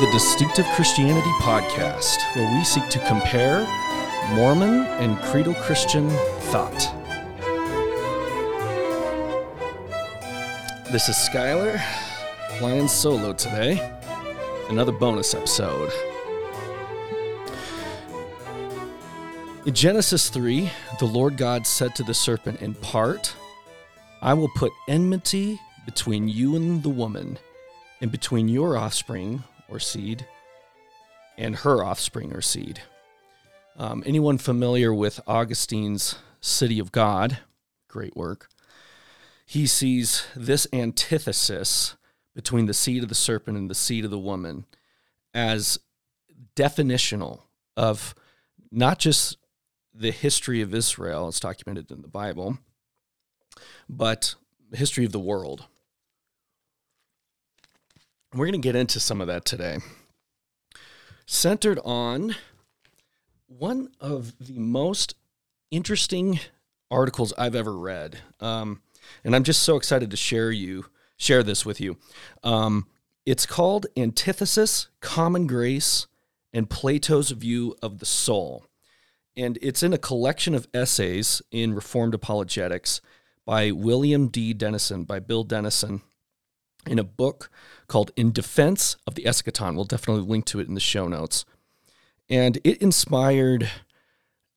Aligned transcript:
the 0.00 0.08
Distinctive 0.12 0.64
Christianity 0.76 1.30
podcast, 1.40 2.22
where 2.36 2.56
we 2.56 2.62
seek 2.62 2.88
to 2.88 3.04
compare 3.08 3.66
Mormon 4.32 4.86
and 5.00 5.18
Credo 5.22 5.54
Christian 5.54 6.08
thought. 6.52 6.78
This 10.92 11.08
is 11.08 11.16
Skyler, 11.16 11.82
flying 12.60 12.86
solo 12.86 13.32
today. 13.32 13.98
Another 14.68 14.92
bonus 14.92 15.34
episode. 15.34 15.90
In 19.66 19.74
Genesis 19.74 20.28
3, 20.30 20.70
the 21.00 21.06
Lord 21.06 21.36
God 21.36 21.66
said 21.66 21.96
to 21.96 22.04
the 22.04 22.14
serpent, 22.14 22.62
In 22.62 22.74
part, 22.74 23.34
I 24.22 24.32
will 24.34 24.50
put 24.54 24.70
enmity 24.88 25.58
between 25.84 26.28
you 26.28 26.54
and 26.54 26.84
the 26.84 26.88
woman, 26.88 27.36
and 28.00 28.12
between 28.12 28.46
your 28.46 28.76
offspring 28.76 29.42
or 29.68 29.78
seed 29.78 30.26
and 31.36 31.56
her 31.56 31.82
offspring 31.82 32.32
or 32.32 32.40
seed. 32.40 32.80
Um, 33.76 34.02
anyone 34.04 34.38
familiar 34.38 34.92
with 34.92 35.20
Augustine's 35.26 36.16
City 36.40 36.78
of 36.78 36.90
God, 36.90 37.38
great 37.86 38.16
work, 38.16 38.48
he 39.46 39.66
sees 39.66 40.26
this 40.34 40.66
antithesis 40.72 41.96
between 42.34 42.66
the 42.66 42.74
seed 42.74 43.02
of 43.02 43.08
the 43.08 43.14
serpent 43.14 43.56
and 43.56 43.70
the 43.70 43.74
seed 43.74 44.04
of 44.04 44.10
the 44.10 44.18
woman 44.18 44.66
as 45.32 45.78
definitional 46.54 47.42
of 47.76 48.14
not 48.70 48.98
just 48.98 49.38
the 49.94 50.10
history 50.10 50.60
of 50.60 50.74
Israel, 50.74 51.28
as 51.28 51.40
documented 51.40 51.90
in 51.90 52.02
the 52.02 52.08
Bible, 52.08 52.58
but 53.88 54.34
the 54.70 54.76
history 54.76 55.04
of 55.04 55.12
the 55.12 55.18
world. 55.18 55.64
We're 58.34 58.46
going 58.46 58.60
to 58.60 58.66
get 58.66 58.76
into 58.76 59.00
some 59.00 59.20
of 59.20 59.26
that 59.28 59.44
today. 59.44 59.78
Centered 61.26 61.78
on 61.84 62.34
one 63.46 63.90
of 64.00 64.34
the 64.38 64.58
most 64.58 65.14
interesting 65.70 66.38
articles 66.90 67.32
I've 67.38 67.54
ever 67.54 67.76
read. 67.76 68.18
Um, 68.40 68.82
and 69.24 69.34
I'm 69.34 69.44
just 69.44 69.62
so 69.62 69.76
excited 69.76 70.10
to 70.10 70.16
share 70.16 70.50
you 70.50 70.86
share 71.18 71.42
this 71.42 71.66
with 71.66 71.80
you. 71.80 71.96
Um, 72.44 72.86
it's 73.26 73.44
called 73.44 73.86
Antithesis, 73.96 74.88
Common 75.00 75.46
Grace, 75.46 76.06
and 76.52 76.70
Plato's 76.70 77.30
View 77.32 77.76
of 77.82 77.98
the 77.98 78.06
Soul. 78.06 78.66
And 79.36 79.58
it's 79.60 79.82
in 79.82 79.92
a 79.92 79.98
collection 79.98 80.54
of 80.54 80.68
essays 80.72 81.42
in 81.50 81.74
Reformed 81.74 82.14
Apologetics 82.14 83.00
by 83.44 83.70
William 83.70 84.28
D. 84.28 84.54
Dennison, 84.54 85.04
by 85.04 85.18
Bill 85.18 85.44
Dennison, 85.44 86.02
in 86.86 86.98
a 86.98 87.04
book 87.04 87.50
called 87.86 88.10
In 88.16 88.32
Defense 88.32 88.96
of 89.06 89.14
the 89.14 89.24
Eschaton. 89.24 89.74
We'll 89.74 89.84
definitely 89.84 90.24
link 90.24 90.44
to 90.46 90.60
it 90.60 90.68
in 90.68 90.74
the 90.74 90.80
show 90.80 91.08
notes. 91.08 91.44
And 92.28 92.58
it 92.64 92.82
inspired 92.82 93.70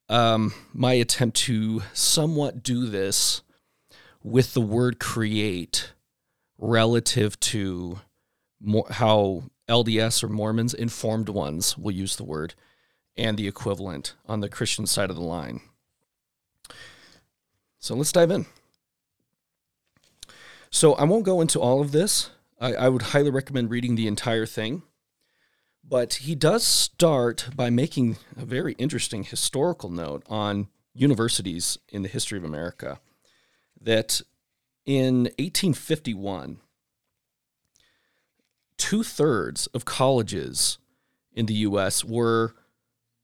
um, 0.09 0.53
my 0.73 0.93
attempt 0.93 1.37
to 1.37 1.83
somewhat 1.93 2.63
do 2.63 2.87
this 2.87 3.41
with 4.23 4.53
the 4.53 4.61
word 4.61 4.99
create 4.99 5.93
relative 6.57 7.39
to 7.39 7.99
more, 8.59 8.85
how 8.89 9.43
LDS 9.67 10.23
or 10.23 10.27
Mormons, 10.27 10.73
informed 10.73 11.29
ones, 11.29 11.77
will 11.77 11.91
use 11.91 12.17
the 12.17 12.23
word, 12.23 12.53
and 13.17 13.37
the 13.37 13.47
equivalent 13.47 14.15
on 14.27 14.41
the 14.41 14.49
Christian 14.49 14.85
side 14.85 15.09
of 15.09 15.15
the 15.15 15.23
line. 15.23 15.61
So 17.79 17.95
let's 17.95 18.11
dive 18.11 18.31
in. 18.31 18.45
So 20.71 20.93
I 20.93 21.03
won't 21.03 21.25
go 21.25 21.41
into 21.41 21.59
all 21.59 21.81
of 21.81 21.91
this. 21.91 22.29
I, 22.59 22.73
I 22.73 22.89
would 22.89 23.01
highly 23.01 23.29
recommend 23.29 23.69
reading 23.69 23.95
the 23.95 24.07
entire 24.07 24.45
thing. 24.45 24.83
But 25.83 26.13
he 26.15 26.33
does 26.33 26.63
start 26.63 27.49
by 27.55 27.69
making 27.69 28.17
a 28.37 28.45
very 28.45 28.73
interesting 28.73 29.23
historical 29.23 29.89
note 29.89 30.23
on 30.29 30.69
universities 30.93 31.77
in 31.89 32.03
the 32.03 32.07
history 32.07 32.37
of 32.37 32.45
America. 32.45 32.99
That 33.79 34.21
in 34.85 35.23
1851, 35.37 36.59
two 38.77 39.03
thirds 39.03 39.67
of 39.67 39.83
colleges 39.83 40.77
in 41.33 41.47
the 41.47 41.53
U.S. 41.55 42.05
were 42.05 42.55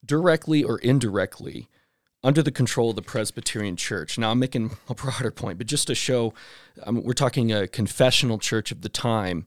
directly 0.04 0.64
or 0.64 0.80
indirectly 0.80 1.70
under 2.28 2.44
the 2.44 2.52
control 2.52 2.90
of 2.90 2.98
the 2.98 3.02
Presbyterian 3.02 3.78
Church. 3.78 4.18
Now, 4.18 4.32
I'm 4.32 4.40
making 4.40 4.72
a 4.90 4.94
broader 4.94 5.32
point, 5.32 5.58
but 5.58 5.66
just 5.66 5.88
to 5.88 5.96
show, 5.96 6.34
um, 6.84 7.02
we're 7.02 7.14
talking 7.14 7.54
a 7.54 7.70
confessional 7.70 8.38
church 8.38 8.70
of 8.70 8.82
the 8.82 8.90
time, 8.90 9.46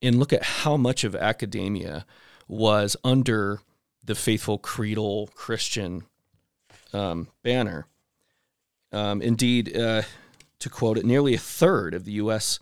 and 0.00 0.18
look 0.18 0.32
at 0.32 0.42
how 0.42 0.78
much 0.78 1.04
of 1.04 1.14
academia 1.14 2.06
was 2.48 2.96
under 3.04 3.60
the 4.02 4.14
faithful 4.14 4.56
creedal 4.56 5.28
Christian 5.34 6.04
um, 6.94 7.28
banner. 7.42 7.86
Um, 8.92 9.20
indeed, 9.20 9.76
uh, 9.76 10.02
to 10.58 10.70
quote 10.70 10.96
it, 10.96 11.04
nearly 11.04 11.34
a 11.34 11.38
third 11.38 11.92
of 11.92 12.06
the 12.06 12.12
U.S. 12.12 12.58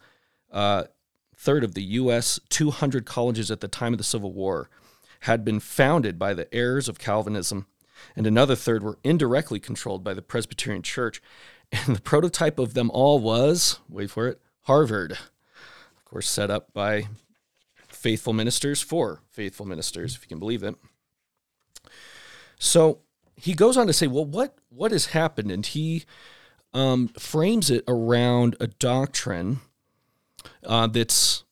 Uh, 0.50 0.84
third 1.36 1.62
of 1.62 1.74
the 1.74 1.82
U.S. 1.82 2.40
200 2.48 3.06
colleges 3.06 3.52
at 3.52 3.60
the 3.60 3.68
time 3.68 3.94
of 3.94 3.98
the 3.98 4.04
Civil 4.04 4.32
War 4.32 4.68
had 5.20 5.44
been 5.44 5.60
founded 5.60 6.18
by 6.18 6.34
the 6.34 6.52
heirs 6.52 6.88
of 6.88 6.98
Calvinism 6.98 7.66
and 8.16 8.26
another 8.26 8.56
third 8.56 8.82
were 8.82 8.98
indirectly 9.04 9.60
controlled 9.60 10.04
by 10.04 10.14
the 10.14 10.22
Presbyterian 10.22 10.82
Church. 10.82 11.22
And 11.86 11.94
the 11.94 12.02
prototype 12.02 12.58
of 12.58 12.74
them 12.74 12.90
all 12.90 13.20
was, 13.20 13.78
wait 13.88 14.10
for 14.10 14.26
it, 14.26 14.40
Harvard. 14.62 15.12
Of 15.12 16.04
course, 16.04 16.28
set 16.28 16.50
up 16.50 16.72
by 16.72 17.06
faithful 17.86 18.32
ministers 18.32 18.80
for 18.80 19.20
faithful 19.30 19.64
ministers, 19.64 20.16
if 20.16 20.22
you 20.22 20.28
can 20.28 20.40
believe 20.40 20.64
it. 20.64 20.74
So 22.58 22.98
he 23.36 23.54
goes 23.54 23.76
on 23.76 23.86
to 23.86 23.92
say, 23.92 24.08
well, 24.08 24.24
what, 24.24 24.56
what 24.68 24.90
has 24.90 25.06
happened? 25.06 25.52
And 25.52 25.64
he 25.64 26.04
um, 26.74 27.08
frames 27.08 27.70
it 27.70 27.84
around 27.86 28.56
a 28.58 28.66
doctrine 28.66 29.60
uh, 30.64 30.86
that's 30.88 31.44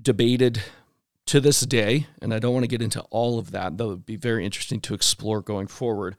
debated 0.00 0.62
to 1.26 1.40
this 1.40 1.60
day, 1.62 2.06
and 2.22 2.32
I 2.32 2.38
don't 2.38 2.54
want 2.54 2.64
to 2.64 2.68
get 2.68 2.82
into 2.82 3.02
all 3.10 3.38
of 3.38 3.50
that, 3.50 3.76
that 3.76 3.86
would 3.86 4.06
be 4.06 4.16
very 4.16 4.44
interesting 4.44 4.80
to 4.82 4.94
explore 4.94 5.42
going 5.42 5.66
forward, 5.66 6.16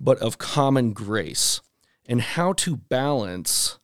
but 0.00 0.18
of 0.18 0.38
common 0.38 0.92
grace 0.92 1.60
and 2.08 2.20
how 2.20 2.52
to 2.52 2.76
balance, 2.76 3.78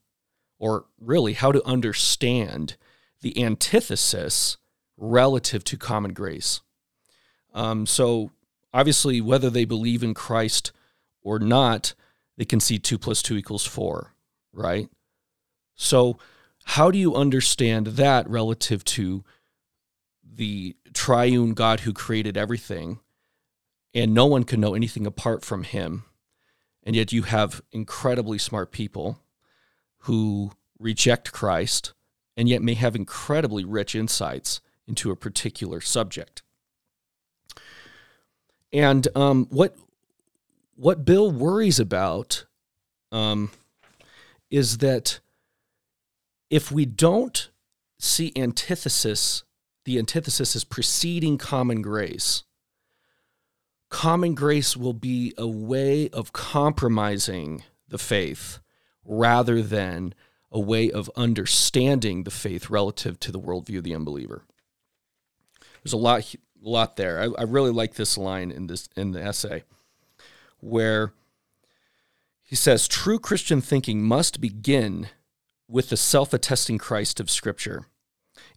or 0.58 0.86
really 1.00 1.32
how 1.32 1.50
to 1.50 1.64
understand 1.66 2.76
the 3.20 3.42
antithesis 3.42 4.56
relative 4.96 5.64
to 5.64 5.76
common 5.76 6.12
grace. 6.12 6.60
Um, 7.52 7.84
so, 7.84 8.30
obviously, 8.72 9.20
whether 9.20 9.50
they 9.50 9.64
believe 9.64 10.02
in 10.04 10.14
Christ 10.14 10.70
or 11.22 11.40
not, 11.40 11.94
they 12.36 12.44
can 12.44 12.60
see 12.60 12.78
two 12.78 12.98
plus 12.98 13.20
two 13.20 13.36
equals 13.36 13.66
four, 13.66 14.14
right? 14.52 14.88
So, 15.74 16.18
how 16.64 16.92
do 16.92 16.98
you 16.98 17.14
understand 17.16 17.88
that 17.88 18.28
relative 18.30 18.84
to 18.84 19.24
the 20.34 20.76
triune 20.94 21.54
God 21.54 21.81
who 21.81 21.93
created 21.93 22.37
everything, 22.37 23.00
and 23.94 24.15
no 24.15 24.26
one 24.26 24.44
can 24.44 24.60
know 24.60 24.75
anything 24.75 25.06
apart 25.06 25.44
from 25.44 25.65
him. 25.65 26.04
And 26.82 26.97
yet 26.97 27.12
you 27.12 27.22
have 27.22 27.62
incredibly 27.70 28.38
smart 28.38 28.72
people 28.72 29.20
who 29.98 30.53
reject 30.78 31.32
Christ 31.32 31.93
and 32.37 32.48
yet 32.48 32.62
may 32.62 32.75
have 32.75 32.97
incredibly 32.97 33.65
rich 33.65 33.94
insights 33.94 34.60
into 34.87 35.10
a 35.10 35.16
particular 35.16 35.81
subject. 35.81 36.43
And 38.72 39.06
um, 39.14 39.47
what 39.50 39.76
what 40.75 41.04
Bill 41.04 41.31
worries 41.31 41.78
about 41.78 42.46
um, 43.12 43.50
is 44.50 44.78
that 44.78 45.20
if 46.50 46.73
we 46.73 46.87
don't 46.87 47.50
see 47.99 48.32
antithesis 48.35 49.44
the 49.84 49.99
antithesis 49.99 50.55
is 50.55 50.64
preceding 50.64 51.38
common 51.38 51.82
grace. 51.82 52.44
Common 53.88 54.34
grace 54.34 54.76
will 54.76 54.94
be 54.94 55.34
a 55.37 55.46
way 55.46 56.08
of 56.11 56.32
compromising 56.32 57.62
the 57.88 57.99
faith 57.99 58.61
rather 59.05 59.61
than 59.62 60.14
a 60.50 60.61
way 60.61 60.90
of 60.90 61.11
understanding 61.17 62.25
the 62.25 62.31
faith 62.31 62.70
relative 62.70 63.19
to 63.20 63.32
the 63.32 63.40
worldview 63.40 63.79
of 63.79 63.84
the 63.84 63.94
unbeliever. 63.94 64.44
There's 65.82 65.93
a 65.93 65.99
lot, 65.99 66.35
lot 66.61 66.96
there. 66.96 67.20
I, 67.20 67.40
I 67.40 67.43
really 67.43 67.70
like 67.70 67.94
this 67.94 68.17
line 68.17 68.50
in 68.50 68.67
this 68.67 68.88
in 68.96 69.12
the 69.12 69.23
essay, 69.23 69.64
where 70.61 71.12
he 72.43 72.55
says, 72.55 72.87
"True 72.87 73.19
Christian 73.19 73.61
thinking 73.61 74.02
must 74.02 74.40
begin 74.40 75.08
with 75.69 75.88
the 75.88 75.96
self-attesting 75.96 76.78
Christ 76.78 77.19
of 77.19 77.31
Scripture." 77.31 77.87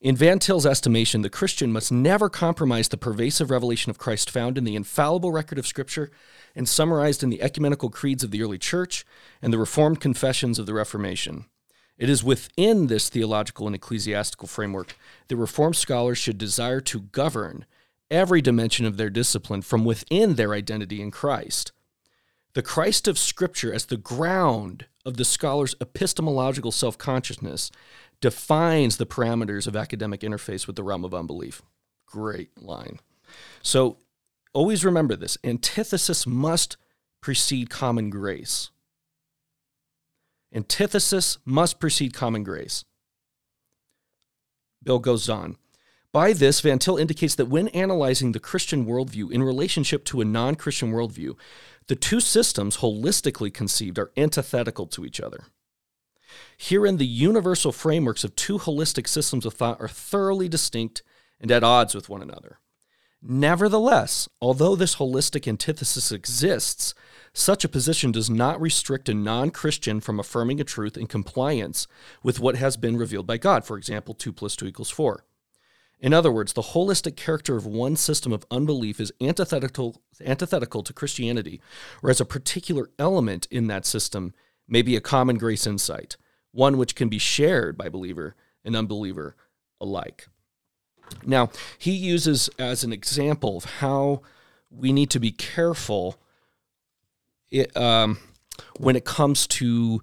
In 0.01 0.15
Van 0.15 0.39
Til's 0.39 0.65
estimation, 0.65 1.21
the 1.21 1.30
Christian 1.30 1.71
must 1.71 1.92
never 1.92 2.30
compromise 2.30 2.89
the 2.89 2.97
pervasive 2.97 3.50
revelation 3.50 3.89
of 3.89 3.97
Christ 3.97 4.30
found 4.30 4.57
in 4.57 4.65
the 4.65 4.75
infallible 4.75 5.31
record 5.31 5.57
of 5.57 5.65
Scripture 5.65 6.12
and 6.53 6.68
summarized 6.68 7.24
in 7.24 7.30
the 7.30 7.42
ecumenical 7.42 7.89
creeds 7.89 8.24
of 8.24 8.31
the 8.31 8.44
early 8.44 8.57
church 8.57 9.06
and 9.42 9.53
the 9.53 9.57
Reformed 9.57 10.01
confessions 10.01 10.59
of 10.59 10.65
the 10.65 10.74
Reformation. 10.74 11.45
It 11.97 12.09
is 12.09 12.25
within 12.25 12.88
this 12.88 13.07
theological 13.07 13.68
and 13.68 13.75
ecclesiastical 13.75 14.50
framework 14.50 14.97
that 15.30 15.38
Reformed 15.38 15.77
scholars 15.77 16.18
should 16.18 16.38
desire 16.38 16.81
to 16.81 17.00
govern 17.00 17.65
every 18.12 18.42
dimension 18.42 18.86
of 18.86 18.97
their 18.97 19.09
discipline 19.09 19.62
from 19.62 19.86
within 19.86 20.36
their 20.36 20.53
identity 20.53 21.01
in 21.01 21.09
Christ. 21.09 21.71
The 22.56 22.63
Christ 22.63 23.10
of 23.10 23.19
Scripture, 23.19 23.74
as 23.74 23.86
the 23.86 23.98
ground 23.98 24.86
of 25.06 25.18
the 25.18 25.25
scholar's 25.25 25.75
epistemological 25.81 26.72
self 26.72 26.98
consciousness, 26.98 27.69
defines 28.22 28.96
the 28.96 29.06
parameters 29.06 29.68
of 29.68 29.75
academic 29.75 30.22
interface 30.22 30.66
with 30.66 30.78
the 30.78 30.84
realm 30.84 31.04
of 31.04 31.13
unbelief. 31.13 31.62
Great 32.06 32.57
line. 32.62 33.00
So 33.62 33.98
always 34.54 34.86
remember 34.86 35.18
this 35.18 35.38
antithesis 35.44 36.25
must 36.25 36.78
precede 37.22 37.69
common 37.69 38.10
grace. 38.10 38.69
Antithesis 40.54 41.38
must 41.44 41.81
precede 41.81 42.13
common 42.13 42.44
grace. 42.44 42.86
Bill 44.81 45.00
goes 45.00 45.28
on. 45.28 45.57
By 46.15 46.31
this, 46.31 46.62
Van 46.62 46.79
Til 46.79 46.95
indicates 46.95 47.35
that 47.35 47.50
when 47.50 47.67
analyzing 47.67 48.31
the 48.31 48.39
Christian 48.39 48.85
worldview 48.85 49.29
in 49.33 49.44
relationship 49.44 50.06
to 50.06 50.21
a 50.21 50.23
non 50.23 50.56
Christian 50.56 50.94
worldview, 50.94 51.35
the 51.88 51.97
two 51.97 52.21
systems, 52.21 52.77
holistically 52.77 53.53
conceived, 53.53 54.00
are 54.00 54.13
antithetical 54.15 54.88
to 54.88 55.03
each 55.03 55.19
other. 55.19 55.47
Herein, 56.57 56.95
the 56.95 57.06
universal 57.06 57.73
frameworks 57.73 58.23
of 58.23 58.33
two 58.38 58.59
holistic 58.59 59.09
systems 59.09 59.45
of 59.45 59.56
thought 59.56 59.81
are 59.81 59.89
thoroughly 59.89 60.47
distinct 60.47 61.03
and 61.41 61.51
at 61.51 61.65
odds 61.65 61.94
with 61.94 62.07
one 62.07 62.21
another. 62.21 62.59
Nevertheless, 63.21 64.29
although 64.39 64.77
this 64.77 64.95
holistic 64.95 65.50
antithesis 65.50 66.13
exists, 66.13 66.94
such 67.33 67.65
a 67.65 67.69
position 67.69 68.13
does 68.13 68.29
not 68.29 68.61
restrict 68.61 69.09
a 69.09 69.13
non 69.13 69.51
Christian 69.51 70.00
from 70.00 70.21
affirming 70.21 70.61
a 70.61 70.63
truth 70.63 70.95
in 70.95 71.07
compliance 71.07 71.89
with 72.23 72.39
what 72.39 72.56
has 72.56 72.77
been 72.77 72.95
revealed 72.95 73.27
by 73.27 73.35
God. 73.35 73.65
For 73.65 73.75
example, 73.75 74.13
2 74.13 74.31
plus 74.31 74.56
2 74.56 74.65
equals 74.65 74.89
4. 74.89 75.25
In 76.00 76.13
other 76.13 76.31
words, 76.31 76.53
the 76.53 76.62
holistic 76.62 77.15
character 77.15 77.56
of 77.56 77.65
one 77.65 77.95
system 77.95 78.33
of 78.33 78.45
unbelief 78.51 79.00
is 79.00 79.13
antithetical, 79.21 80.01
antithetical 80.24 80.83
to 80.83 80.94
Christianity, 80.94 81.62
whereas 82.01 82.19
a 82.19 82.25
particular 82.25 82.89
element 83.00 83.47
in 83.50 83.68
that 83.68 83.86
system 83.86 84.33
may 84.68 84.81
be 84.81 84.95
a 84.95 85.01
common 85.01 85.38
grace 85.38 85.65
insight, 85.65 86.18
one 86.51 86.77
which 86.77 86.95
can 86.95 87.09
be 87.09 87.18
shared 87.18 87.77
by 87.77 87.89
believer 87.89 88.36
and 88.63 88.75
unbeliever 88.75 89.36
alike. 89.80 90.27
Now, 91.25 91.50
he 91.77 91.92
uses 91.92 92.50
as 92.59 92.83
an 92.83 92.92
example 92.92 93.57
of 93.57 93.65
how 93.65 94.21
we 94.69 94.92
need 94.92 95.09
to 95.12 95.19
be 95.19 95.31
careful 95.31 96.19
it, 97.51 97.75
um, 97.77 98.18
when 98.77 98.95
it 98.95 99.06
comes 99.06 99.47
to 99.47 100.01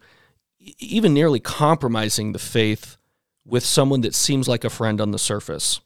even 0.78 1.12
nearly 1.12 1.40
compromising 1.40 2.32
the 2.32 2.38
faith 2.38 2.96
with 3.44 3.64
someone 3.64 4.02
that 4.02 4.14
seems 4.14 4.48
like 4.48 4.64
a 4.64 4.70
friend 4.70 5.00
on 5.00 5.10
the 5.10 5.18
surface 5.18 5.80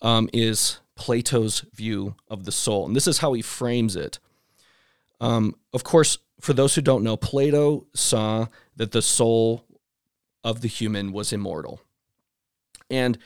um, 0.00 0.28
is 0.32 0.80
Plato's 0.96 1.60
view 1.74 2.14
of 2.28 2.44
the 2.44 2.52
soul. 2.52 2.86
And 2.86 2.96
this 2.96 3.06
is 3.06 3.18
how 3.18 3.32
he 3.32 3.42
frames 3.42 3.96
it. 3.96 4.18
Um, 5.20 5.54
of 5.72 5.84
course, 5.84 6.18
for 6.40 6.52
those 6.52 6.74
who 6.74 6.80
don't 6.80 7.04
know, 7.04 7.16
Plato 7.16 7.86
saw 7.94 8.46
that 8.76 8.92
the 8.92 9.02
soul 9.02 9.64
of 10.44 10.60
the 10.60 10.68
human 10.68 11.12
was 11.12 11.32
immortal. 11.32 11.80
And 12.90 13.18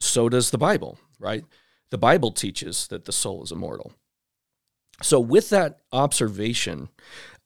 so 0.00 0.28
does 0.28 0.50
the 0.50 0.58
Bible, 0.58 0.98
right? 1.18 1.44
The 1.90 1.98
Bible 1.98 2.30
teaches 2.30 2.86
that 2.88 3.04
the 3.04 3.12
soul 3.12 3.42
is 3.42 3.52
immortal. 3.52 3.92
So, 5.02 5.18
with 5.18 5.50
that 5.50 5.80
observation, 5.92 6.88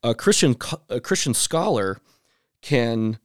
a 0.02 0.14
Christian 0.14 0.56
a 0.88 1.00
Christian 1.00 1.34
scholar 1.34 1.98
can, 2.60 3.18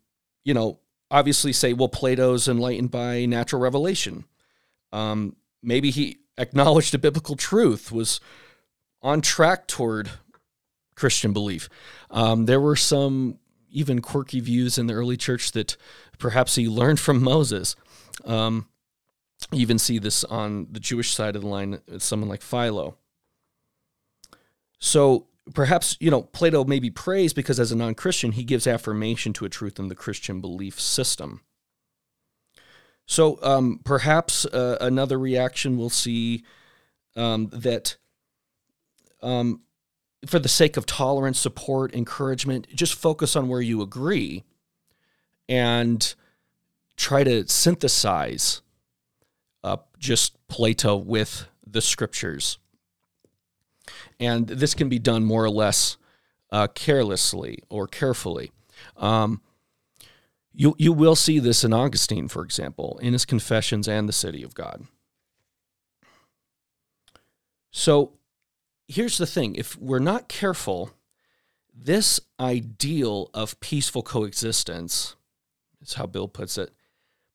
you 0.44 0.54
know, 0.54 0.80
obviously 1.12 1.54
say, 1.54 1.74
well, 1.74 1.90
Plato's 1.90 2.48
enlightened 2.48 2.90
by 2.90 3.26
natural 3.26 3.62
revelation. 3.62 4.24
Um, 4.92 5.36
maybe 5.62 5.92
he 5.92 6.20
acknowledged 6.38 6.96
a 6.96 6.98
biblical 6.98 7.36
truth, 7.36 7.92
was 7.92 8.20
on 9.04 9.22
track 9.22 9.68
toward 9.68 10.10
Christian 10.96 11.34
belief. 11.34 11.70
Um, 12.10 12.46
there 12.46 12.62
were 12.62 12.76
some 12.76 13.38
even 13.70 14.02
quirky 14.02 14.40
views 14.40 14.78
in 14.78 14.88
the 14.88 14.94
early 14.94 15.18
church 15.18 15.52
that 15.52 15.78
perhaps 16.18 16.56
he 16.56 16.68
learned 16.68 17.00
from 17.00 17.22
Moses. 17.22 17.76
Um, 18.26 18.68
you 19.52 19.60
even 19.60 19.80
see 19.80 19.98
this 20.00 20.24
on 20.24 20.68
the 20.72 20.80
Jewish 20.80 21.14
side 21.14 21.36
of 21.36 21.42
the 21.42 21.48
line, 21.48 21.80
with 21.88 22.04
someone 22.04 22.30
like 22.30 22.42
Philo. 22.42 22.98
So 24.80 25.28
perhaps, 25.54 25.98
you 26.00 26.12
know, 26.12 26.24
Plato 26.24 26.64
may 26.64 26.80
be 26.80 26.90
praised 26.90 27.36
because 27.36 27.60
as 27.60 27.72
a 27.72 27.76
non 27.76 27.96
Christian, 27.96 28.34
he 28.34 28.44
gives 28.44 28.68
affirmation 28.68 29.34
to 29.34 29.46
a 29.46 29.50
truth 29.50 29.80
in 29.80 29.88
the 29.88 29.96
Christian 29.96 30.42
belief 30.42 30.80
system. 30.80 31.42
So 33.06 33.40
um, 33.42 33.82
perhaps 33.84 34.46
uh, 34.46 34.78
another 34.80 35.20
reaction 35.20 35.78
we'll 35.78 35.90
see 35.90 36.44
um, 37.16 37.50
that 37.52 37.98
um, 39.22 39.62
for 40.26 40.40
the 40.40 40.50
sake 40.50 40.78
of 40.78 40.86
tolerance, 40.86 41.40
support, 41.40 41.94
encouragement, 41.94 42.68
just 42.74 42.94
focus 42.94 43.36
on 43.36 43.48
where 43.48 43.62
you 43.62 43.82
agree 43.82 44.44
and 45.50 46.14
try 46.96 47.24
to 47.24 47.48
synthesize 47.48 48.62
up 49.64 49.98
just 50.00 50.38
Plato 50.48 50.96
with 50.96 51.48
the 51.66 51.82
scriptures. 51.82 52.60
And 54.20 54.48
this 54.48 54.74
can 54.74 54.90
be 54.90 55.00
done 55.00 55.24
more 55.24 55.44
or 55.44 55.50
less 55.50 55.98
uh, 56.52 56.68
carelessly 56.68 57.60
or 57.70 57.88
carefully. 57.88 58.52
Um, 58.98 59.42
you, 60.54 60.76
you 60.78 60.92
will 60.92 61.16
see 61.16 61.40
this 61.40 61.64
in 61.64 61.74
Augustine, 61.74 62.28
for 62.28 62.44
example, 62.44 63.00
in 63.02 63.14
his 63.14 63.26
Confessions 63.26 63.88
and 63.88 64.08
the 64.08 64.14
City 64.14 64.44
of 64.44 64.54
God. 64.54 64.86
So 67.72 68.18
here's 68.88 69.18
the 69.18 69.26
thing 69.26 69.56
if 69.56 69.78
we're 69.78 70.00
not 70.00 70.28
careful, 70.28 70.92
this 71.74 72.20
ideal 72.40 73.30
of 73.34 73.60
peaceful 73.62 74.04
coexistence, 74.04 75.16
is 75.82 75.94
how 75.94 76.06
Bill 76.06 76.28
puts 76.28 76.58
it, 76.58 76.74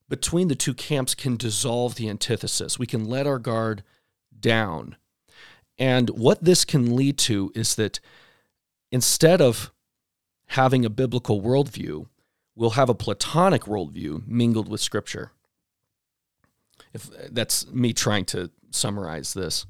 between 0.08 0.48
the 0.48 0.54
two 0.54 0.74
camps 0.74 1.14
can 1.14 1.36
dissolve 1.36 1.94
the 1.94 2.08
antithesis. 2.08 2.78
We 2.78 2.86
can 2.86 3.04
let 3.06 3.26
our 3.26 3.38
guard 3.38 3.82
down. 4.38 4.96
And 5.78 6.10
what 6.10 6.42
this 6.42 6.64
can 6.64 6.96
lead 6.96 7.18
to 7.18 7.52
is 7.54 7.74
that 7.74 8.00
instead 8.90 9.40
of 9.40 9.72
having 10.46 10.84
a 10.84 10.90
biblical 10.90 11.42
worldview, 11.42 12.06
we'll 12.54 12.70
have 12.70 12.88
a 12.88 12.94
Platonic 12.94 13.62
worldview 13.62 14.26
mingled 14.26 14.68
with 14.68 14.80
Scripture. 14.80 15.32
If 16.94 17.10
that's 17.30 17.66
me 17.68 17.92
trying 17.92 18.24
to 18.26 18.50
summarize 18.70 19.34
this. 19.34 19.66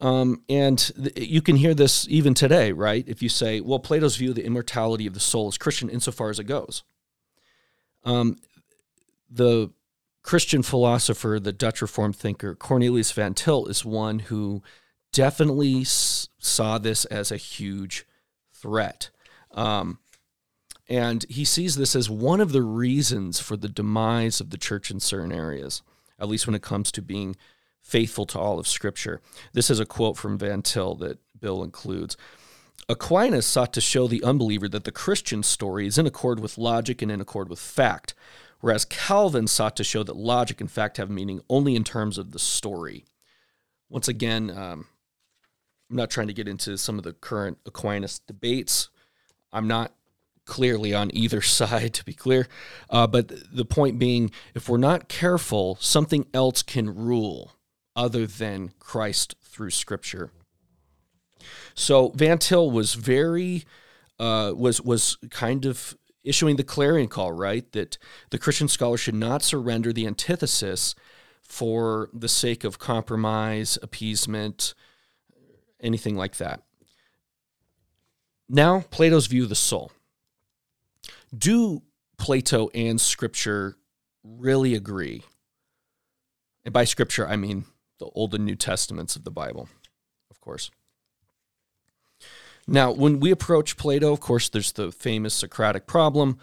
Um, 0.00 0.42
and 0.48 0.78
th- 0.78 1.28
you 1.28 1.42
can 1.42 1.56
hear 1.56 1.74
this 1.74 2.06
even 2.08 2.32
today, 2.32 2.72
right? 2.72 3.04
If 3.06 3.22
you 3.22 3.28
say, 3.28 3.60
well, 3.60 3.78
Plato's 3.78 4.16
view 4.16 4.30
of 4.30 4.36
the 4.36 4.46
immortality 4.46 5.06
of 5.06 5.14
the 5.14 5.20
soul 5.20 5.48
is 5.48 5.58
Christian 5.58 5.90
insofar 5.90 6.30
as 6.30 6.38
it 6.38 6.44
goes. 6.44 6.84
Um, 8.04 8.38
the 9.30 9.70
Christian 10.22 10.62
philosopher, 10.62 11.38
the 11.40 11.52
Dutch 11.52 11.80
Reformed 11.80 12.16
thinker, 12.16 12.54
Cornelius 12.54 13.12
van 13.12 13.34
Til, 13.34 13.66
is 13.66 13.84
one 13.84 14.20
who 14.20 14.62
definitely 15.12 15.80
s- 15.82 16.28
saw 16.38 16.78
this 16.78 17.04
as 17.06 17.32
a 17.32 17.36
huge 17.36 18.06
threat. 18.52 19.10
Um, 19.52 19.98
and 20.88 21.24
he 21.28 21.44
sees 21.44 21.76
this 21.76 21.96
as 21.96 22.10
one 22.10 22.40
of 22.40 22.52
the 22.52 22.62
reasons 22.62 23.40
for 23.40 23.56
the 23.56 23.68
demise 23.68 24.40
of 24.40 24.50
the 24.50 24.58
church 24.58 24.90
in 24.90 25.00
certain 25.00 25.32
areas, 25.32 25.82
at 26.18 26.28
least 26.28 26.46
when 26.46 26.54
it 26.54 26.62
comes 26.62 26.92
to 26.92 27.02
being 27.02 27.36
faithful 27.80 28.26
to 28.26 28.38
all 28.38 28.58
of 28.58 28.68
Scripture. 28.68 29.20
This 29.52 29.70
is 29.70 29.80
a 29.80 29.86
quote 29.86 30.18
from 30.18 30.36
Van 30.36 30.62
Til 30.62 30.96
that 30.96 31.18
Bill 31.40 31.62
includes. 31.62 32.16
Aquinas 32.88 33.46
sought 33.46 33.72
to 33.72 33.80
show 33.80 34.08
the 34.08 34.22
unbeliever 34.24 34.68
that 34.68 34.84
the 34.84 34.92
Christian 34.92 35.42
story 35.42 35.86
is 35.86 35.96
in 35.96 36.06
accord 36.06 36.40
with 36.40 36.58
logic 36.58 37.02
and 37.02 37.10
in 37.10 37.20
accord 37.20 37.48
with 37.48 37.60
fact, 37.60 38.14
whereas 38.60 38.84
Calvin 38.84 39.46
sought 39.46 39.76
to 39.76 39.84
show 39.84 40.02
that 40.02 40.16
logic 40.16 40.60
and 40.60 40.70
fact 40.70 40.96
have 40.96 41.10
meaning 41.10 41.40
only 41.48 41.76
in 41.76 41.84
terms 41.84 42.18
of 42.18 42.32
the 42.32 42.38
story. 42.38 43.04
Once 43.88 44.08
again, 44.08 44.50
um, 44.50 44.86
I'm 45.90 45.96
not 45.96 46.10
trying 46.10 46.28
to 46.28 46.32
get 46.32 46.48
into 46.48 46.78
some 46.78 46.98
of 46.98 47.04
the 47.04 47.12
current 47.12 47.58
Aquinas 47.66 48.20
debates. 48.20 48.88
I'm 49.52 49.66
not 49.66 49.92
clearly 50.44 50.94
on 50.94 51.10
either 51.14 51.40
side, 51.42 51.94
to 51.94 52.04
be 52.04 52.12
clear. 52.12 52.46
Uh, 52.88 53.06
but 53.06 53.32
the 53.54 53.64
point 53.64 53.98
being, 53.98 54.30
if 54.54 54.68
we're 54.68 54.78
not 54.78 55.08
careful, 55.08 55.76
something 55.80 56.26
else 56.32 56.62
can 56.62 56.94
rule 56.94 57.52
other 57.96 58.26
than 58.26 58.72
Christ 58.78 59.34
through 59.42 59.70
Scripture. 59.70 60.30
So 61.74 62.08
Van 62.10 62.38
Til 62.38 62.70
was 62.70 62.94
very 62.94 63.64
uh, 64.18 64.52
was 64.54 64.80
was 64.82 65.16
kind 65.30 65.64
of 65.64 65.96
issuing 66.24 66.56
the 66.56 66.64
clarion 66.64 67.08
call, 67.08 67.32
right? 67.32 67.70
That 67.72 67.98
the 68.30 68.38
Christian 68.38 68.68
scholar 68.68 68.96
should 68.96 69.14
not 69.14 69.42
surrender 69.42 69.92
the 69.92 70.06
antithesis 70.06 70.94
for 71.42 72.08
the 72.12 72.28
sake 72.28 72.64
of 72.64 72.78
compromise, 72.78 73.78
appeasement, 73.82 74.74
anything 75.80 76.16
like 76.16 76.36
that. 76.36 76.62
Now, 78.48 78.84
Plato's 78.90 79.26
view 79.26 79.44
of 79.44 79.48
the 79.48 79.54
soul 79.54 79.92
do 81.36 81.82
Plato 82.18 82.68
and 82.74 83.00
Scripture 83.00 83.76
really 84.22 84.74
agree? 84.74 85.22
And 86.64 86.72
by 86.72 86.84
scripture, 86.84 87.26
I 87.26 87.36
mean 87.36 87.64
the 87.98 88.06
Old 88.14 88.34
and 88.34 88.44
New 88.44 88.56
Testaments 88.56 89.16
of 89.16 89.24
the 89.24 89.30
Bible, 89.30 89.68
of 90.30 90.40
course. 90.40 90.70
Now, 92.70 92.92
when 92.92 93.18
we 93.18 93.32
approach 93.32 93.76
Plato, 93.76 94.12
of 94.12 94.20
course, 94.20 94.48
there's 94.48 94.70
the 94.70 94.92
famous 94.92 95.34
Socratic 95.34 95.88
problem. 95.88 96.38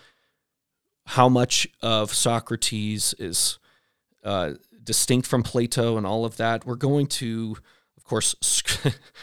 How 1.05 1.29
much 1.29 1.69
of 1.81 2.13
Socrates 2.13 3.15
is 3.17 3.59
uh, 4.25 4.55
distinct 4.83 5.25
from 5.25 5.41
Plato 5.41 5.95
and 5.95 6.05
all 6.05 6.25
of 6.25 6.35
that? 6.35 6.65
We're 6.65 6.75
going 6.75 7.07
to, 7.07 7.55
of 7.95 8.03
course, 8.03 8.35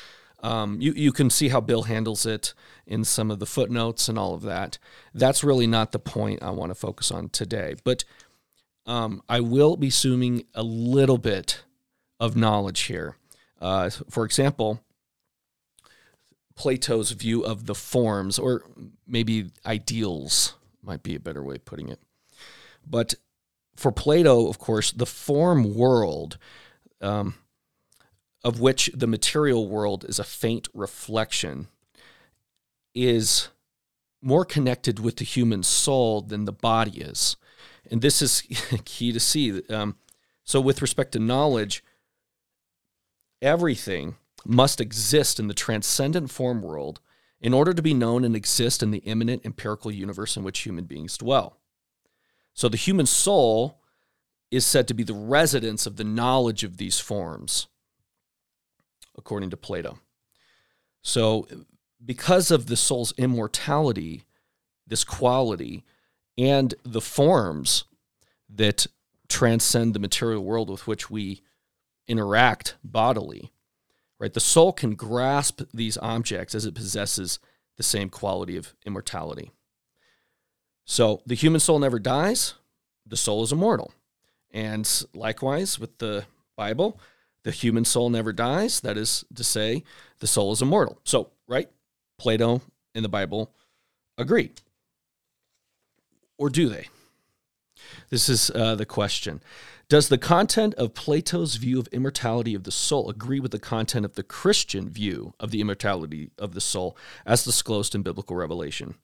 um, 0.43 0.81
you, 0.81 0.95
you 0.95 1.13
can 1.13 1.29
see 1.29 1.51
how 1.51 1.61
Bill 1.61 1.83
handles 1.83 2.25
it 2.25 2.55
in 2.87 3.05
some 3.05 3.31
of 3.31 3.39
the 3.39 3.45
footnotes 3.45 4.09
and 4.09 4.19
all 4.19 4.33
of 4.33 4.41
that. 4.41 4.79
That's 5.13 5.45
really 5.45 5.67
not 5.67 5.93
the 5.93 5.99
point 5.99 6.43
I 6.43 6.53
want 6.53 6.71
to 6.71 6.75
focus 6.75 7.11
on 7.11 7.29
today. 7.29 7.75
But 7.85 8.05
um, 8.87 9.23
I 9.29 9.41
will 9.41 9.77
be 9.77 9.89
assuming 9.89 10.45
a 10.55 10.63
little 10.63 11.19
bit 11.19 11.65
of 12.19 12.35
knowledge 12.35 12.81
here. 12.85 13.19
Uh, 13.61 13.91
for 14.09 14.25
example, 14.25 14.81
Plato's 16.57 17.11
view 17.11 17.45
of 17.45 17.67
the 17.67 17.75
forms, 17.75 18.39
or 18.39 18.63
maybe 19.07 19.51
ideals, 19.67 20.55
might 20.83 21.03
be 21.03 21.15
a 21.15 21.21
better 21.21 21.43
way 21.43 21.57
of 21.57 21.65
putting 21.65 21.89
it. 21.89 22.01
But 22.87 23.15
for 23.77 23.91
Plato, 23.91 24.49
of 24.49 24.59
course, 24.59 24.93
the 24.93 25.07
form 25.07 25.75
world, 25.75 26.39
um, 27.01 27.35
of 28.45 28.61
which 28.61 28.91
the 28.95 29.07
material 29.07 29.69
world 29.69 30.05
is 30.09 30.19
a 30.19 30.25
faint 30.25 30.69
reflection, 30.75 31.69
is 32.95 33.49
more 34.23 34.45
connected 34.45 34.99
with 35.01 35.17
the 35.17 35.25
human 35.25 35.63
soul 35.63 36.21
than 36.21 36.45
the 36.45 36.53
body 36.53 37.01
is. 37.01 37.37
And 37.91 38.01
this 38.01 38.23
is 38.23 38.43
key 38.85 39.13
to 39.13 39.21
see. 39.21 39.63
Um, 39.69 39.97
so, 40.45 40.61
with 40.61 40.83
respect 40.83 41.13
to 41.13 41.19
knowledge, 41.19 41.83
everything 43.43 44.17
must 44.45 44.81
exist 44.81 45.39
in 45.39 45.49
the 45.49 45.55
transcendent 45.55 46.31
form 46.31 46.63
world 46.63 47.01
in 47.41 47.53
order 47.53 47.75
to 47.75 47.83
be 47.83 47.95
known 47.95 48.25
and 48.25 48.35
exist 48.35 48.83
in 48.83 48.91
the 48.91 48.99
immanent 48.99 49.45
empirical 49.45 49.91
universe 49.91 50.37
in 50.37 50.43
which 50.45 50.61
human 50.61 50.85
beings 50.85 51.19
dwell. 51.19 51.59
So 52.55 52.69
the 52.69 52.77
human 52.77 53.07
soul 53.07 53.81
is 54.51 54.65
said 54.65 54.87
to 54.89 54.95
be 54.95 55.03
the 55.03 55.15
residence 55.15 55.87
of 55.87 55.97
the 55.97 56.05
knowledge 56.05 56.63
of 56.63 56.77
these 56.77 57.01
forms, 57.01 57.67
according 59.19 59.51
to 59.51 59.57
Plato. 59.57 59.99
So, 61.03 61.47
because 62.05 62.51
of 62.51 62.67
the 62.67 62.77
soul's 62.77 63.13
immortality, 63.19 64.25
this 64.87 65.05
quality, 65.05 65.85
and 66.39 66.75
the 66.85 67.01
forms 67.01 67.85
that 68.49 68.87
transcend 69.29 69.95
the 69.95 69.99
material 69.99 70.45
world 70.45 70.71
with 70.71 70.87
which 70.87 71.11
we 71.11 71.43
interact 72.07 72.77
bodily, 72.85 73.51
right? 74.25 74.33
The 74.33 74.41
soul 74.41 74.73
can 74.73 74.95
grasp 74.95 75.61
these 75.75 75.99
objects 75.99 76.55
as 76.55 76.65
it 76.65 76.75
possesses 76.75 77.39
the 77.77 77.83
same 77.83 78.09
quality 78.09 78.57
of 78.57 78.75
immortality. 78.87 79.51
So 80.87 81.21
the 81.27 81.35
human 81.35 81.61
soul 81.61 81.79
never 81.79 81.99
dies, 81.99 82.55
the 83.05 83.19
soul 83.19 83.43
is 83.43 83.53
immortal. 83.53 83.93
And 84.51 84.89
likewise 85.15 85.79
with 85.79 85.99
the 85.99 86.25
Bible, 86.57 86.99
the 87.43 87.51
human 87.51 87.85
soul 87.85 88.09
never 88.09 88.33
dies. 88.33 88.81
That 88.81 88.97
is 88.97 89.27
to 89.35 89.45
say, 89.45 89.85
the 90.21 90.27
soul 90.27 90.53
is 90.53 90.63
immortal. 90.63 90.99
So, 91.05 91.29
right? 91.47 91.69
Plato 92.19 92.63
and 92.95 93.05
the 93.05 93.11
Bible 93.11 93.53
agree. 94.17 94.53
Or 96.39 96.49
do 96.49 96.71
they? 96.71 96.89
This 98.09 98.31
is 98.31 98.51
uh, 98.55 98.75
the 98.75 98.87
question. 98.87 99.43
Does 99.95 100.09
the 100.09 100.19
content 100.19 100.75
of 100.75 100.93
Plato's 100.93 101.55
view 101.55 101.79
of 101.79 101.87
immortality 101.93 102.53
of 102.57 102.65
the 102.65 102.73
soul 102.73 103.09
agree 103.09 103.39
with 103.39 103.53
the 103.53 103.61
content 103.61 104.05
of 104.05 104.17
the 104.17 104.25
Christian 104.25 104.91
view 104.91 105.35
of 105.39 105.53
the 105.53 105.61
immortality 105.61 106.33
of 106.37 106.53
the 106.53 106.61
soul 106.61 106.97
as 107.25 107.45
disclosed 107.45 107.95
in 107.95 108.03
biblical 108.03 108.35
revelation? 108.35 108.97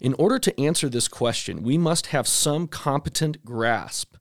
In 0.00 0.14
order 0.20 0.38
to 0.38 0.60
answer 0.60 0.88
this 0.88 1.08
question, 1.08 1.64
we 1.64 1.76
must 1.78 2.06
have 2.14 2.28
some 2.28 2.68
competent 2.68 3.44
grasp 3.44 4.14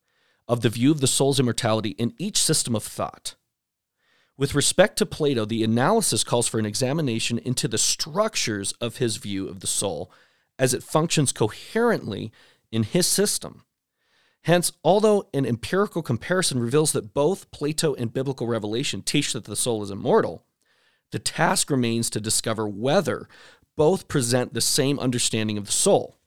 of 0.47 0.61
the 0.61 0.69
view 0.71 0.89
of 0.89 0.99
the 0.99 1.05
soul's 1.05 1.39
immortality 1.39 1.91
in 1.91 2.15
each 2.17 2.41
system 2.41 2.75
of 2.75 2.83
thought. 2.83 3.35
With 4.39 4.55
respect 4.55 4.97
to 4.97 5.05
Plato, 5.05 5.45
the 5.45 5.63
analysis 5.63 6.23
calls 6.23 6.47
for 6.47 6.57
an 6.57 6.65
examination 6.65 7.37
into 7.37 7.67
the 7.67 7.77
structures 7.77 8.71
of 8.81 8.97
his 8.97 9.17
view 9.17 9.47
of 9.47 9.59
the 9.59 9.67
soul 9.67 10.11
as 10.57 10.73
it 10.73 10.81
functions 10.81 11.31
coherently 11.31 12.31
in 12.71 12.81
his 12.81 13.05
system. 13.05 13.61
Hence, 14.45 14.71
although 14.83 15.27
an 15.33 15.43
empirical 15.43 16.03
comparison 16.03 16.59
reveals 16.59 16.91
that 16.91 17.15
both 17.15 17.49
Plato 17.49 17.95
and 17.95 18.13
biblical 18.13 18.45
revelation 18.45 19.01
teach 19.01 19.33
that 19.33 19.45
the 19.45 19.55
soul 19.55 19.81
is 19.81 19.89
immortal, 19.89 20.45
the 21.11 21.17
task 21.17 21.71
remains 21.71 22.11
to 22.11 22.21
discover 22.21 22.67
whether 22.67 23.27
both 23.75 24.07
present 24.07 24.53
the 24.53 24.61
same 24.61 24.99
understanding 24.99 25.57
of 25.57 25.65
the 25.65 25.71
soul. 25.71 26.19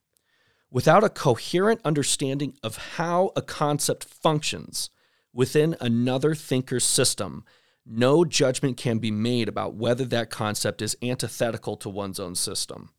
Without 0.68 1.04
a 1.04 1.08
coherent 1.08 1.80
understanding 1.84 2.54
of 2.60 2.76
how 2.96 3.30
a 3.36 3.40
concept 3.40 4.04
functions 4.04 4.90
within 5.32 5.76
another 5.80 6.34
thinker's 6.34 6.84
system, 6.84 7.44
no 7.86 8.24
judgment 8.24 8.76
can 8.76 8.98
be 8.98 9.12
made 9.12 9.48
about 9.48 9.74
whether 9.74 10.04
that 10.04 10.28
concept 10.28 10.82
is 10.82 10.96
antithetical 11.00 11.76
to 11.76 11.88
one's 11.88 12.18
own 12.18 12.34
system. 12.34 12.90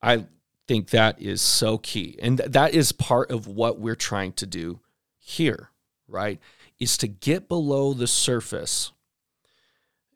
I 0.00 0.26
think 0.70 0.90
that 0.90 1.20
is 1.20 1.42
so 1.42 1.78
key. 1.78 2.16
And 2.22 2.38
th- 2.38 2.52
that 2.52 2.74
is 2.74 2.92
part 2.92 3.32
of 3.32 3.48
what 3.48 3.80
we're 3.80 3.96
trying 3.96 4.32
to 4.34 4.46
do 4.46 4.78
here, 5.18 5.70
right? 6.06 6.38
Is 6.78 6.96
to 6.98 7.08
get 7.08 7.48
below 7.48 7.92
the 7.92 8.06
surface. 8.06 8.92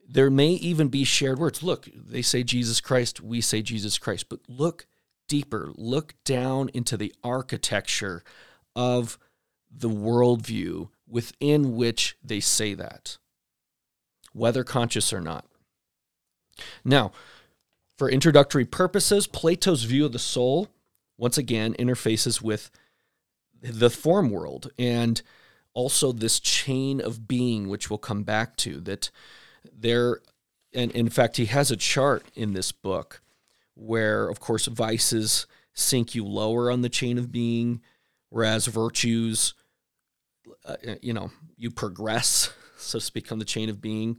There 0.08 0.30
may 0.30 0.50
even 0.50 0.90
be 0.90 1.02
shared 1.02 1.40
words. 1.40 1.64
Look, 1.64 1.88
they 1.92 2.22
say 2.22 2.44
Jesus 2.44 2.80
Christ, 2.80 3.20
we 3.20 3.40
say 3.40 3.62
Jesus 3.62 3.98
Christ, 3.98 4.28
but 4.28 4.38
look 4.46 4.86
deeper, 5.26 5.72
look 5.74 6.14
down 6.24 6.70
into 6.72 6.96
the 6.96 7.12
architecture 7.24 8.22
of 8.76 9.18
the 9.68 9.90
worldview 9.90 10.88
within 11.08 11.74
which 11.74 12.16
they 12.22 12.38
say 12.38 12.74
that, 12.74 13.18
whether 14.32 14.62
conscious 14.62 15.12
or 15.12 15.20
not. 15.20 15.46
Now, 16.84 17.10
for 17.96 18.10
introductory 18.10 18.64
purposes, 18.64 19.26
Plato's 19.26 19.84
view 19.84 20.04
of 20.06 20.12
the 20.12 20.18
soul, 20.18 20.68
once 21.16 21.38
again, 21.38 21.74
interfaces 21.74 22.42
with 22.42 22.70
the 23.60 23.90
form 23.90 24.30
world 24.30 24.70
and 24.78 25.22
also 25.72 26.12
this 26.12 26.40
chain 26.40 27.00
of 27.00 27.26
being, 27.26 27.68
which 27.68 27.90
we'll 27.90 27.98
come 27.98 28.22
back 28.22 28.56
to. 28.56 28.80
That 28.80 29.10
there, 29.72 30.20
and 30.74 30.90
in 30.92 31.08
fact, 31.08 31.36
he 31.36 31.46
has 31.46 31.70
a 31.70 31.76
chart 31.76 32.26
in 32.34 32.52
this 32.52 32.72
book 32.72 33.20
where, 33.74 34.28
of 34.28 34.40
course, 34.40 34.66
vices 34.66 35.46
sink 35.72 36.14
you 36.14 36.24
lower 36.24 36.70
on 36.70 36.82
the 36.82 36.88
chain 36.88 37.18
of 37.18 37.32
being, 37.32 37.80
whereas 38.28 38.66
virtues, 38.66 39.54
uh, 40.64 40.76
you 41.02 41.12
know, 41.12 41.30
you 41.56 41.70
progress, 41.70 42.52
so 42.76 42.98
to 42.98 43.04
speak, 43.04 43.32
on 43.32 43.38
the 43.38 43.44
chain 43.44 43.68
of 43.68 43.80
being. 43.80 44.18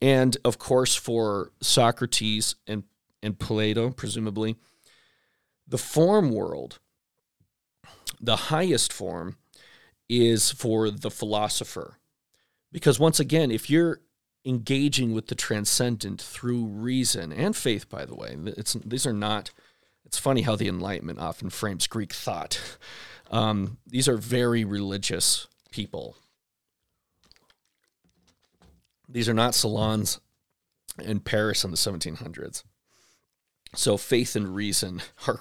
And 0.00 0.36
of 0.44 0.58
course, 0.58 0.94
for 0.94 1.52
Socrates 1.62 2.54
and 2.66 2.84
and 3.22 3.38
Plato, 3.38 3.90
presumably. 3.90 4.56
The 5.66 5.78
form 5.78 6.32
world, 6.32 6.80
the 8.20 8.36
highest 8.36 8.92
form, 8.92 9.36
is 10.08 10.50
for 10.50 10.90
the 10.90 11.10
philosopher. 11.10 11.98
Because 12.70 12.98
once 12.98 13.20
again, 13.20 13.50
if 13.50 13.70
you're 13.70 14.00
engaging 14.44 15.12
with 15.12 15.28
the 15.28 15.34
transcendent 15.34 16.20
through 16.20 16.64
reason 16.64 17.32
and 17.32 17.56
faith, 17.56 17.88
by 17.88 18.04
the 18.04 18.14
way, 18.14 18.36
it's, 18.44 18.74
these 18.84 19.06
are 19.06 19.12
not, 19.12 19.50
it's 20.04 20.18
funny 20.18 20.42
how 20.42 20.56
the 20.56 20.68
Enlightenment 20.68 21.18
often 21.18 21.50
frames 21.50 21.86
Greek 21.86 22.12
thought. 22.12 22.78
Um, 23.30 23.78
these 23.86 24.08
are 24.08 24.18
very 24.18 24.62
religious 24.62 25.46
people. 25.70 26.16
These 29.08 29.26
are 29.26 29.32
not 29.32 29.54
salons 29.54 30.20
in 31.02 31.20
Paris 31.20 31.64
in 31.64 31.70
the 31.70 31.78
1700s. 31.78 32.62
So 33.74 33.96
faith 33.96 34.36
and 34.36 34.54
reason 34.54 35.02
are 35.26 35.40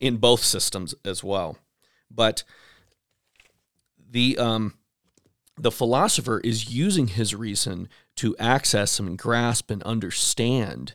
in 0.00 0.16
both 0.16 0.42
systems 0.42 0.94
as 1.04 1.22
well. 1.22 1.58
But 2.10 2.44
the 4.10 4.38
um, 4.38 4.74
the 5.58 5.70
philosopher 5.70 6.40
is 6.40 6.70
using 6.70 7.08
his 7.08 7.34
reason 7.34 7.88
to 8.16 8.36
access 8.38 8.98
and 8.98 9.18
grasp 9.18 9.70
and 9.70 9.82
understand 9.82 10.94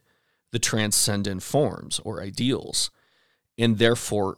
the 0.51 0.59
transcendent 0.59 1.43
forms 1.43 1.99
or 2.03 2.21
ideals, 2.21 2.91
and 3.57 3.77
therefore 3.77 4.37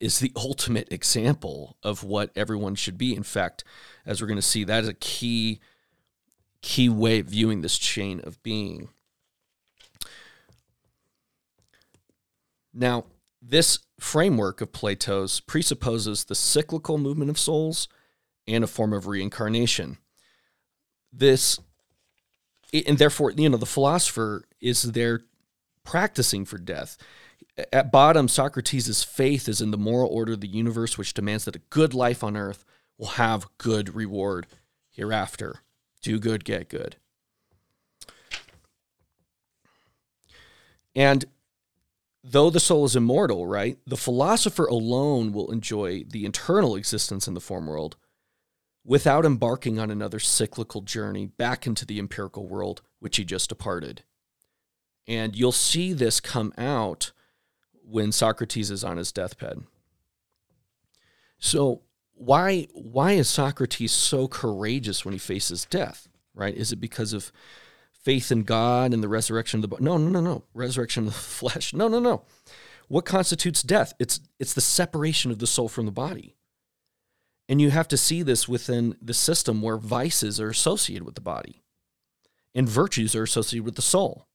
is 0.00 0.20
the 0.20 0.32
ultimate 0.36 0.92
example 0.92 1.76
of 1.82 2.04
what 2.04 2.30
everyone 2.36 2.74
should 2.74 2.96
be. 2.96 3.14
In 3.14 3.22
fact, 3.24 3.64
as 4.06 4.20
we're 4.20 4.28
going 4.28 4.36
to 4.36 4.42
see, 4.42 4.64
that 4.64 4.84
is 4.84 4.88
a 4.88 4.94
key 4.94 5.60
key 6.60 6.88
way 6.88 7.20
of 7.20 7.26
viewing 7.26 7.60
this 7.60 7.78
chain 7.78 8.20
of 8.24 8.42
being. 8.42 8.88
Now, 12.78 13.06
this 13.42 13.80
framework 13.98 14.60
of 14.60 14.72
Plato's 14.72 15.40
presupposes 15.40 16.24
the 16.24 16.36
cyclical 16.36 16.96
movement 16.96 17.28
of 17.28 17.38
souls 17.38 17.88
and 18.46 18.62
a 18.62 18.68
form 18.68 18.92
of 18.92 19.08
reincarnation. 19.08 19.98
This, 21.12 21.58
and 22.72 22.98
therefore, 22.98 23.32
you 23.32 23.48
know, 23.48 23.56
the 23.56 23.66
philosopher 23.66 24.44
is 24.60 24.82
there 24.82 25.22
practicing 25.82 26.44
for 26.44 26.58
death. 26.58 26.96
At 27.72 27.90
bottom, 27.90 28.28
Socrates' 28.28 29.02
faith 29.02 29.48
is 29.48 29.60
in 29.60 29.72
the 29.72 29.76
moral 29.76 30.08
order 30.08 30.34
of 30.34 30.40
the 30.40 30.46
universe, 30.46 30.96
which 30.96 31.14
demands 31.14 31.44
that 31.46 31.56
a 31.56 31.62
good 31.70 31.94
life 31.94 32.22
on 32.22 32.36
earth 32.36 32.64
will 32.96 33.08
have 33.08 33.48
good 33.58 33.94
reward 33.94 34.46
hereafter. 34.88 35.62
Do 36.00 36.20
good, 36.20 36.44
get 36.44 36.68
good. 36.68 36.96
And 40.94 41.24
though 42.30 42.50
the 42.50 42.60
soul 42.60 42.84
is 42.84 42.96
immortal, 42.96 43.46
right, 43.46 43.78
the 43.86 43.96
philosopher 43.96 44.66
alone 44.66 45.32
will 45.32 45.50
enjoy 45.50 46.04
the 46.04 46.26
eternal 46.26 46.76
existence 46.76 47.26
in 47.26 47.34
the 47.34 47.40
form 47.40 47.66
world 47.66 47.96
without 48.84 49.24
embarking 49.24 49.78
on 49.78 49.90
another 49.90 50.18
cyclical 50.18 50.80
journey 50.80 51.26
back 51.26 51.66
into 51.66 51.84
the 51.84 51.98
empirical 51.98 52.46
world 52.46 52.82
which 53.00 53.16
he 53.16 53.24
just 53.24 53.48
departed. 53.48 54.02
And 55.06 55.36
you'll 55.36 55.52
see 55.52 55.92
this 55.92 56.20
come 56.20 56.52
out 56.58 57.12
when 57.72 58.12
Socrates 58.12 58.70
is 58.70 58.84
on 58.84 58.98
his 58.98 59.12
deathbed. 59.12 59.62
So, 61.38 61.82
why 62.14 62.66
why 62.74 63.12
is 63.12 63.28
Socrates 63.28 63.92
so 63.92 64.26
courageous 64.26 65.04
when 65.04 65.12
he 65.12 65.18
faces 65.18 65.64
death? 65.64 66.08
Right? 66.34 66.54
Is 66.54 66.72
it 66.72 66.80
because 66.80 67.12
of 67.12 67.32
faith 68.08 68.32
in 68.32 68.42
God 68.42 68.94
and 68.94 69.02
the 69.02 69.08
resurrection 69.08 69.58
of 69.58 69.62
the 69.62 69.68
body? 69.68 69.84
No, 69.84 69.98
no, 69.98 70.08
no, 70.08 70.22
no. 70.22 70.44
Resurrection 70.54 71.06
of 71.06 71.12
the 71.12 71.18
flesh. 71.18 71.74
No, 71.74 71.88
no, 71.88 72.00
no. 72.00 72.22
What 72.88 73.04
constitutes 73.04 73.62
death? 73.62 73.92
It's 73.98 74.20
it's 74.38 74.54
the 74.54 74.62
separation 74.62 75.30
of 75.30 75.40
the 75.40 75.46
soul 75.46 75.68
from 75.68 75.84
the 75.84 75.92
body. 75.92 76.34
And 77.50 77.60
you 77.60 77.68
have 77.68 77.86
to 77.88 77.98
see 77.98 78.22
this 78.22 78.48
within 78.48 78.96
the 79.02 79.12
system 79.12 79.60
where 79.60 79.76
vices 79.76 80.40
are 80.40 80.48
associated 80.48 81.04
with 81.04 81.16
the 81.16 81.20
body 81.20 81.62
and 82.54 82.66
virtues 82.66 83.14
are 83.14 83.24
associated 83.24 83.66
with 83.66 83.76
the 83.76 83.82
soul. 83.82 84.26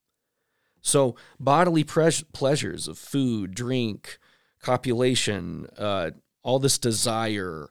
So, 0.81 1.15
bodily 1.39 1.83
pleasures 1.83 2.87
of 2.87 2.99
food, 2.99 3.55
drink, 3.55 4.19
copulation, 4.61 5.65
uh, 5.79 6.11
all 6.43 6.59
this 6.59 6.77
desire. 6.77 7.69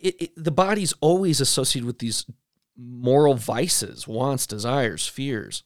It, 0.00 0.22
it, 0.22 0.30
the 0.36 0.52
body's 0.52 0.94
always 1.00 1.40
associated 1.40 1.86
with 1.86 1.98
these 1.98 2.24
moral 2.80 3.34
vices, 3.34 4.08
wants, 4.08 4.46
desires, 4.46 5.06
fears. 5.06 5.62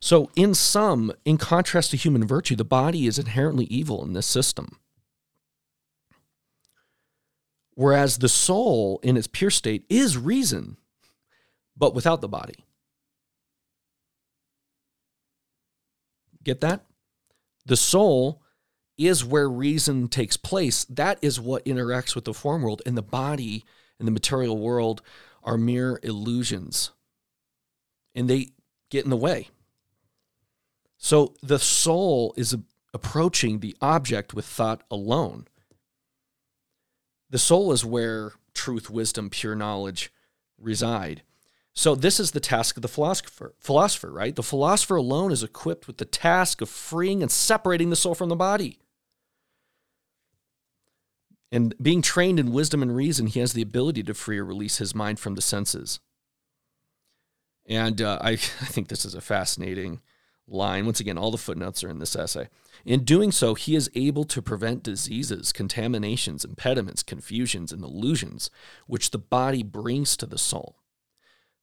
So, 0.00 0.30
in 0.34 0.54
sum, 0.54 1.12
in 1.24 1.38
contrast 1.38 1.90
to 1.92 1.96
human 1.96 2.26
virtue, 2.26 2.56
the 2.56 2.64
body 2.64 3.06
is 3.06 3.18
inherently 3.18 3.66
evil 3.66 4.04
in 4.04 4.12
this 4.12 4.26
system. 4.26 4.78
Whereas 7.74 8.18
the 8.18 8.28
soul, 8.28 9.00
in 9.02 9.16
its 9.16 9.26
pure 9.26 9.50
state, 9.50 9.84
is 9.88 10.18
reason, 10.18 10.76
but 11.76 11.94
without 11.94 12.20
the 12.20 12.28
body. 12.28 12.64
Get 16.44 16.60
that? 16.60 16.84
The 17.64 17.76
soul 17.76 18.42
is 18.98 19.24
where 19.24 19.48
reason 19.48 20.08
takes 20.08 20.36
place. 20.36 20.84
That 20.84 21.18
is 21.22 21.40
what 21.40 21.64
interacts 21.64 22.14
with 22.14 22.24
the 22.24 22.34
form 22.34 22.62
world, 22.62 22.82
and 22.84 22.96
the 22.96 23.02
body 23.02 23.64
and 23.98 24.06
the 24.06 24.12
material 24.12 24.58
world 24.58 25.00
are 25.42 25.58
mere 25.58 25.98
illusions. 26.02 26.92
And 28.14 28.28
they 28.28 28.50
get 28.90 29.04
in 29.04 29.10
the 29.10 29.16
way. 29.16 29.48
So 30.98 31.34
the 31.42 31.58
soul 31.58 32.34
is 32.36 32.56
approaching 32.94 33.58
the 33.58 33.76
object 33.80 34.34
with 34.34 34.44
thought 34.44 34.82
alone. 34.90 35.48
The 37.30 37.38
soul 37.38 37.72
is 37.72 37.84
where 37.84 38.32
truth, 38.54 38.90
wisdom, 38.90 39.30
pure 39.30 39.54
knowledge 39.54 40.12
reside. 40.58 41.22
So 41.74 41.94
this 41.94 42.20
is 42.20 42.32
the 42.32 42.40
task 42.40 42.76
of 42.76 42.82
the 42.82 42.88
philosopher, 42.88 43.54
philosopher, 43.58 44.12
right? 44.12 44.36
The 44.36 44.42
philosopher 44.42 44.96
alone 44.96 45.32
is 45.32 45.42
equipped 45.42 45.86
with 45.86 45.96
the 45.96 46.04
task 46.04 46.60
of 46.60 46.68
freeing 46.68 47.22
and 47.22 47.30
separating 47.30 47.88
the 47.88 47.96
soul 47.96 48.14
from 48.14 48.28
the 48.28 48.36
body. 48.36 48.78
And 51.52 51.74
being 51.80 52.00
trained 52.00 52.40
in 52.40 52.50
wisdom 52.50 52.80
and 52.82 52.96
reason, 52.96 53.26
he 53.26 53.40
has 53.40 53.52
the 53.52 53.60
ability 53.60 54.02
to 54.04 54.14
free 54.14 54.38
or 54.38 54.44
release 54.44 54.78
his 54.78 54.94
mind 54.94 55.20
from 55.20 55.34
the 55.34 55.42
senses. 55.42 56.00
And 57.66 58.00
uh, 58.00 58.18
I, 58.22 58.30
I 58.32 58.36
think 58.36 58.88
this 58.88 59.04
is 59.04 59.14
a 59.14 59.20
fascinating 59.20 60.00
line. 60.48 60.86
Once 60.86 60.98
again, 60.98 61.18
all 61.18 61.30
the 61.30 61.36
footnotes 61.36 61.84
are 61.84 61.90
in 61.90 61.98
this 61.98 62.16
essay. 62.16 62.48
In 62.86 63.04
doing 63.04 63.30
so, 63.30 63.54
he 63.54 63.76
is 63.76 63.90
able 63.94 64.24
to 64.24 64.40
prevent 64.40 64.82
diseases, 64.82 65.52
contaminations, 65.52 66.42
impediments, 66.42 67.02
confusions, 67.02 67.70
and 67.70 67.84
illusions 67.84 68.50
which 68.86 69.10
the 69.10 69.18
body 69.18 69.62
brings 69.62 70.16
to 70.16 70.26
the 70.26 70.38
soul. 70.38 70.78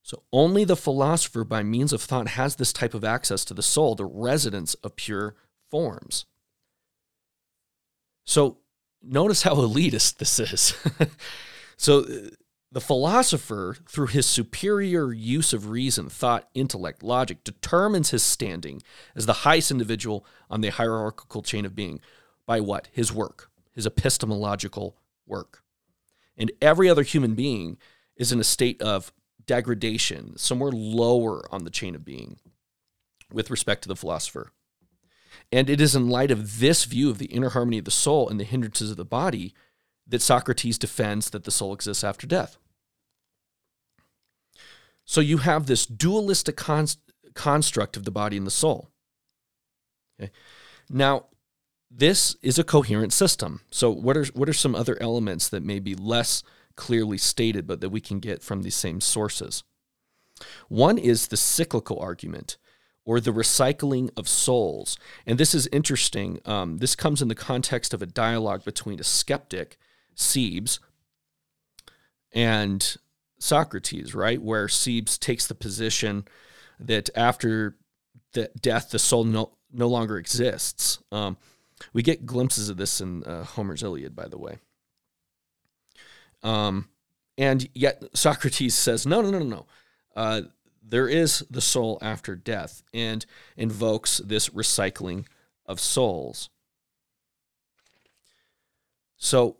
So, 0.03 0.23
only 0.31 0.63
the 0.63 0.77
philosopher, 0.77 1.43
by 1.43 1.61
means 1.61 1.91
of 1.91 2.01
thought, 2.01 2.29
has 2.29 2.55
this 2.55 2.71
type 2.71 2.93
of 2.93 3.03
access 3.03 3.43
to 3.45 3.53
the 3.53 3.61
soul, 3.61 3.95
the 3.95 4.05
residence 4.05 4.75
of 4.75 4.95
pure 4.95 5.35
forms. 5.69 6.25
So, 8.23 8.59
notice 9.01 9.43
how 9.43 9.55
elitist 9.55 10.17
this 10.17 10.39
is. 10.39 10.73
so, 11.77 11.99
uh, 11.99 12.29
the 12.71 12.81
philosopher, 12.81 13.75
through 13.87 14.07
his 14.07 14.27
superior 14.27 15.11
use 15.11 15.53
of 15.53 15.69
reason, 15.69 16.07
thought, 16.07 16.47
intellect, 16.53 17.01
logic, 17.01 17.43
determines 17.43 18.11
his 18.11 18.21
standing 18.21 18.83
as 19.15 19.25
the 19.25 19.33
highest 19.33 19.71
individual 19.71 20.23
on 20.51 20.61
the 20.61 20.69
hierarchical 20.69 21.41
chain 21.41 21.65
of 21.65 21.75
being 21.75 21.99
by 22.45 22.59
what? 22.59 22.87
His 22.91 23.11
work, 23.11 23.49
his 23.73 23.87
epistemological 23.87 24.97
work. 25.25 25.63
And 26.37 26.51
every 26.61 26.87
other 26.89 27.01
human 27.01 27.33
being 27.33 27.77
is 28.15 28.31
in 28.31 28.39
a 28.39 28.43
state 28.43 28.81
of 28.81 29.11
degradation, 29.47 30.37
somewhere 30.37 30.71
lower 30.71 31.51
on 31.51 31.63
the 31.63 31.71
chain 31.71 31.95
of 31.95 32.05
being 32.05 32.37
with 33.31 33.49
respect 33.49 33.81
to 33.83 33.87
the 33.87 33.95
philosopher. 33.95 34.51
And 35.51 35.69
it 35.69 35.81
is 35.81 35.95
in 35.95 36.09
light 36.09 36.31
of 36.31 36.59
this 36.59 36.85
view 36.85 37.09
of 37.09 37.17
the 37.17 37.25
inner 37.25 37.49
harmony 37.49 37.79
of 37.79 37.85
the 37.85 37.91
soul 37.91 38.29
and 38.29 38.39
the 38.39 38.43
hindrances 38.43 38.91
of 38.91 38.97
the 38.97 39.05
body 39.05 39.53
that 40.07 40.21
Socrates 40.21 40.77
defends 40.77 41.29
that 41.31 41.43
the 41.43 41.51
soul 41.51 41.73
exists 41.73 42.03
after 42.03 42.27
death. 42.27 42.57
So 45.05 45.21
you 45.21 45.37
have 45.37 45.65
this 45.65 45.85
dualistic 45.85 46.55
con- 46.55 46.87
construct 47.33 47.97
of 47.97 48.05
the 48.05 48.11
body 48.11 48.37
and 48.37 48.45
the 48.45 48.51
soul. 48.51 48.89
Okay. 50.19 50.31
Now, 50.89 51.25
this 51.89 52.35
is 52.41 52.59
a 52.59 52.63
coherent 52.63 53.13
system. 53.13 53.61
So 53.71 53.89
what 53.89 54.15
are 54.17 54.25
what 54.35 54.49
are 54.49 54.53
some 54.53 54.75
other 54.75 55.01
elements 55.01 55.49
that 55.49 55.63
may 55.63 55.79
be 55.79 55.95
less 55.95 56.43
clearly 56.75 57.17
stated 57.17 57.65
but 57.65 57.81
that 57.81 57.89
we 57.89 58.01
can 58.01 58.19
get 58.19 58.43
from 58.43 58.61
these 58.61 58.75
same 58.75 59.01
sources? 59.01 59.63
One 60.67 60.97
is 60.97 61.27
the 61.27 61.37
cyclical 61.37 61.99
argument 61.99 62.57
or 63.09 63.19
the 63.19 63.33
recycling 63.33 64.11
of 64.15 64.29
souls. 64.29 64.95
And 65.25 65.39
this 65.39 65.55
is 65.55 65.65
interesting. 65.71 66.39
Um, 66.45 66.77
this 66.77 66.95
comes 66.95 67.23
in 67.23 67.27
the 67.27 67.33
context 67.33 67.91
of 67.91 68.03
a 68.03 68.05
dialogue 68.05 68.63
between 68.63 68.99
a 68.99 69.03
skeptic, 69.03 69.79
Cebes, 70.13 70.79
and 72.31 72.97
Socrates, 73.39 74.13
right? 74.13 74.39
Where 74.39 74.67
Cebes 74.67 75.17
takes 75.17 75.47
the 75.47 75.55
position 75.55 76.25
that 76.79 77.09
after 77.15 77.77
the 78.33 78.51
death, 78.61 78.91
the 78.91 78.99
soul 78.99 79.23
no, 79.23 79.53
no 79.73 79.87
longer 79.87 80.19
exists. 80.19 80.99
Um, 81.11 81.37
we 81.93 82.03
get 82.03 82.27
glimpses 82.27 82.69
of 82.69 82.77
this 82.77 83.01
in 83.01 83.23
uh, 83.23 83.43
Homer's 83.43 83.81
Iliad, 83.81 84.15
by 84.15 84.27
the 84.27 84.37
way. 84.37 84.59
Um, 86.43 86.89
and 87.39 87.67
yet 87.73 88.03
Socrates 88.13 88.75
says, 88.75 89.07
no, 89.07 89.23
no, 89.23 89.31
no, 89.31 89.39
no, 89.39 89.45
no. 89.45 89.65
Uh, 90.15 90.41
there 90.89 91.07
is 91.07 91.45
the 91.49 91.61
soul 91.61 91.97
after 92.01 92.35
death 92.35 92.83
and 92.93 93.25
invokes 93.57 94.19
this 94.19 94.49
recycling 94.49 95.25
of 95.65 95.79
souls. 95.79 96.49
So 99.17 99.57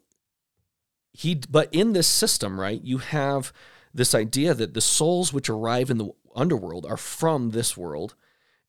he 1.12 1.36
but 1.50 1.70
in 1.72 1.94
this 1.94 2.08
system, 2.08 2.60
right, 2.60 2.82
you 2.84 3.00
have 3.00 3.52
this 3.94 4.16
idea 4.16 4.54
that 4.54 4.74
the 4.74 4.82
souls 4.82 5.34
which 5.34 5.50
arrive 5.50 5.90
in 5.90 5.98
the 5.98 6.12
underworld 6.36 6.86
are 6.86 6.98
from 6.98 7.52
this 7.52 7.76
world 7.76 8.16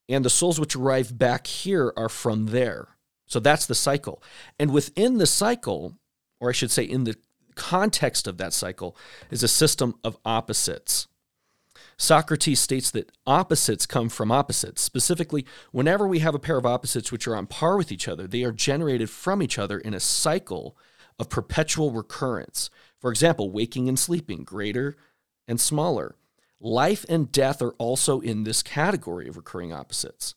and 0.08 0.24
the 0.24 0.30
souls 0.30 0.58
which 0.58 0.74
arrive 0.74 1.16
back 1.16 1.46
here 1.46 1.92
are 1.96 2.08
from 2.08 2.46
there. 2.46 2.96
So 3.26 3.38
that's 3.38 3.66
the 3.66 3.76
cycle. 3.76 4.22
And 4.58 4.72
within 4.72 5.18
the 5.18 5.26
cycle, 5.26 5.96
or 6.40 6.48
I 6.48 6.52
should 6.52 6.72
say 6.72 6.82
in 6.82 7.04
the 7.04 7.16
context 7.54 8.26
of 8.26 8.38
that 8.38 8.52
cycle 8.52 8.96
is 9.30 9.42
a 9.42 9.48
system 9.48 9.94
of 10.02 10.18
opposites. 10.24 11.06
Socrates 12.00 12.58
states 12.58 12.90
that 12.92 13.12
opposites 13.26 13.84
come 13.84 14.08
from 14.08 14.32
opposites. 14.32 14.80
Specifically, 14.80 15.44
whenever 15.70 16.08
we 16.08 16.20
have 16.20 16.34
a 16.34 16.38
pair 16.38 16.56
of 16.56 16.64
opposites 16.64 17.12
which 17.12 17.28
are 17.28 17.36
on 17.36 17.46
par 17.46 17.76
with 17.76 17.92
each 17.92 18.08
other, 18.08 18.26
they 18.26 18.42
are 18.42 18.52
generated 18.52 19.10
from 19.10 19.42
each 19.42 19.58
other 19.58 19.78
in 19.78 19.92
a 19.92 20.00
cycle 20.00 20.78
of 21.18 21.28
perpetual 21.28 21.90
recurrence. 21.90 22.70
For 22.98 23.10
example, 23.10 23.50
waking 23.50 23.86
and 23.86 23.98
sleeping, 23.98 24.44
greater 24.44 24.96
and 25.46 25.60
smaller. 25.60 26.16
Life 26.58 27.04
and 27.06 27.30
death 27.30 27.60
are 27.60 27.72
also 27.72 28.20
in 28.20 28.44
this 28.44 28.62
category 28.62 29.28
of 29.28 29.36
recurring 29.36 29.70
opposites. 29.70 30.34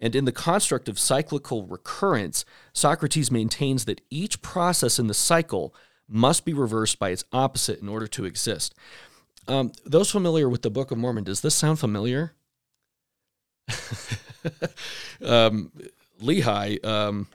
And 0.00 0.16
in 0.16 0.24
the 0.24 0.32
construct 0.32 0.88
of 0.88 0.98
cyclical 0.98 1.64
recurrence, 1.64 2.44
Socrates 2.72 3.30
maintains 3.30 3.84
that 3.84 4.00
each 4.10 4.42
process 4.42 4.98
in 4.98 5.06
the 5.06 5.14
cycle 5.14 5.72
must 6.08 6.44
be 6.44 6.54
reversed 6.54 6.98
by 6.98 7.10
its 7.10 7.24
opposite 7.32 7.80
in 7.80 7.88
order 7.88 8.08
to 8.08 8.24
exist. 8.24 8.74
Um, 9.48 9.72
those 9.84 10.10
familiar 10.10 10.48
with 10.48 10.62
the 10.62 10.70
Book 10.70 10.90
of 10.90 10.98
Mormon, 10.98 11.24
does 11.24 11.40
this 11.40 11.54
sound 11.54 11.80
familiar? 11.80 12.34
um, 15.24 15.72
Lehi, 16.22 16.84
um, 16.84 17.28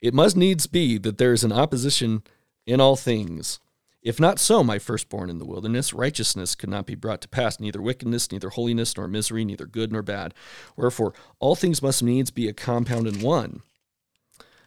it 0.00 0.12
must 0.12 0.36
needs 0.36 0.66
be 0.66 0.98
that 0.98 1.18
there 1.18 1.32
is 1.32 1.44
an 1.44 1.52
opposition 1.52 2.22
in 2.66 2.80
all 2.80 2.96
things. 2.96 3.60
If 4.02 4.18
not 4.18 4.40
so, 4.40 4.64
my 4.64 4.80
firstborn 4.80 5.30
in 5.30 5.38
the 5.38 5.44
wilderness, 5.44 5.92
righteousness 5.92 6.56
could 6.56 6.68
not 6.68 6.86
be 6.86 6.96
brought 6.96 7.20
to 7.20 7.28
pass, 7.28 7.60
neither 7.60 7.80
wickedness, 7.80 8.32
neither 8.32 8.50
holiness, 8.50 8.96
nor 8.96 9.06
misery, 9.06 9.44
neither 9.44 9.64
good 9.64 9.92
nor 9.92 10.02
bad. 10.02 10.34
Wherefore, 10.76 11.14
all 11.38 11.54
things 11.54 11.80
must 11.80 12.02
needs 12.02 12.32
be 12.32 12.48
a 12.48 12.52
compound 12.52 13.06
in 13.06 13.20
one. 13.20 13.62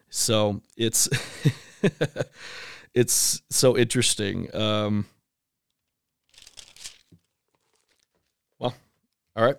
So 0.10 0.62
it's 0.78 1.10
it's 2.94 3.42
so 3.50 3.78
interesting. 3.78 4.56
Um, 4.56 5.06
well, 8.58 8.74
all 9.36 9.46
right. 9.46 9.58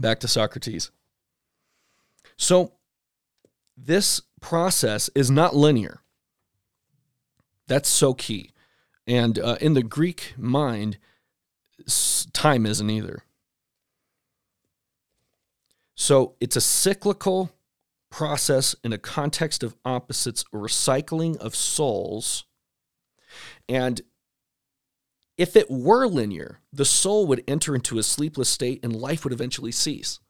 Back 0.00 0.20
to 0.20 0.28
Socrates. 0.28 0.90
So 2.36 2.72
this 3.76 4.22
process 4.40 5.10
is 5.14 5.30
not 5.30 5.54
linear. 5.54 6.00
That's 7.66 7.88
so 7.88 8.14
key. 8.14 8.50
And 9.06 9.38
uh, 9.38 9.56
in 9.60 9.74
the 9.74 9.82
Greek 9.82 10.34
mind, 10.36 10.98
time 12.32 12.66
isn't 12.66 12.90
either. 12.90 13.24
So 15.94 16.34
it's 16.40 16.56
a 16.56 16.60
cyclical 16.60 17.52
process 18.10 18.74
in 18.82 18.92
a 18.92 18.98
context 18.98 19.62
of 19.62 19.76
opposites, 19.84 20.44
recycling 20.52 21.36
of 21.36 21.54
souls. 21.54 22.44
And 23.68 24.00
if 25.36 25.56
it 25.56 25.70
were 25.70 26.06
linear, 26.06 26.60
the 26.72 26.84
soul 26.84 27.26
would 27.26 27.42
enter 27.48 27.74
into 27.74 27.98
a 27.98 28.02
sleepless 28.02 28.48
state 28.48 28.80
and 28.84 28.94
life 28.94 29.24
would 29.24 29.32
eventually 29.32 29.72
cease. 29.72 30.20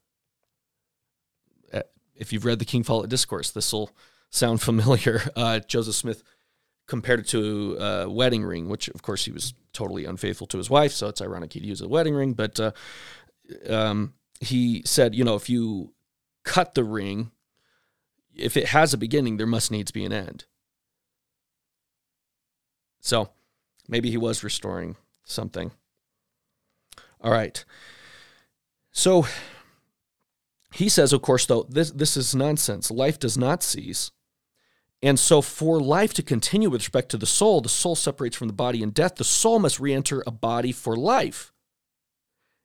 Uh, 1.73 1.83
if 2.15 2.33
you've 2.33 2.45
read 2.45 2.59
the 2.59 2.65
King 2.65 2.83
Follett 2.83 3.11
Discourse, 3.11 3.51
this 3.51 3.73
will 3.73 3.91
sound 4.31 4.63
familiar. 4.63 5.21
Uh, 5.37 5.59
Joseph 5.61 5.95
Smith 5.95 6.23
compared 6.87 7.21
it 7.21 7.29
to 7.29 7.77
a 7.79 8.09
wedding 8.09 8.45
ring, 8.45 8.69
which 8.69 8.89
of 8.89 9.03
course 9.03 9.25
he 9.25 9.33
was 9.33 9.55
totally 9.73 10.05
unfaithful 10.05 10.47
to 10.47 10.59
his 10.59 10.71
wife, 10.71 10.93
so 10.93 11.09
it's 11.09 11.21
ironic 11.21 11.53
he'd 11.53 11.65
use 11.65 11.81
a 11.81 11.89
wedding 11.89 12.15
ring. 12.15 12.33
But 12.35 12.61
uh, 12.61 12.73
um, 13.69 14.15
he 14.41 14.83
said, 14.85 15.15
you 15.15 15.25
know, 15.25 15.35
if 15.35 15.49
you 15.49 15.93
cut 16.45 16.75
the 16.75 16.85
ring, 16.85 17.31
if 18.35 18.57
it 18.57 18.69
has 18.69 18.93
a 18.93 18.99
beginning, 18.99 19.37
there 19.37 19.47
must 19.47 19.71
needs 19.71 19.91
be 19.91 20.05
an 20.05 20.13
end. 20.13 20.45
So 23.01 23.31
maybe 23.89 24.11
he 24.11 24.17
was 24.17 24.45
restoring 24.45 24.97
something. 25.25 25.73
All 27.21 27.33
right. 27.33 27.65
So 28.93 29.27
he 30.73 30.89
says, 30.89 31.13
of 31.13 31.23
course, 31.23 31.47
though, 31.47 31.67
this, 31.69 31.91
this 31.91 32.17
is 32.17 32.35
nonsense. 32.35 32.91
Life 32.91 33.19
does 33.19 33.39
not 33.39 33.63
cease. 33.63 34.11
And 35.03 35.19
so, 35.19 35.43
for 35.43 35.81
life 35.81 36.15
to 36.15 36.23
continue 36.23 36.71
with 36.71 36.81
respect 36.81 37.11
to 37.11 37.19
the 37.19 37.27
soul, 37.27 37.61
the 37.61 37.69
soul 37.69 37.95
separates 37.95 38.37
from 38.37 38.47
the 38.47 38.55
body 38.55 38.83
in 38.83 38.89
death. 38.89 39.17
The 39.17 39.25
soul 39.25 39.59
must 39.59 39.79
re 39.79 39.93
enter 39.93 40.23
a 40.27 40.31
body 40.31 40.73
for 40.73 40.97
life. 40.97 41.53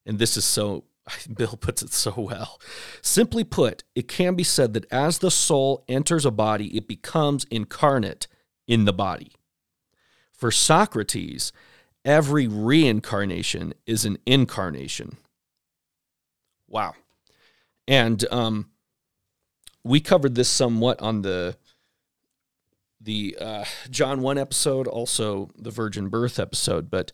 And 0.05 0.19
this 0.19 0.37
is 0.37 0.45
so, 0.45 0.85
Bill 1.35 1.57
puts 1.59 1.81
it 1.81 1.91
so 1.91 2.13
well. 2.17 2.61
Simply 3.01 3.43
put, 3.43 3.83
it 3.93 4.07
can 4.07 4.35
be 4.35 4.45
said 4.45 4.73
that 4.73 4.89
as 4.91 5.19
the 5.19 5.31
soul 5.31 5.83
enters 5.89 6.25
a 6.25 6.31
body, 6.31 6.77
it 6.77 6.87
becomes 6.87 7.45
incarnate 7.51 8.27
in 8.67 8.85
the 8.85 8.93
body. 8.93 9.33
For 10.39 10.51
Socrates, 10.51 11.51
every 12.05 12.47
reincarnation 12.47 13.73
is 13.85 14.05
an 14.05 14.19
incarnation. 14.25 15.17
Wow. 16.65 16.93
And 17.89 18.23
um, 18.31 18.69
we 19.83 19.99
covered 19.99 20.35
this 20.35 20.47
somewhat 20.49 21.01
on 21.01 21.23
the 21.23 21.57
the 23.01 23.37
uh, 23.39 23.65
John 23.89 24.21
1 24.21 24.37
episode, 24.37 24.87
also 24.87 25.49
the 25.57 25.71
virgin 25.71 26.07
birth 26.07 26.39
episode, 26.39 26.89
but 26.89 27.11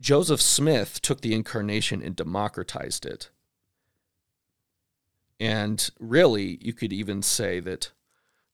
Joseph 0.00 0.40
Smith 0.40 1.02
took 1.02 1.20
the 1.20 1.34
incarnation 1.34 2.02
and 2.02 2.16
democratized 2.16 3.04
it. 3.04 3.30
And 5.38 5.90
really, 5.98 6.58
you 6.62 6.72
could 6.72 6.92
even 6.94 7.20
say 7.22 7.60
that 7.60 7.90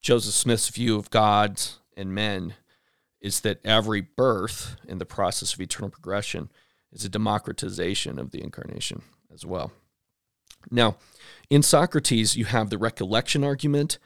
Joseph 0.01 0.35
Smith's 0.35 0.69
view 0.69 0.97
of 0.97 1.11
God 1.11 1.61
and 1.97 2.15
men 2.15 2.55
is 3.21 3.41
that 3.41 3.65
every 3.65 4.01
birth 4.01 4.77
in 4.87 4.99
the 4.99 5.07
process 5.07 5.55
of 5.55 5.61
eternal 5.61 5.91
progression 5.91 6.51
is 6.93 7.05
a 7.05 7.09
democratization 7.09 8.19
of 8.19 8.31
the 8.31 8.43
incarnation 8.43 9.03
as 9.33 9.45
well. 9.45 9.73
Now, 10.71 10.97
in 11.51 11.63
Socrates, 11.63 12.37
you 12.37 12.45
have 12.47 12.71
the 12.71 12.79
recollection 12.79 13.45
argument. 13.45 13.99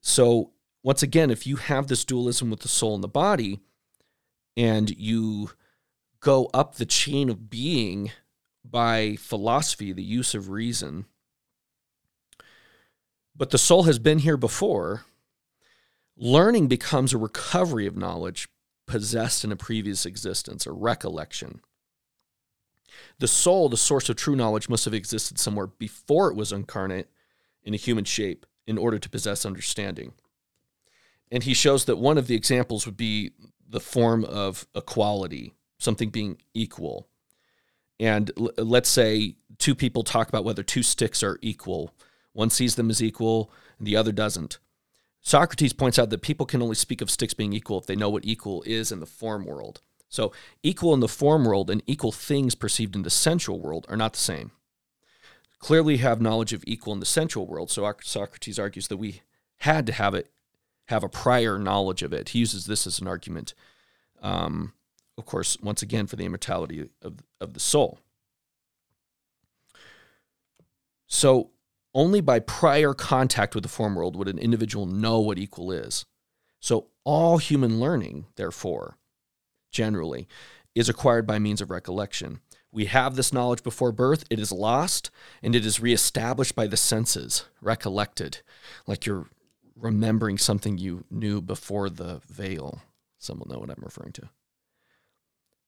So 0.00 0.52
once 0.82 1.02
again, 1.02 1.30
if 1.30 1.46
you 1.46 1.56
have 1.56 1.88
this 1.88 2.04
dualism 2.04 2.50
with 2.50 2.60
the 2.60 2.68
soul 2.68 2.94
and 2.94 3.04
the 3.04 3.08
body, 3.08 3.60
and 4.56 4.90
you 4.90 5.50
go 6.20 6.50
up 6.54 6.74
the 6.74 6.86
chain 6.86 7.28
of 7.28 7.50
being 7.50 8.10
by 8.64 9.16
philosophy, 9.16 9.92
the 9.92 10.02
use 10.02 10.34
of 10.34 10.48
reason, 10.48 11.06
but 13.36 13.50
the 13.50 13.58
soul 13.58 13.84
has 13.84 13.98
been 13.98 14.18
here 14.18 14.36
before, 14.36 15.04
learning 16.18 16.68
becomes 16.68 17.12
a 17.12 17.18
recovery 17.18 17.86
of 17.86 17.96
knowledge 17.96 18.48
possessed 18.86 19.44
in 19.44 19.52
a 19.52 19.56
previous 19.56 20.04
existence, 20.04 20.66
a 20.66 20.72
recollection. 20.72 21.60
The 23.18 23.28
soul, 23.28 23.68
the 23.68 23.76
source 23.76 24.08
of 24.08 24.16
true 24.16 24.36
knowledge, 24.36 24.68
must 24.68 24.84
have 24.84 24.94
existed 24.94 25.38
somewhere 25.38 25.66
before 25.66 26.30
it 26.30 26.36
was 26.36 26.52
incarnate 26.52 27.08
in 27.62 27.74
a 27.74 27.78
human 27.78 28.04
shape 28.04 28.46
in 28.66 28.78
order 28.78 28.98
to 28.98 29.08
possess 29.08 29.46
understanding 29.46 30.12
and 31.30 31.42
he 31.42 31.54
shows 31.54 31.84
that 31.84 31.96
one 31.96 32.18
of 32.18 32.26
the 32.26 32.34
examples 32.34 32.86
would 32.86 32.96
be 32.96 33.32
the 33.68 33.80
form 33.80 34.24
of 34.24 34.66
equality, 34.74 35.54
something 35.78 36.10
being 36.10 36.38
equal. 36.54 37.08
And 38.00 38.30
l- 38.38 38.50
let's 38.56 38.88
say 38.88 39.36
two 39.58 39.74
people 39.74 40.02
talk 40.02 40.28
about 40.28 40.44
whether 40.44 40.62
two 40.62 40.82
sticks 40.82 41.22
are 41.22 41.38
equal. 41.42 41.94
One 42.32 42.50
sees 42.50 42.76
them 42.76 42.90
as 42.90 43.02
equal 43.02 43.50
and 43.78 43.86
the 43.86 43.96
other 43.96 44.12
doesn't. 44.12 44.58
Socrates 45.20 45.72
points 45.72 45.98
out 45.98 46.10
that 46.10 46.22
people 46.22 46.46
can 46.46 46.62
only 46.62 46.74
speak 46.74 47.00
of 47.00 47.10
sticks 47.10 47.34
being 47.34 47.52
equal 47.52 47.78
if 47.78 47.86
they 47.86 47.96
know 47.96 48.08
what 48.08 48.24
equal 48.24 48.62
is 48.62 48.92
in 48.92 49.00
the 49.00 49.06
form 49.06 49.44
world. 49.44 49.80
So, 50.08 50.32
equal 50.62 50.94
in 50.94 51.00
the 51.00 51.08
form 51.08 51.44
world 51.44 51.68
and 51.68 51.82
equal 51.86 52.12
things 52.12 52.54
perceived 52.54 52.96
in 52.96 53.02
the 53.02 53.10
sensual 53.10 53.60
world 53.60 53.84
are 53.88 53.96
not 53.96 54.14
the 54.14 54.18
same. 54.18 54.52
Clearly, 55.58 55.98
have 55.98 56.20
knowledge 56.20 56.54
of 56.54 56.64
equal 56.66 56.94
in 56.94 57.00
the 57.00 57.06
sensual 57.06 57.46
world. 57.46 57.70
So, 57.70 57.92
Socrates 58.02 58.58
argues 58.58 58.88
that 58.88 58.96
we 58.96 59.20
had 59.58 59.86
to 59.86 59.92
have 59.92 60.14
it 60.14 60.30
have 60.88 61.04
a 61.04 61.08
prior 61.08 61.58
knowledge 61.58 62.02
of 62.02 62.12
it. 62.12 62.30
He 62.30 62.38
uses 62.38 62.64
this 62.64 62.86
as 62.86 62.98
an 62.98 63.06
argument, 63.06 63.52
um, 64.22 64.72
of 65.18 65.26
course, 65.26 65.58
once 65.60 65.82
again, 65.82 66.06
for 66.06 66.16
the 66.16 66.24
immortality 66.24 66.88
of, 67.02 67.18
of 67.40 67.52
the 67.52 67.60
soul. 67.60 67.98
So, 71.06 71.50
only 71.94 72.20
by 72.20 72.38
prior 72.38 72.94
contact 72.94 73.54
with 73.54 73.62
the 73.62 73.68
form 73.68 73.94
world 73.94 74.16
would 74.16 74.28
an 74.28 74.38
individual 74.38 74.86
know 74.86 75.20
what 75.20 75.38
equal 75.38 75.72
is. 75.72 76.04
So, 76.60 76.88
all 77.04 77.38
human 77.38 77.80
learning, 77.80 78.26
therefore, 78.36 78.98
generally, 79.70 80.28
is 80.74 80.88
acquired 80.88 81.26
by 81.26 81.38
means 81.38 81.60
of 81.60 81.70
recollection. 81.70 82.40
We 82.70 82.86
have 82.86 83.16
this 83.16 83.32
knowledge 83.32 83.62
before 83.62 83.92
birth, 83.92 84.24
it 84.28 84.38
is 84.38 84.52
lost, 84.52 85.10
and 85.42 85.54
it 85.54 85.64
is 85.64 85.80
reestablished 85.80 86.54
by 86.54 86.66
the 86.66 86.76
senses, 86.76 87.44
recollected, 87.62 88.42
like 88.86 89.06
you're 89.06 89.28
remembering 89.74 90.38
something 90.38 90.76
you 90.76 91.04
knew 91.10 91.40
before 91.40 91.88
the 91.88 92.20
veil. 92.28 92.82
Some 93.18 93.38
will 93.38 93.48
know 93.48 93.58
what 93.58 93.70
I'm 93.70 93.82
referring 93.82 94.12
to. 94.12 94.28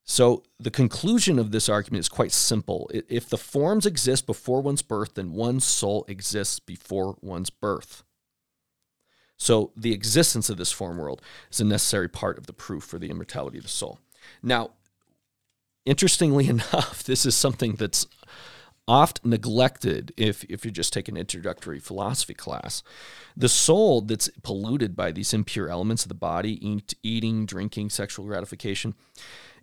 So, 0.04 0.42
the 0.58 0.70
conclusion 0.70 1.38
of 1.38 1.52
this 1.52 1.68
argument 1.68 2.00
is 2.00 2.08
quite 2.08 2.32
simple. 2.32 2.90
If 2.92 3.28
the 3.28 3.38
forms 3.38 3.86
exist 3.86 4.26
before 4.26 4.60
one's 4.60 4.82
birth, 4.82 5.14
then 5.14 5.32
one's 5.32 5.64
soul 5.64 6.04
exists 6.08 6.58
before 6.58 7.16
one's 7.20 7.50
birth. 7.50 8.02
So, 9.36 9.72
the 9.76 9.92
existence 9.92 10.50
of 10.50 10.56
this 10.56 10.72
form 10.72 10.98
world 10.98 11.22
is 11.50 11.60
a 11.60 11.64
necessary 11.64 12.08
part 12.08 12.38
of 12.38 12.46
the 12.46 12.52
proof 12.52 12.84
for 12.84 12.98
the 12.98 13.08
immortality 13.08 13.58
of 13.58 13.64
the 13.64 13.70
soul. 13.70 14.00
Now, 14.42 14.70
interestingly 15.86 16.48
enough, 16.48 17.02
this 17.04 17.24
is 17.24 17.36
something 17.36 17.74
that's 17.74 18.06
oft 18.90 19.24
neglected 19.24 20.12
if, 20.16 20.42
if 20.44 20.64
you 20.64 20.70
just 20.70 20.92
take 20.92 21.08
an 21.08 21.16
introductory 21.16 21.78
philosophy 21.78 22.34
class. 22.34 22.82
The 23.36 23.48
soul 23.48 24.00
that's 24.00 24.28
polluted 24.42 24.96
by 24.96 25.12
these 25.12 25.32
impure 25.32 25.68
elements 25.68 26.02
of 26.02 26.08
the 26.08 26.14
body, 26.14 26.66
eat, 26.66 26.94
eating, 27.02 27.46
drinking, 27.46 27.90
sexual 27.90 28.26
gratification, 28.26 28.94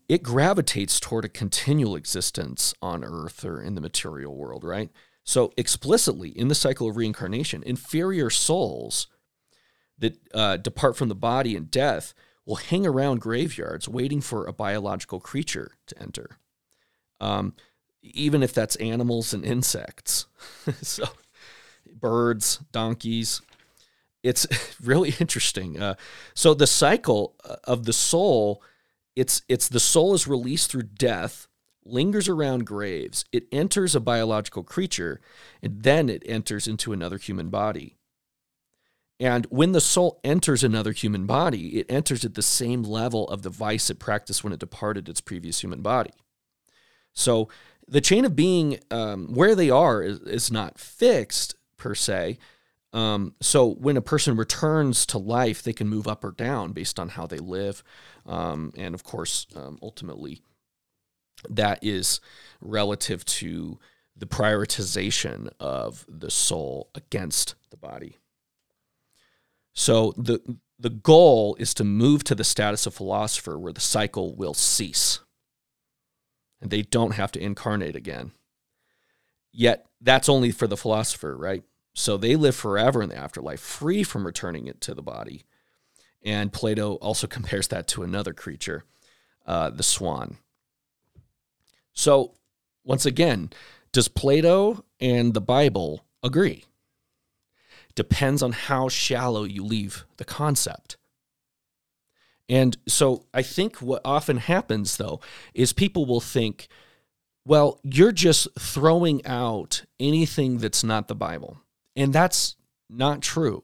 it 0.09 0.23
gravitates 0.23 0.99
toward 0.99 1.25
a 1.25 1.29
continual 1.29 1.95
existence 1.95 2.73
on 2.81 3.03
earth 3.03 3.43
or 3.43 3.61
in 3.61 3.75
the 3.75 3.81
material 3.81 4.35
world, 4.35 4.63
right? 4.63 4.89
So, 5.23 5.51
explicitly 5.57 6.29
in 6.29 6.47
the 6.47 6.55
cycle 6.55 6.89
of 6.89 6.95
reincarnation, 6.95 7.61
inferior 7.63 8.29
souls 8.29 9.07
that 9.97 10.17
uh, 10.33 10.57
depart 10.57 10.95
from 10.95 11.09
the 11.09 11.15
body 11.15 11.55
in 11.55 11.65
death 11.65 12.13
will 12.45 12.55
hang 12.55 12.87
around 12.87 13.19
graveyards 13.19 13.89
waiting 13.89 14.21
for 14.21 14.45
a 14.45 14.53
biological 14.53 15.19
creature 15.19 15.71
to 15.87 16.01
enter, 16.01 16.37
um, 17.19 17.53
even 18.01 18.41
if 18.41 18.53
that's 18.53 18.77
animals 18.77 19.33
and 19.33 19.43
insects. 19.43 20.27
so, 20.81 21.03
birds, 21.93 22.59
donkeys. 22.71 23.41
It's 24.23 24.47
really 24.81 25.13
interesting. 25.19 25.81
Uh, 25.81 25.95
so, 26.33 26.53
the 26.53 26.67
cycle 26.67 27.35
uh, 27.43 27.57
of 27.65 27.83
the 27.83 27.91
soul, 27.91 28.63
it's 29.17 29.41
it's 29.49 29.67
the 29.67 29.79
soul 29.79 30.13
is 30.13 30.27
released 30.27 30.71
through 30.71 30.83
death 30.83 31.47
lingers 31.89 32.27
around 32.27 32.65
graves, 32.65 33.25
it 33.31 33.47
enters 33.51 33.95
a 33.95 33.99
biological 33.99 34.63
creature, 34.63 35.21
and 35.61 35.83
then 35.83 36.09
it 36.09 36.23
enters 36.25 36.67
into 36.67 36.93
another 36.93 37.17
human 37.17 37.49
body. 37.49 37.95
And 39.19 39.47
when 39.49 39.71
the 39.71 39.81
soul 39.81 40.19
enters 40.23 40.63
another 40.63 40.91
human 40.91 41.25
body, 41.25 41.79
it 41.79 41.87
enters 41.89 42.23
at 42.23 42.35
the 42.35 42.43
same 42.43 42.83
level 42.83 43.27
of 43.29 43.41
the 43.41 43.49
vice 43.49 43.89
it 43.89 43.99
practiced 43.99 44.43
when 44.43 44.53
it 44.53 44.59
departed 44.59 45.09
its 45.09 45.21
previous 45.21 45.61
human 45.63 45.81
body. 45.81 46.13
So 47.13 47.49
the 47.87 48.01
chain 48.01 48.25
of 48.25 48.35
being, 48.35 48.79
um, 48.91 49.33
where 49.33 49.55
they 49.55 49.71
are, 49.71 50.03
is, 50.03 50.19
is, 50.19 50.51
not 50.51 50.77
fixed 50.77 51.55
per 51.77 51.95
se. 51.95 52.37
Um, 52.93 53.33
so 53.41 53.73
when 53.73 53.97
a 53.97 54.01
person 54.01 54.37
returns 54.37 55.05
to 55.07 55.17
life, 55.17 55.63
they 55.63 55.73
can 55.73 55.87
move 55.87 56.07
up 56.07 56.23
or 56.23 56.31
down 56.31 56.73
based 56.73 56.99
on 56.99 57.09
how 57.09 57.25
they 57.25 57.39
live. 57.39 57.83
Um, 58.27 58.73
and 58.75 58.93
of 58.93 59.03
course, 59.03 59.47
um, 59.55 59.79
ultimately, 59.81 60.41
that 61.49 61.79
is 61.81 62.19
relative 62.61 63.23
to 63.25 63.79
the 64.15 64.25
prioritization 64.25 65.49
of 65.59 66.05
the 66.09 66.31
soul 66.31 66.89
against 66.95 67.55
the 67.69 67.77
body. 67.77 68.17
So 69.73 70.13
the 70.17 70.41
the 70.79 70.89
goal 70.89 71.55
is 71.59 71.73
to 71.75 71.83
move 71.83 72.23
to 72.25 72.35
the 72.35 72.43
status 72.43 72.85
of 72.85 72.93
philosopher 72.93 73.57
where 73.57 73.73
the 73.73 73.81
cycle 73.81 74.35
will 74.35 74.53
cease. 74.53 75.19
And 76.61 76.69
they 76.69 76.83
don't 76.83 77.15
have 77.15 77.31
to 77.33 77.41
incarnate 77.41 77.95
again. 77.95 78.31
Yet 79.51 79.87
that's 80.01 80.29
only 80.29 80.51
for 80.51 80.67
the 80.67 80.77
philosopher, 80.77 81.35
right? 81.35 81.63
So 81.93 82.15
they 82.15 82.35
live 82.35 82.55
forever 82.55 83.01
in 83.01 83.09
the 83.09 83.17
afterlife, 83.17 83.59
free 83.59 84.03
from 84.03 84.25
returning 84.25 84.67
it 84.67 84.81
to 84.81 84.93
the 84.93 85.01
body. 85.01 85.45
And 86.27 86.51
Plato 86.51 86.95
also 86.95 87.25
compares 87.37 87.69
that 87.69 87.87
to 87.89 88.03
another 88.03 88.33
creature, 88.33 88.83
uh, 89.45 89.69
the 89.69 89.81
swan. 89.83 90.37
So, 91.93 92.33
once 92.83 93.05
again, 93.05 93.49
does 93.91 94.09
Plato 94.09 94.83
and 94.99 95.33
the 95.33 95.41
Bible 95.41 96.05
agree? 96.21 96.65
Depends 97.95 98.43
on 98.43 98.51
how 98.51 98.89
shallow 98.89 99.43
you 99.43 99.63
leave 99.63 100.05
the 100.17 100.25
concept. 100.25 100.97
And 102.49 102.77
so 102.87 103.25
I 103.33 103.41
think 103.41 103.81
what 103.81 104.01
often 104.05 104.37
happens, 104.37 104.97
though, 104.97 105.19
is 105.53 105.73
people 105.73 106.05
will 106.05 106.21
think, 106.21 106.67
well, 107.45 107.79
you're 107.83 108.11
just 108.11 108.47
throwing 108.59 109.25
out 109.25 109.83
anything 109.99 110.59
that's 110.59 110.83
not 110.83 111.07
the 111.07 111.15
Bible. 111.15 111.61
And 111.95 112.13
that's 112.13 112.55
not 112.89 113.21
true. 113.21 113.63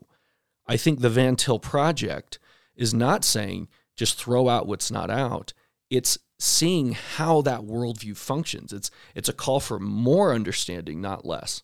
I 0.66 0.78
think 0.78 1.00
the 1.00 1.10
Van 1.10 1.36
Til 1.36 1.60
Project 1.60 2.40
is 2.76 2.94
not 2.94 3.24
saying 3.24 3.68
just 3.96 4.20
throw 4.20 4.50
out 4.50 4.68
what's 4.68 4.92
not 4.92 5.10
out. 5.10 5.54
It's 5.90 6.18
seeing 6.40 6.94
how 6.94 7.42
that 7.42 7.62
worldview 7.62 8.18
functions. 8.18 8.74
It's 8.74 8.92
it's 9.16 9.30
a 9.30 9.34
call 9.34 9.60
for 9.60 9.80
more 9.80 10.34
understanding, 10.34 11.00
not 11.02 11.26
less. 11.26 11.64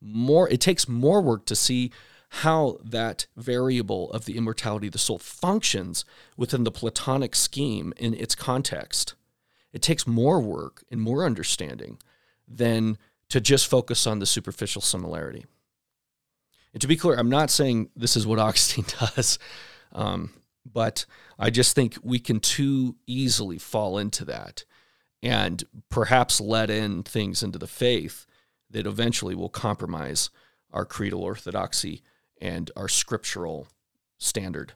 More 0.00 0.48
it 0.48 0.60
takes 0.60 0.88
more 0.88 1.20
work 1.20 1.46
to 1.46 1.56
see 1.56 1.92
how 2.38 2.78
that 2.82 3.26
variable 3.36 4.10
of 4.10 4.24
the 4.24 4.36
immortality 4.36 4.88
of 4.88 4.92
the 4.92 4.98
soul 4.98 5.18
functions 5.18 6.04
within 6.36 6.64
the 6.64 6.72
Platonic 6.72 7.36
scheme 7.36 7.92
in 7.96 8.12
its 8.14 8.34
context. 8.34 9.14
It 9.72 9.82
takes 9.82 10.06
more 10.06 10.40
work 10.40 10.82
and 10.90 11.00
more 11.00 11.24
understanding 11.24 11.98
than 12.48 12.98
to 13.28 13.40
just 13.40 13.68
focus 13.68 14.06
on 14.06 14.18
the 14.18 14.26
superficial 14.26 14.82
similarity. 14.82 15.44
And 16.72 16.80
to 16.80 16.88
be 16.88 16.96
clear, 16.96 17.16
I'm 17.16 17.30
not 17.30 17.50
saying 17.50 17.90
this 17.94 18.16
is 18.16 18.26
what 18.26 18.38
Augustine 18.40 18.86
does. 19.00 19.38
Um, 19.94 20.32
but 20.70 21.04
I 21.38 21.50
just 21.50 21.74
think 21.74 21.98
we 22.02 22.18
can 22.18 22.40
too 22.40 22.96
easily 23.06 23.58
fall 23.58 23.98
into 23.98 24.24
that 24.26 24.64
and 25.22 25.64
perhaps 25.88 26.40
let 26.40 26.70
in 26.70 27.02
things 27.02 27.42
into 27.42 27.58
the 27.58 27.66
faith 27.66 28.26
that 28.70 28.86
eventually 28.86 29.34
will 29.34 29.48
compromise 29.48 30.30
our 30.72 30.84
creedal 30.84 31.22
orthodoxy 31.22 32.02
and 32.40 32.70
our 32.76 32.88
scriptural 32.88 33.68
standard. 34.18 34.72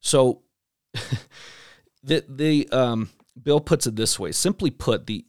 So 0.00 0.42
the 2.02 2.24
the 2.28 2.68
um, 2.70 3.10
Bill 3.40 3.60
puts 3.60 3.86
it 3.86 3.96
this 3.96 4.18
way: 4.18 4.32
simply 4.32 4.70
put, 4.70 5.06
the 5.06 5.24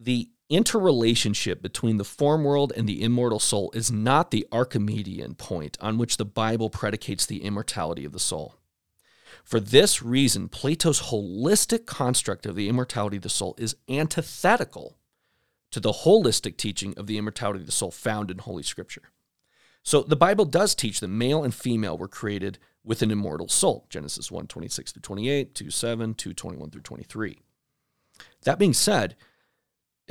the 0.00 0.30
interrelationship 0.52 1.62
between 1.62 1.96
the 1.96 2.04
form 2.04 2.44
world 2.44 2.72
and 2.76 2.88
the 2.88 3.02
immortal 3.02 3.38
soul 3.38 3.70
is 3.74 3.90
not 3.90 4.30
the 4.30 4.46
Archimedean 4.52 5.34
point 5.34 5.78
on 5.80 5.96
which 5.96 6.18
the 6.18 6.24
Bible 6.24 6.68
predicates 6.68 7.24
the 7.24 7.42
immortality 7.42 8.04
of 8.04 8.12
the 8.12 8.20
soul. 8.20 8.56
For 9.42 9.58
this 9.58 10.02
reason, 10.02 10.48
Plato's 10.48 11.04
holistic 11.04 11.86
construct 11.86 12.44
of 12.46 12.54
the 12.54 12.68
immortality 12.68 13.16
of 13.16 13.22
the 13.22 13.28
soul 13.28 13.54
is 13.58 13.76
antithetical 13.88 14.98
to 15.70 15.80
the 15.80 15.92
holistic 15.92 16.58
teaching 16.58 16.94
of 16.96 17.06
the 17.06 17.16
immortality 17.18 17.60
of 17.60 17.66
the 17.66 17.72
soul 17.72 17.90
found 17.90 18.30
in 18.30 18.38
Holy 18.38 18.62
Scripture. 18.62 19.10
So 19.82 20.02
the 20.02 20.16
Bible 20.16 20.44
does 20.44 20.74
teach 20.74 21.00
that 21.00 21.08
male 21.08 21.42
and 21.42 21.54
female 21.54 21.98
were 21.98 22.08
created 22.08 22.58
with 22.84 23.02
an 23.02 23.10
immortal 23.10 23.48
soul. 23.48 23.86
Genesis 23.88 24.30
1 24.30 24.46
26 24.46 24.92
through 24.92 25.00
28, 25.00 25.54
2 25.54 25.70
7, 25.70 26.14
2 26.14 26.34
21 26.34 26.70
through 26.70 26.82
23. 26.82 27.38
That 28.44 28.58
being 28.58 28.74
said, 28.74 29.16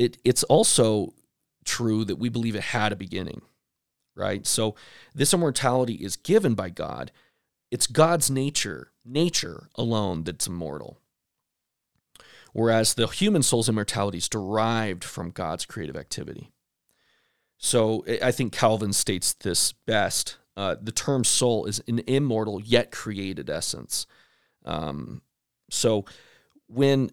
it, 0.01 0.17
it's 0.23 0.41
also 0.43 1.13
true 1.63 2.03
that 2.05 2.15
we 2.15 2.27
believe 2.27 2.55
it 2.55 2.63
had 2.63 2.91
a 2.91 2.95
beginning, 2.95 3.43
right? 4.15 4.47
So 4.47 4.75
this 5.13 5.31
immortality 5.31 5.93
is 5.93 6.15
given 6.15 6.55
by 6.55 6.69
God. 6.69 7.11
It's 7.69 7.85
God's 7.85 8.31
nature, 8.31 8.91
nature 9.05 9.69
alone 9.75 10.23
that's 10.23 10.47
immortal. 10.47 10.97
Whereas 12.51 12.95
the 12.95 13.05
human 13.05 13.43
soul's 13.43 13.69
immortality 13.69 14.17
is 14.17 14.27
derived 14.27 15.03
from 15.03 15.29
God's 15.29 15.65
creative 15.65 15.95
activity. 15.95 16.49
So 17.59 18.03
I 18.23 18.31
think 18.31 18.53
Calvin 18.53 18.93
states 18.93 19.33
this 19.33 19.71
best. 19.71 20.37
Uh, 20.57 20.77
the 20.81 20.91
term 20.91 21.23
soul 21.23 21.65
is 21.65 21.79
an 21.87 21.99
immortal 22.07 22.59
yet 22.59 22.91
created 22.91 23.51
essence. 23.51 24.07
Um, 24.65 25.21
so 25.69 26.05
when 26.65 27.11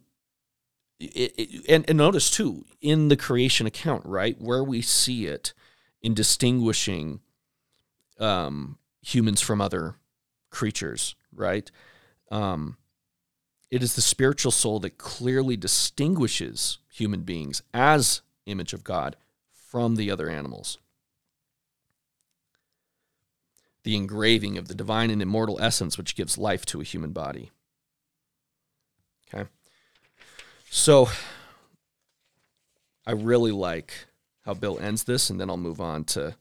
it, 1.01 1.35
it, 1.37 1.65
and, 1.69 1.85
and 1.89 1.99
notice 1.99 2.31
too 2.31 2.65
in 2.81 3.09
the 3.09 3.17
creation 3.17 3.67
account 3.67 4.05
right 4.05 4.41
where 4.41 4.65
we 4.65 4.83
see 4.83 5.27
it 5.27 5.53
in 6.03 6.15
distinguishing 6.15 7.21
um, 8.19 8.79
humans 9.03 9.41
from 9.41 9.61
other 9.61 9.95
creatures 10.51 11.15
right? 11.39 11.71
Um, 12.31 12.77
it 13.71 13.83
is 13.83 13.95
the 13.95 14.03
spiritual 14.03 14.53
soul 14.53 14.81
that 14.81 14.99
clearly 14.99 15.57
distinguishes 15.57 16.79
human 16.91 17.23
beings 17.23 17.63
as 17.73 18.23
image 18.47 18.73
of 18.73 18.85
god 18.85 19.17
from 19.53 19.97
the 19.97 20.11
other 20.11 20.29
animals. 20.29 20.79
The 23.85 23.97
engraving 23.97 24.59
of 24.59 24.69
the 24.69 24.75
divine 24.75 25.11
and 25.11 25.23
immortal 25.23 25.61
essence 25.61 25.97
which 25.97 26.17
gives 26.17 26.37
life 26.37 26.67
to 26.67 26.81
a 26.81 26.85
human 26.85 27.13
body. 27.13 27.51
Okay 29.33 29.49
so 30.71 31.09
I 33.07 33.13
really 33.13 33.53
like 33.53 33.93
how 34.45 34.55
Bill 34.55 34.79
ends 34.79 35.05
this, 35.05 35.31
and 35.31 35.41
then 35.41 35.51
I'll 35.51 35.57
move 35.57 35.81
on 35.81 36.05
to 36.05 36.37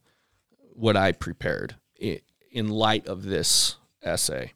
what 0.74 0.96
I 0.96 1.12
prepared 1.12 1.76
in 2.00 2.70
light 2.70 3.08
of 3.08 3.24
this 3.24 3.78
essay. 4.04 4.54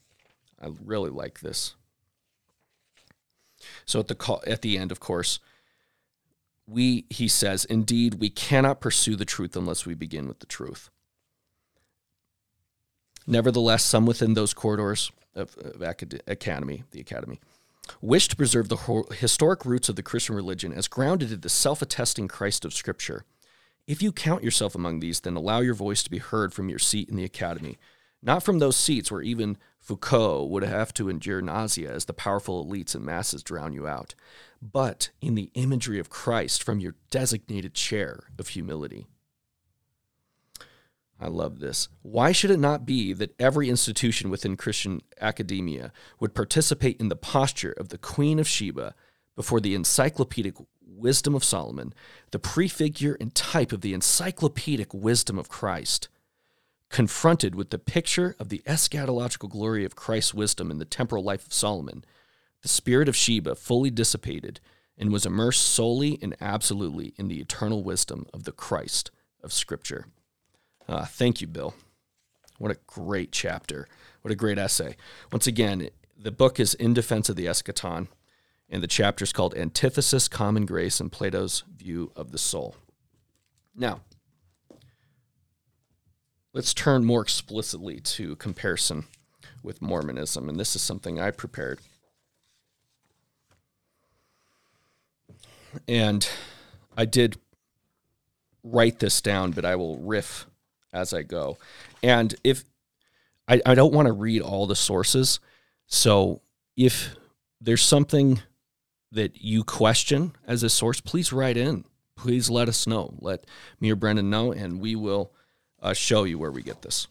I 0.62 0.70
really 0.84 1.10
like 1.10 1.40
this. 1.40 1.76
So 3.86 4.00
at 4.00 4.08
the 4.08 4.40
at 4.48 4.62
the 4.62 4.78
end, 4.78 4.92
of 4.92 5.00
course, 5.00 5.40
we 6.68 7.06
he 7.10 7.28
says, 7.28 7.66
"Indeed, 7.66 8.16
we 8.16 8.30
cannot 8.30 8.82
pursue 8.82 9.16
the 9.16 9.26
truth 9.26 9.56
unless 9.56 9.86
we 9.86 9.94
begin 9.94 10.28
with 10.28 10.40
the 10.40 10.46
truth." 10.46 10.90
Nevertheless, 13.28 13.84
some 13.84 14.06
within 14.06 14.34
those 14.34 14.54
corridors 14.54 15.12
of, 15.36 15.56
of 15.58 15.82
acad- 15.82 16.24
academy, 16.28 16.84
the 16.92 17.00
academy, 17.00 17.40
wish 18.02 18.28
to 18.28 18.36
preserve 18.36 18.70
the 18.70 19.04
historic 19.18 19.66
roots 19.66 19.90
of 19.90 19.96
the 19.96 20.04
Christian 20.04 20.36
religion 20.36 20.74
as 20.74 20.88
grounded 20.88 21.32
in 21.32 21.42
the 21.42 21.50
self 21.50 21.82
attesting 21.82 22.28
Christ 22.28 22.66
of 22.66 22.74
Scripture. 22.74 23.26
If 23.88 24.02
you 24.02 24.12
count 24.12 24.44
yourself 24.44 24.76
among 24.76 25.00
these, 25.00 25.20
then 25.22 25.36
allow 25.36 25.60
your 25.60 25.74
voice 25.74 26.04
to 26.04 26.12
be 26.12 26.20
heard 26.20 26.54
from 26.54 26.70
your 26.70 26.80
seat 26.80 27.10
in 27.10 27.16
the 27.16 27.24
academy. 27.26 27.78
not 28.22 28.44
from 28.44 28.60
those 28.60 28.78
seats 28.78 29.12
where 29.12 29.22
even 29.22 29.58
Foucault 29.80 30.46
would 30.46 30.64
have 30.64 30.94
to 30.94 31.10
endure 31.10 31.42
nausea 31.42 31.92
as 31.92 32.06
the 32.06 32.14
powerful 32.14 32.64
elites 32.64 32.94
and 32.94 33.04
masses 33.04 33.42
drown 33.42 33.74
you 33.74 33.88
out, 33.88 34.14
but 34.62 35.10
in 35.22 35.34
the 35.34 35.50
imagery 35.56 35.98
of 36.00 36.10
Christ 36.10 36.62
from 36.62 36.80
your 36.80 36.96
designated 37.10 37.74
chair 37.74 38.26
of 38.38 38.50
humility. 38.50 39.08
I 41.22 41.28
love 41.28 41.60
this. 41.60 41.88
Why 42.02 42.32
should 42.32 42.50
it 42.50 42.60
not 42.60 42.86
be 42.86 43.14
that 43.14 43.40
every 43.40 43.70
institution 43.70 44.32
within 44.32 44.58
Christian 44.58 45.02
academia 45.20 45.94
would 46.20 46.34
participate 46.34 47.00
in 47.00 47.10
the 47.10 47.16
posture 47.16 47.74
of 47.74 47.90
the 47.90 48.00
Queen 48.00 48.40
of 48.40 48.48
Sheba 48.48 48.96
before 49.36 49.62
the 49.62 49.76
encyclopedic 49.76 50.56
wisdom 50.84 51.36
of 51.36 51.44
Solomon, 51.44 51.94
the 52.32 52.40
prefigure 52.40 53.16
and 53.22 53.34
type 53.36 53.72
of 53.72 53.82
the 53.82 53.94
encyclopedic 53.94 54.94
wisdom 54.94 55.38
of 55.38 55.48
Christ? 55.48 56.10
confronted 56.92 57.56
with 57.56 57.70
the 57.70 57.80
picture 57.80 58.36
of 58.38 58.50
the 58.50 58.62
eschatological 58.68 59.50
glory 59.50 59.86
of 59.86 59.96
Christ's 59.96 60.34
wisdom 60.34 60.70
in 60.70 60.78
the 60.78 60.86
temporal 60.86 61.24
life 61.24 61.48
of 61.48 61.54
Solomon, 61.54 62.04
the 62.62 62.68
spirit 62.68 63.08
of 63.08 63.16
Sheba 63.16 63.56
fully 63.56 63.90
dissipated 63.90 64.60
and 64.98 65.12
was 65.12 65.26
immersed 65.26 65.64
solely 65.64 66.20
and 66.22 66.36
absolutely 66.42 67.14
in 67.18 67.28
the 67.28 67.40
eternal 67.40 67.84
wisdom 67.84 68.28
of 68.34 68.44
the 68.44 68.52
Christ 68.52 69.10
of 69.42 69.54
Scripture. 69.54 70.08
Uh, 70.88 71.06
thank 71.06 71.42
you, 71.42 71.48
Bill. 71.48 71.74
What 72.58 72.72
a 72.72 72.80
great 72.86 73.32
chapter. 73.32 73.88
What 74.22 74.32
a 74.32 74.36
great 74.36 74.58
essay. 74.58 74.96
Once 75.32 75.48
again, 75.48 75.90
the 76.18 76.32
book 76.32 76.60
is 76.60 76.74
In 76.76 76.94
Defense 76.94 77.30
of 77.30 77.36
the 77.36 77.48
Eschaton, 77.48 78.08
and 78.70 78.84
the 78.84 78.88
chapter 78.88 79.24
is 79.24 79.34
called 79.34 79.56
Antithesis, 79.56 80.28
Common 80.28 80.66
Grace, 80.66 81.00
and 81.00 81.12
Plato's 81.12 81.64
View 81.76 82.12
of 82.16 82.32
the 82.32 82.38
Soul. 82.38 82.76
Now, 83.76 84.02
let's 86.54 86.74
turn 86.74 87.04
more 87.04 87.22
explicitly 87.22 88.00
to 88.00 88.36
comparison 88.36 89.06
with 89.64 89.82
Mormonism, 89.82 90.50
and 90.50 90.60
this 90.60 90.76
is 90.76 90.82
something 90.82 91.20
I 91.20 91.32
prepared. 91.32 91.80
And 95.88 96.28
I 96.98 97.06
did 97.06 97.38
write 98.64 99.00
this 99.00 99.22
down, 99.22 99.52
but 99.52 99.66
I 99.66 99.76
will 99.76 99.98
riff 99.98 100.46
as 100.94 101.14
I 101.14 101.24
go. 101.24 101.58
And 102.04 102.34
if 102.44 102.66
I, 103.48 103.62
I 103.66 103.76
don't 103.76 103.94
want 103.94 104.08
to 104.08 104.14
read 104.14 104.42
all 104.42 104.68
the 104.68 104.76
sources, 104.76 105.40
so 105.88 106.42
if 106.76 107.16
there's 107.60 107.84
something 107.84 108.42
that 109.12 109.42
you 109.42 109.64
question 109.64 110.34
as 110.48 110.64
a 110.64 110.70
source, 110.70 111.02
please 111.02 111.34
write 111.34 111.58
in. 111.58 111.86
Please 112.16 112.50
let 112.50 112.70
us 112.70 112.88
know. 112.88 113.14
Let 113.20 113.46
me 113.80 113.92
or 113.92 113.96
Brendan 113.96 114.30
know, 114.30 114.52
and 114.52 114.80
we 114.80 114.96
will 114.96 115.32
uh, 115.82 115.94
show 115.94 116.24
you 116.24 116.38
where 116.38 116.52
we 116.52 116.62
get 116.62 116.82
this 116.82 117.08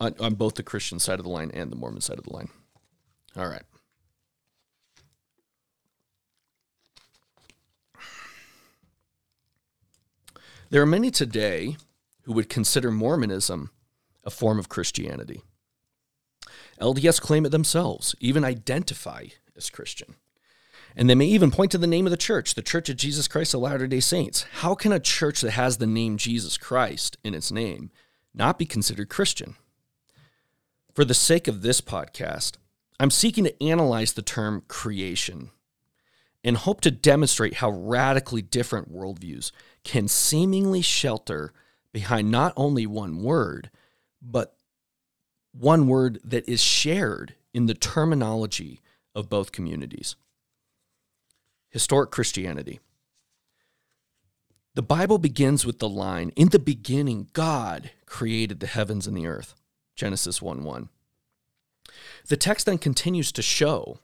on, 0.00 0.14
on 0.18 0.34
both 0.34 0.56
the 0.56 0.62
Christian 0.62 0.98
side 0.98 1.18
of 1.20 1.24
the 1.24 1.30
line 1.30 1.50
and 1.54 1.70
the 1.70 1.76
Mormon 1.76 2.00
side 2.00 2.18
of 2.18 2.24
the 2.24 2.32
line. 2.32 2.48
All 3.36 3.46
right. 3.46 3.62
There 10.72 10.80
are 10.80 10.86
many 10.86 11.10
today 11.10 11.76
who 12.22 12.32
would 12.32 12.48
consider 12.48 12.90
Mormonism 12.90 13.72
a 14.24 14.30
form 14.30 14.58
of 14.58 14.70
Christianity. 14.70 15.42
LDS 16.80 17.20
claim 17.20 17.44
it 17.44 17.50
themselves, 17.50 18.14
even 18.20 18.42
identify 18.42 19.26
as 19.54 19.68
Christian. 19.68 20.14
And 20.96 21.10
they 21.10 21.14
may 21.14 21.26
even 21.26 21.50
point 21.50 21.72
to 21.72 21.78
the 21.78 21.86
name 21.86 22.06
of 22.06 22.10
the 22.10 22.16
church, 22.16 22.54
the 22.54 22.62
Church 22.62 22.88
of 22.88 22.96
Jesus 22.96 23.28
Christ 23.28 23.52
of 23.52 23.60
Latter 23.60 23.86
day 23.86 24.00
Saints. 24.00 24.46
How 24.60 24.74
can 24.74 24.92
a 24.92 24.98
church 24.98 25.42
that 25.42 25.50
has 25.50 25.76
the 25.76 25.86
name 25.86 26.16
Jesus 26.16 26.56
Christ 26.56 27.18
in 27.22 27.34
its 27.34 27.52
name 27.52 27.90
not 28.32 28.58
be 28.58 28.64
considered 28.64 29.10
Christian? 29.10 29.56
For 30.94 31.04
the 31.04 31.12
sake 31.12 31.48
of 31.48 31.60
this 31.60 31.82
podcast, 31.82 32.52
I'm 32.98 33.10
seeking 33.10 33.44
to 33.44 33.62
analyze 33.62 34.14
the 34.14 34.22
term 34.22 34.62
creation 34.68 35.50
and 36.44 36.56
hope 36.56 36.80
to 36.80 36.90
demonstrate 36.90 37.54
how 37.54 37.70
radically 37.70 38.42
different 38.42 38.92
worldviews 38.92 39.52
can 39.84 40.08
seemingly 40.08 40.82
shelter 40.82 41.52
behind 41.92 42.30
not 42.30 42.52
only 42.56 42.86
one 42.86 43.22
word, 43.22 43.70
but 44.20 44.56
one 45.52 45.86
word 45.86 46.18
that 46.24 46.48
is 46.48 46.60
shared 46.60 47.34
in 47.52 47.66
the 47.66 47.74
terminology 47.74 48.80
of 49.14 49.28
both 49.28 49.52
communities 49.52 50.16
historic 51.72 52.10
Christianity. 52.10 52.80
The 54.74 54.82
Bible 54.82 55.18
begins 55.18 55.66
with 55.66 55.80
the 55.80 55.88
line 55.88 56.30
In 56.36 56.48
the 56.48 56.58
beginning, 56.58 57.28
God 57.32 57.90
created 58.06 58.60
the 58.60 58.66
heavens 58.66 59.06
and 59.06 59.16
the 59.16 59.26
earth. 59.26 59.54
Genesis 59.96 60.40
1 60.40 60.64
1. 60.64 60.88
The 62.28 62.36
text 62.36 62.66
then 62.66 62.78
continues 62.78 63.32
to 63.32 63.42
show 63.42 63.98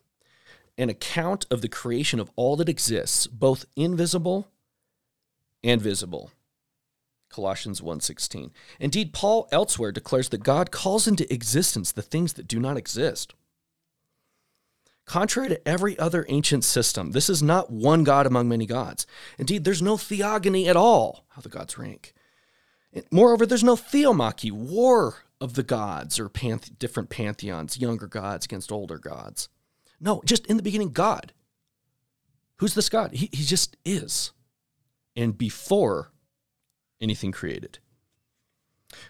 an 0.78 0.88
account 0.88 1.44
of 1.50 1.60
the 1.60 1.68
creation 1.68 2.20
of 2.20 2.30
all 2.36 2.56
that 2.56 2.68
exists, 2.68 3.26
both 3.26 3.66
invisible 3.76 4.48
and 5.62 5.82
visible. 5.82 6.30
Colossians 7.28 7.82
1:16. 7.82 8.52
Indeed, 8.80 9.12
Paul 9.12 9.48
elsewhere 9.52 9.92
declares 9.92 10.30
that 10.30 10.42
God 10.42 10.70
calls 10.70 11.06
into 11.06 11.30
existence 11.32 11.92
the 11.92 12.00
things 12.00 12.34
that 12.34 12.48
do 12.48 12.58
not 12.58 12.76
exist. 12.78 13.34
Contrary 15.04 15.48
to 15.48 15.68
every 15.68 15.98
other 15.98 16.26
ancient 16.28 16.64
system, 16.64 17.12
this 17.12 17.30
is 17.30 17.42
not 17.42 17.70
one 17.70 18.04
God 18.04 18.26
among 18.26 18.48
many 18.48 18.66
gods. 18.66 19.06
Indeed, 19.38 19.64
there's 19.64 19.82
no 19.82 19.96
theogony 19.96 20.68
at 20.68 20.76
all, 20.76 21.24
how 21.30 21.40
the 21.40 21.48
gods 21.48 21.78
rank. 21.78 22.14
Moreover, 23.10 23.46
there's 23.46 23.64
no 23.64 23.76
theomachy, 23.76 24.50
war 24.50 25.24
of 25.40 25.54
the 25.54 25.62
gods 25.62 26.18
or 26.18 26.28
panth- 26.28 26.78
different 26.78 27.10
pantheons, 27.10 27.78
younger 27.78 28.06
gods 28.06 28.44
against 28.44 28.72
older 28.72 28.98
gods. 28.98 29.48
No, 30.00 30.22
just 30.24 30.46
in 30.46 30.56
the 30.56 30.62
beginning, 30.62 30.90
God. 30.90 31.32
Who's 32.56 32.74
this 32.74 32.88
God? 32.88 33.12
He, 33.12 33.28
he 33.32 33.44
just 33.44 33.76
is. 33.84 34.32
And 35.16 35.36
before 35.36 36.12
anything 37.00 37.32
created. 37.32 37.78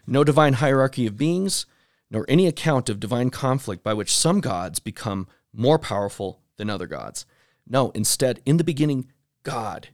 No 0.07 0.24
divine 0.24 0.55
hierarchy 0.55 1.07
of 1.07 1.16
beings, 1.16 1.66
nor 2.11 2.24
any 2.29 2.46
account 2.46 2.88
of 2.88 3.01
divine 3.01 3.31
conflict 3.31 3.83
by 3.83 3.94
which 3.94 4.14
some 4.14 4.40
gods 4.40 4.79
become 4.79 5.27
more 5.53 5.79
powerful 5.79 6.40
than 6.57 6.70
other 6.70 6.87
gods. 6.87 7.27
No, 7.66 7.90
instead, 7.90 8.40
in 8.46 8.57
the 8.57 8.64
beginning, 8.64 9.11
God. 9.42 9.88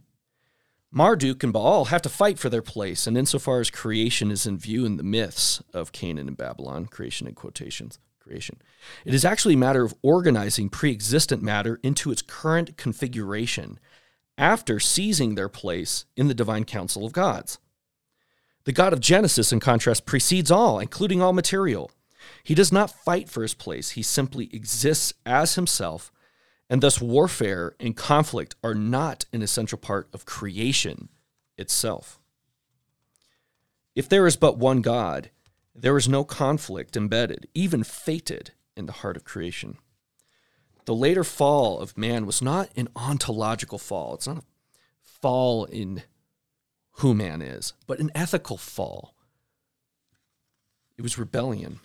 Marduk 0.91 1.43
and 1.43 1.53
Baal 1.53 1.87
have 1.87 2.03
to 2.03 2.09
fight 2.09 2.39
for 2.39 2.49
their 2.49 2.63
place, 2.63 3.07
and 3.07 3.19
insofar 3.19 3.61
as 3.61 3.71
creation 3.71 4.31
is 4.31 4.47
in 4.47 4.59
view 4.59 4.85
in 4.85 4.97
the 4.97 5.03
myths 5.03 5.61
of 5.73 5.91
Canaan 5.91 6.29
and 6.29 6.37
Babylon, 6.37 6.87
creation 6.87 7.27
in 7.27 7.35
quotations, 7.35 7.99
creation, 8.25 8.57
it 9.05 9.15
is 9.15 9.25
actually 9.25 9.55
a 9.55 9.59
matter 9.59 9.85
of 9.85 9.95
organizing 10.03 10.69
pre 10.69 10.91
existent 10.91 11.43
matter 11.43 11.79
into 11.83 12.11
its 12.11 12.23
current 12.23 12.77
configuration 12.77 13.79
after 14.37 14.81
seizing 14.81 15.35
their 15.35 15.49
place 15.49 16.07
in 16.17 16.29
the 16.29 16.35
divine 16.35 16.65
council 16.65 17.05
of 17.05 17.13
gods. 17.13 17.59
The 18.65 18.73
God 18.73 18.93
of 18.93 19.01
Genesis, 19.01 19.53
in 19.53 19.61
contrast, 19.61 20.07
precedes 20.07 20.51
all, 20.51 20.79
including 20.79 21.21
all 21.21 21.33
material. 21.33 21.91
He 22.43 22.55
does 22.55 22.73
not 22.73 22.91
fight 22.91 23.29
for 23.29 23.43
his 23.43 23.55
place, 23.55 23.91
he 23.91 24.03
simply 24.03 24.49
exists 24.53 25.13
as 25.27 25.55
himself, 25.55 26.11
and 26.71 26.83
thus 26.83 27.01
warfare 27.01 27.77
and 27.79 27.95
conflict 27.95 28.57
are 28.65 28.75
not 28.75 29.27
an 29.33 29.43
essential 29.43 29.79
part 29.79 30.09
of 30.15 30.25
creation 30.25 31.11
itself. 31.59 32.19
If 33.95 34.09
there 34.09 34.27
is 34.27 34.37
but 34.37 34.59
one 34.59 34.81
God, 34.81 35.31
there 35.75 35.97
is 35.97 36.09
no 36.09 36.25
conflict 36.25 36.97
embedded, 36.97 37.49
even 37.55 37.83
fated, 37.83 38.53
in 38.77 38.87
the 38.87 38.93
heart 38.93 39.17
of 39.17 39.25
creation. 39.25 39.79
The 40.85 40.95
later 40.95 41.25
fall 41.25 41.81
of 41.81 41.97
man 41.97 42.27
was 42.27 42.43
not 42.43 42.71
an 42.77 42.89
ontological 42.95 43.79
fall. 43.79 44.15
It's 44.15 44.27
not 44.27 44.39
a 44.39 44.43
fall 45.03 45.65
in 45.65 46.03
who 46.99 47.15
man 47.15 47.41
is, 47.41 47.73
but 47.87 47.99
an 47.99 48.11
ethical 48.15 48.57
fall. 48.57 49.15
It 50.97 51.03
was 51.03 51.19
rebellion 51.19 51.81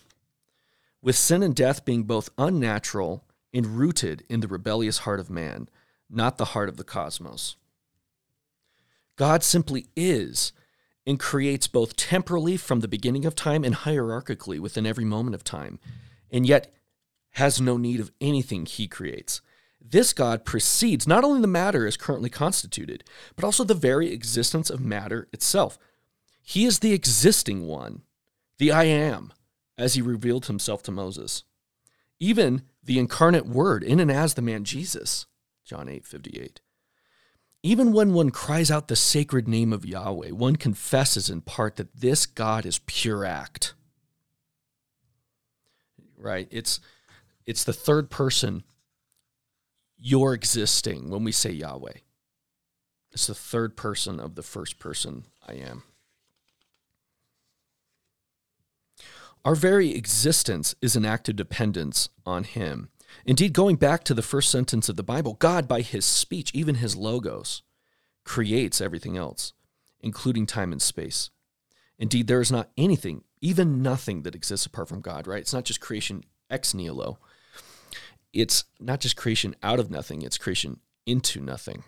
with 1.01 1.15
sin 1.15 1.41
and 1.43 1.55
death 1.55 1.85
being 1.85 2.03
both 2.03 2.29
unnatural 2.37 3.23
and 3.53 3.77
rooted 3.77 4.23
in 4.29 4.41
the 4.41 4.47
rebellious 4.47 4.99
heart 4.99 5.19
of 5.19 5.29
man, 5.29 5.69
not 6.09 6.37
the 6.37 6.45
heart 6.45 6.69
of 6.69 6.77
the 6.77 6.83
cosmos. 6.83 7.55
God 9.15 9.43
simply 9.43 9.87
is 9.95 10.51
and 11.09 11.19
creates 11.19 11.65
both 11.65 11.95
temporally 11.95 12.55
from 12.55 12.81
the 12.81 12.87
beginning 12.87 13.25
of 13.25 13.33
time 13.33 13.63
and 13.63 13.77
hierarchically 13.77 14.59
within 14.59 14.85
every 14.85 15.03
moment 15.03 15.33
of 15.33 15.43
time, 15.43 15.79
and 16.29 16.45
yet 16.45 16.71
has 17.31 17.59
no 17.59 17.77
need 17.77 17.99
of 17.99 18.11
anything 18.21 18.63
he 18.63 18.87
creates. 18.87 19.41
This 19.81 20.13
God 20.13 20.45
precedes 20.45 21.07
not 21.07 21.23
only 21.23 21.41
the 21.41 21.47
matter 21.47 21.87
as 21.87 21.97
currently 21.97 22.29
constituted, 22.29 23.03
but 23.35 23.43
also 23.43 23.63
the 23.63 23.73
very 23.73 24.13
existence 24.13 24.69
of 24.69 24.81
matter 24.81 25.27
itself. 25.33 25.79
He 26.43 26.65
is 26.65 26.77
the 26.77 26.93
existing 26.93 27.65
one, 27.65 28.03
the 28.59 28.71
I 28.71 28.83
am, 28.83 29.33
as 29.79 29.95
he 29.95 30.03
revealed 30.03 30.45
himself 30.45 30.83
to 30.83 30.91
Moses. 30.91 31.43
Even 32.19 32.61
the 32.83 32.99
incarnate 32.99 33.47
word 33.47 33.83
in 33.83 33.99
and 33.99 34.11
as 34.11 34.35
the 34.35 34.43
man 34.43 34.63
Jesus, 34.63 35.25
John 35.65 35.89
8 35.89 36.05
58. 36.05 36.61
Even 37.61 37.91
when 37.91 38.13
one 38.13 38.29
cries 38.29 38.71
out 38.71 38.87
the 38.87 38.95
sacred 38.95 39.47
name 39.47 39.73
of 39.73 39.85
Yahweh, 39.85 40.29
one 40.29 40.55
confesses 40.55 41.29
in 41.29 41.41
part 41.41 41.75
that 41.75 41.93
this 41.93 42.25
God 42.25 42.65
is 42.65 42.79
pure 42.85 43.25
act. 43.25 43.73
Right? 46.17 46.47
It's 46.51 46.79
it's 47.45 47.63
the 47.63 47.73
third 47.73 48.09
person 48.09 48.63
you're 49.97 50.33
existing 50.33 51.09
when 51.09 51.23
we 51.23 51.31
say 51.31 51.51
Yahweh. 51.51 51.97
It's 53.11 53.27
the 53.27 53.35
third 53.35 53.75
person 53.75 54.19
of 54.19 54.35
the 54.35 54.43
first 54.43 54.79
person 54.79 55.25
I 55.45 55.53
am. 55.53 55.83
Our 59.43 59.55
very 59.55 59.95
existence 59.95 60.75
is 60.81 60.95
an 60.95 61.05
act 61.05 61.27
of 61.29 61.35
dependence 61.35 62.09
on 62.25 62.43
Him. 62.43 62.89
Indeed, 63.25 63.53
going 63.53 63.75
back 63.75 64.03
to 64.05 64.13
the 64.13 64.21
first 64.21 64.49
sentence 64.49 64.89
of 64.89 64.95
the 64.95 65.03
Bible, 65.03 65.33
God, 65.33 65.67
by 65.67 65.81
His 65.81 66.05
speech, 66.05 66.51
even 66.53 66.75
His 66.75 66.95
logos, 66.95 67.63
creates 68.23 68.81
everything 68.81 69.17
else, 69.17 69.53
including 70.01 70.45
time 70.45 70.71
and 70.71 70.81
space. 70.81 71.29
Indeed, 71.97 72.27
there 72.27 72.41
is 72.41 72.51
not 72.51 72.69
anything, 72.77 73.23
even 73.41 73.81
nothing, 73.81 74.23
that 74.23 74.35
exists 74.35 74.65
apart 74.65 74.87
from 74.87 75.01
God, 75.01 75.27
right? 75.27 75.41
It's 75.41 75.53
not 75.53 75.65
just 75.65 75.81
creation 75.81 76.23
ex 76.49 76.73
nihilo. 76.73 77.19
It's 78.31 78.65
not 78.79 78.99
just 78.99 79.17
creation 79.17 79.55
out 79.63 79.79
of 79.79 79.89
nothing, 79.89 80.21
it's 80.21 80.37
creation 80.37 80.79
into 81.05 81.39
nothing. 81.41 81.83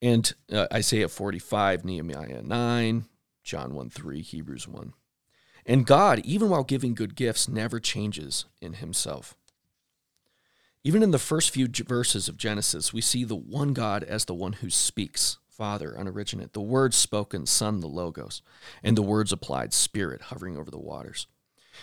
And 0.00 0.32
uh, 0.50 0.66
Isaiah 0.72 1.08
45, 1.08 1.84
Nehemiah 1.84 2.42
9, 2.42 3.04
John 3.44 3.74
1 3.74 3.90
3, 3.90 4.22
Hebrews 4.22 4.66
1. 4.66 4.92
And 5.64 5.86
God, 5.86 6.20
even 6.24 6.48
while 6.48 6.64
giving 6.64 6.94
good 6.94 7.14
gifts, 7.14 7.48
never 7.48 7.78
changes 7.78 8.46
in 8.60 8.74
himself. 8.74 9.36
Even 10.84 11.02
in 11.02 11.12
the 11.12 11.18
first 11.18 11.50
few 11.50 11.68
verses 11.68 12.28
of 12.28 12.36
Genesis, 12.36 12.92
we 12.92 13.00
see 13.00 13.22
the 13.22 13.36
one 13.36 13.72
God 13.72 14.02
as 14.02 14.24
the 14.24 14.34
one 14.34 14.54
who 14.54 14.70
speaks, 14.70 15.38
Father, 15.48 15.94
unoriginate, 15.96 16.52
the 16.52 16.60
words 16.60 16.96
spoken, 16.96 17.46
Son, 17.46 17.78
the 17.78 17.86
Logos, 17.86 18.42
and 18.82 18.96
the 18.96 19.02
words 19.02 19.32
applied, 19.32 19.72
Spirit, 19.72 20.22
hovering 20.22 20.56
over 20.56 20.70
the 20.70 20.80
waters. 20.80 21.28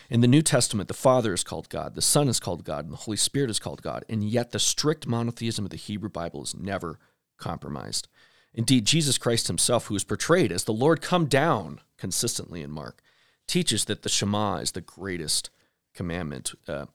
In 0.09 0.19
the 0.19 0.27
New 0.27 0.41
Testament, 0.41 0.89
the 0.89 0.93
Father 0.93 1.33
is 1.33 1.43
called 1.43 1.69
God, 1.69 1.95
the 1.95 2.01
Son 2.01 2.27
is 2.27 2.39
called 2.39 2.65
God, 2.65 2.83
and 2.83 2.93
the 2.93 2.97
Holy 2.97 3.17
Spirit 3.17 3.49
is 3.49 3.59
called 3.59 3.81
God, 3.81 4.03
and 4.09 4.23
yet 4.23 4.51
the 4.51 4.59
strict 4.59 5.07
monotheism 5.07 5.65
of 5.65 5.71
the 5.71 5.77
Hebrew 5.77 6.09
Bible 6.09 6.43
is 6.43 6.53
never 6.53 6.99
compromised. 7.37 8.09
Indeed, 8.53 8.85
Jesus 8.85 9.17
Christ 9.17 9.47
himself, 9.47 9.85
who 9.85 9.95
is 9.95 10.03
portrayed 10.03 10.51
as 10.51 10.65
the 10.65 10.73
Lord 10.73 11.01
come 11.01 11.27
down 11.27 11.79
consistently 11.97 12.61
in 12.61 12.71
Mark, 12.71 13.01
teaches 13.49 13.85
that 13.85 14.03
the 14.03 14.09
Shema 14.09 14.57
is 14.57 14.71
the 14.71 14.81
greatest 14.81 15.49
commandment. 15.93 16.53
Uh, 16.67 16.85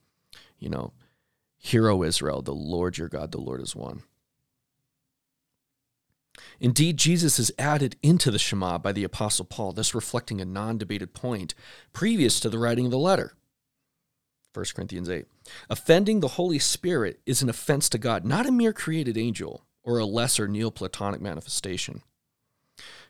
you 0.58 0.70
know, 0.70 0.92
Hear, 1.58 1.88
O 1.88 2.02
Israel, 2.02 2.42
the 2.42 2.54
Lord 2.54 2.98
your 2.98 3.08
God, 3.08 3.32
the 3.32 3.40
Lord 3.40 3.62
is 3.62 3.74
one. 3.74 4.02
Indeed, 6.60 6.98
Jesus 6.98 7.38
is 7.38 7.50
added 7.58 7.96
into 8.02 8.30
the 8.30 8.38
Shema 8.38 8.76
by 8.76 8.92
the 8.92 9.04
Apostle 9.04 9.46
Paul, 9.46 9.72
thus 9.72 9.94
reflecting 9.94 10.42
a 10.42 10.44
non 10.44 10.76
debated 10.76 11.14
point 11.14 11.54
previous 11.94 12.38
to 12.40 12.50
the 12.50 12.58
writing 12.58 12.84
of 12.84 12.90
the 12.90 12.98
letter. 12.98 13.34
1 14.52 14.66
Corinthians 14.74 15.08
8. 15.08 15.24
Offending 15.70 16.20
the 16.20 16.28
Holy 16.28 16.58
Spirit 16.58 17.20
is 17.24 17.42
an 17.42 17.48
offense 17.48 17.88
to 17.88 17.98
God, 17.98 18.26
not 18.26 18.46
a 18.46 18.52
mere 18.52 18.74
created 18.74 19.16
angel 19.16 19.64
or 19.82 19.98
a 19.98 20.04
lesser 20.04 20.46
Neoplatonic 20.46 21.20
manifestation. 21.20 22.02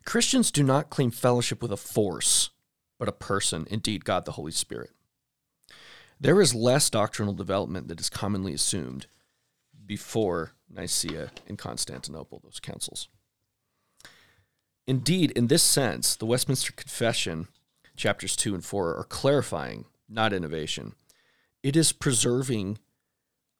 Christians 0.04 0.50
do 0.50 0.62
not 0.62 0.90
claim 0.90 1.10
fellowship 1.10 1.60
with 1.60 1.72
a 1.72 1.76
force, 1.76 2.50
but 2.98 3.08
a 3.08 3.12
person, 3.12 3.66
indeed, 3.70 4.04
God 4.04 4.24
the 4.24 4.32
Holy 4.32 4.52
Spirit. 4.52 4.90
There 6.20 6.40
is 6.40 6.54
less 6.54 6.90
doctrinal 6.90 7.34
development 7.34 7.88
that 7.88 8.00
is 8.00 8.08
commonly 8.08 8.54
assumed 8.54 9.06
before 9.84 10.52
Nicaea 10.70 11.30
and 11.46 11.58
Constantinople, 11.58 12.40
those 12.42 12.60
councils. 12.60 13.08
Indeed, 14.86 15.30
in 15.32 15.46
this 15.48 15.62
sense, 15.62 16.14
the 16.14 16.26
Westminster 16.26 16.72
Confession, 16.72 17.48
chapters 17.96 18.36
2 18.36 18.54
and 18.54 18.64
4, 18.64 18.96
are 18.96 19.04
clarifying, 19.04 19.86
not 20.08 20.32
innovation. 20.32 20.94
It 21.62 21.76
is 21.76 21.92
preserving 21.92 22.78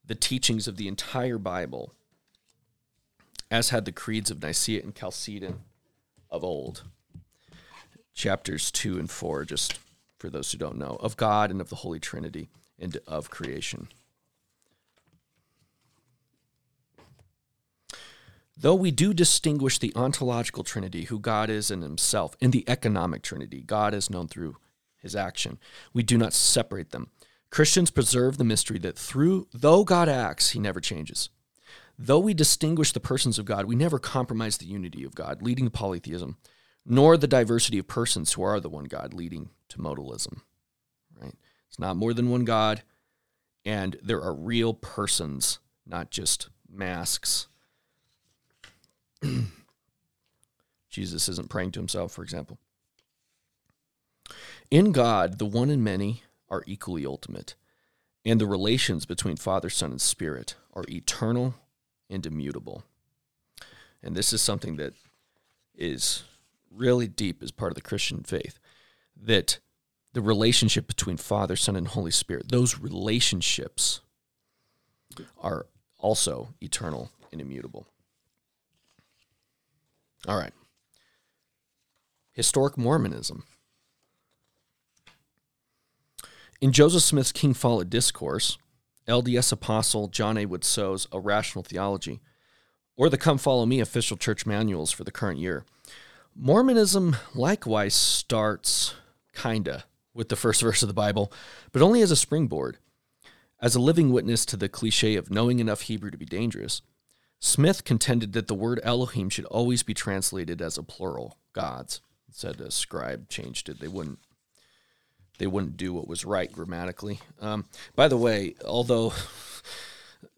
the 0.05 0.15
teachings 0.15 0.67
of 0.67 0.77
the 0.77 0.87
entire 0.87 1.39
Bible 1.39 1.93
as 3.49 3.69
had 3.69 3.85
the 3.85 3.91
creeds 3.91 4.29
of 4.29 4.41
Nicaea 4.41 4.81
and 4.83 4.95
Chalcedon 4.95 5.61
of 6.29 6.43
old. 6.43 6.83
Chapters 8.15 8.71
2 8.71 8.97
and 8.97 9.11
4, 9.11 9.45
just 9.45 9.77
for 10.17 10.29
those 10.29 10.51
who 10.51 10.57
don't 10.57 10.77
know, 10.77 10.97
of 11.01 11.17
God 11.17 11.51
and 11.51 11.59
of 11.59 11.69
the 11.69 11.75
Holy 11.75 11.99
Trinity 11.99 12.49
and 12.79 12.97
of 13.05 13.29
creation. 13.29 13.89
Though 18.57 18.75
we 18.75 18.89
do 18.89 19.13
distinguish 19.13 19.79
the 19.79 19.93
ontological 19.95 20.63
Trinity, 20.63 21.03
who 21.03 21.19
God 21.19 21.49
is 21.49 21.69
in 21.69 21.81
himself, 21.81 22.37
and 22.41 22.53
the 22.53 22.63
economic 22.69 23.21
Trinity, 23.21 23.61
God 23.61 23.93
is 23.93 24.09
known 24.09 24.29
through 24.29 24.55
his 24.97 25.13
action, 25.13 25.59
we 25.93 26.01
do 26.01 26.17
not 26.17 26.33
separate 26.33 26.91
them. 26.91 27.09
Christians 27.49 27.91
preserve 27.91 28.37
the 28.37 28.45
mystery 28.45 28.79
that 28.79 28.97
through 28.97 29.47
though 29.53 29.83
God 29.83 30.07
acts, 30.07 30.51
he 30.51 30.59
never 30.59 30.79
changes. 30.79 31.29
Though 31.99 32.19
we 32.19 32.33
distinguish 32.33 32.93
the 32.93 32.99
persons 33.01 33.37
of 33.37 33.45
God, 33.45 33.65
we 33.65 33.75
never 33.75 33.99
compromise 33.99 34.57
the 34.57 34.65
unity 34.65 35.03
of 35.03 35.15
God, 35.15 35.41
leading 35.41 35.65
to 35.65 35.71
polytheism, 35.71 36.37
nor 36.85 37.17
the 37.17 37.27
diversity 37.27 37.79
of 37.79 37.87
persons 37.87 38.33
who 38.33 38.43
are 38.43 38.59
the 38.59 38.69
one 38.69 38.85
God, 38.85 39.13
leading 39.13 39.49
to 39.69 39.77
modalism. 39.77 40.41
Right? 41.19 41.33
It's 41.67 41.79
not 41.79 41.97
more 41.97 42.13
than 42.13 42.29
one 42.29 42.45
God, 42.45 42.83
and 43.65 43.97
there 44.03 44.21
are 44.21 44.33
real 44.33 44.73
persons, 44.73 45.59
not 45.85 46.11
just 46.11 46.49
masks. 46.69 47.47
Jesus 50.89 51.27
isn't 51.27 51.49
praying 51.49 51.71
to 51.71 51.79
himself, 51.79 52.11
for 52.11 52.23
example. 52.23 52.59
In 54.69 54.91
God, 54.91 55.39
the 55.39 55.45
one 55.45 55.69
and 55.69 55.83
many 55.83 56.23
are 56.49 56.63
equally 56.67 57.05
ultimate, 57.05 57.55
and 58.23 58.39
the 58.39 58.47
relations 58.47 59.05
between 59.05 59.35
Father, 59.35 59.69
Son, 59.69 59.91
and 59.91 60.01
Spirit 60.01 60.55
are 60.73 60.85
eternal 60.87 61.55
and 62.09 62.25
immutable. 62.25 62.83
And 64.01 64.15
this 64.15 64.31
is 64.31 64.41
something 64.41 64.75
that 64.77 64.93
is 65.75 66.23
really 66.75 67.07
deep 67.07 67.41
as 67.41 67.51
part 67.51 67.71
of 67.71 67.75
the 67.75 67.81
Christian 67.81 68.23
faith 68.23 68.59
that 69.15 69.59
the 70.13 70.21
relationship 70.21 70.87
between 70.87 71.17
Father, 71.17 71.55
Son, 71.55 71.75
and 71.75 71.87
Holy 71.87 72.11
Spirit, 72.11 72.49
those 72.49 72.79
relationships 72.79 74.01
are 75.41 75.67
also 75.99 76.49
eternal 76.61 77.11
and 77.31 77.41
immutable. 77.41 77.87
All 80.27 80.37
right. 80.37 80.53
Historic 82.31 82.77
Mormonism. 82.77 83.43
In 86.61 86.71
Joseph 86.71 87.03
Smith's 87.03 87.31
King 87.31 87.53
Follett 87.53 87.89
Discourse, 87.89 88.57
LDS 89.07 89.51
Apostle 89.51 90.07
John 90.07 90.37
A. 90.37 90.45
Widtsoe's 90.45 91.07
A 91.11 91.19
Rational 91.19 91.63
Theology, 91.63 92.21
or 92.95 93.09
the 93.09 93.17
Come 93.17 93.37
Follow 93.37 93.65
Me 93.65 93.79
official 93.79 94.17
church 94.17 94.45
manuals 94.45 94.91
for 94.91 95.03
the 95.03 95.11
current 95.11 95.39
year. 95.39 95.65
Mormonism 96.37 97.15
likewise 97.33 97.95
starts, 97.95 98.93
kinda, 99.33 99.85
with 100.13 100.27
the 100.27 100.35
first 100.35 100.61
verse 100.61 100.83
of 100.83 100.87
the 100.87 100.93
Bible, 100.93 101.31
but 101.71 101.81
only 101.81 102.01
as 102.01 102.11
a 102.11 102.15
springboard. 102.15 102.77
As 103.61 103.73
a 103.73 103.79
living 103.79 104.11
witness 104.11 104.45
to 104.47 104.57
the 104.57 104.67
cliche 104.67 105.15
of 105.15 105.31
knowing 105.31 105.59
enough 105.59 105.81
Hebrew 105.81 106.11
to 106.11 106.17
be 106.17 106.25
dangerous, 106.25 106.81
Smith 107.39 107.85
contended 107.85 108.33
that 108.33 108.47
the 108.47 108.53
word 108.53 108.81
Elohim 108.83 109.29
should 109.29 109.45
always 109.45 109.81
be 109.81 109.93
translated 109.93 110.61
as 110.61 110.77
a 110.77 110.83
plural, 110.83 111.37
gods. 111.53 112.01
Said 112.31 112.59
a 112.59 112.69
scribe 112.69 113.29
changed 113.29 113.69
it. 113.69 113.79
They 113.79 113.87
wouldn't 113.87 114.19
they 115.37 115.47
wouldn't 115.47 115.77
do 115.77 115.93
what 115.93 116.07
was 116.07 116.25
right 116.25 116.51
grammatically. 116.51 117.19
Um, 117.39 117.65
by 117.95 118.09
the 118.09 118.17
way, 118.17 118.55
although 118.65 119.13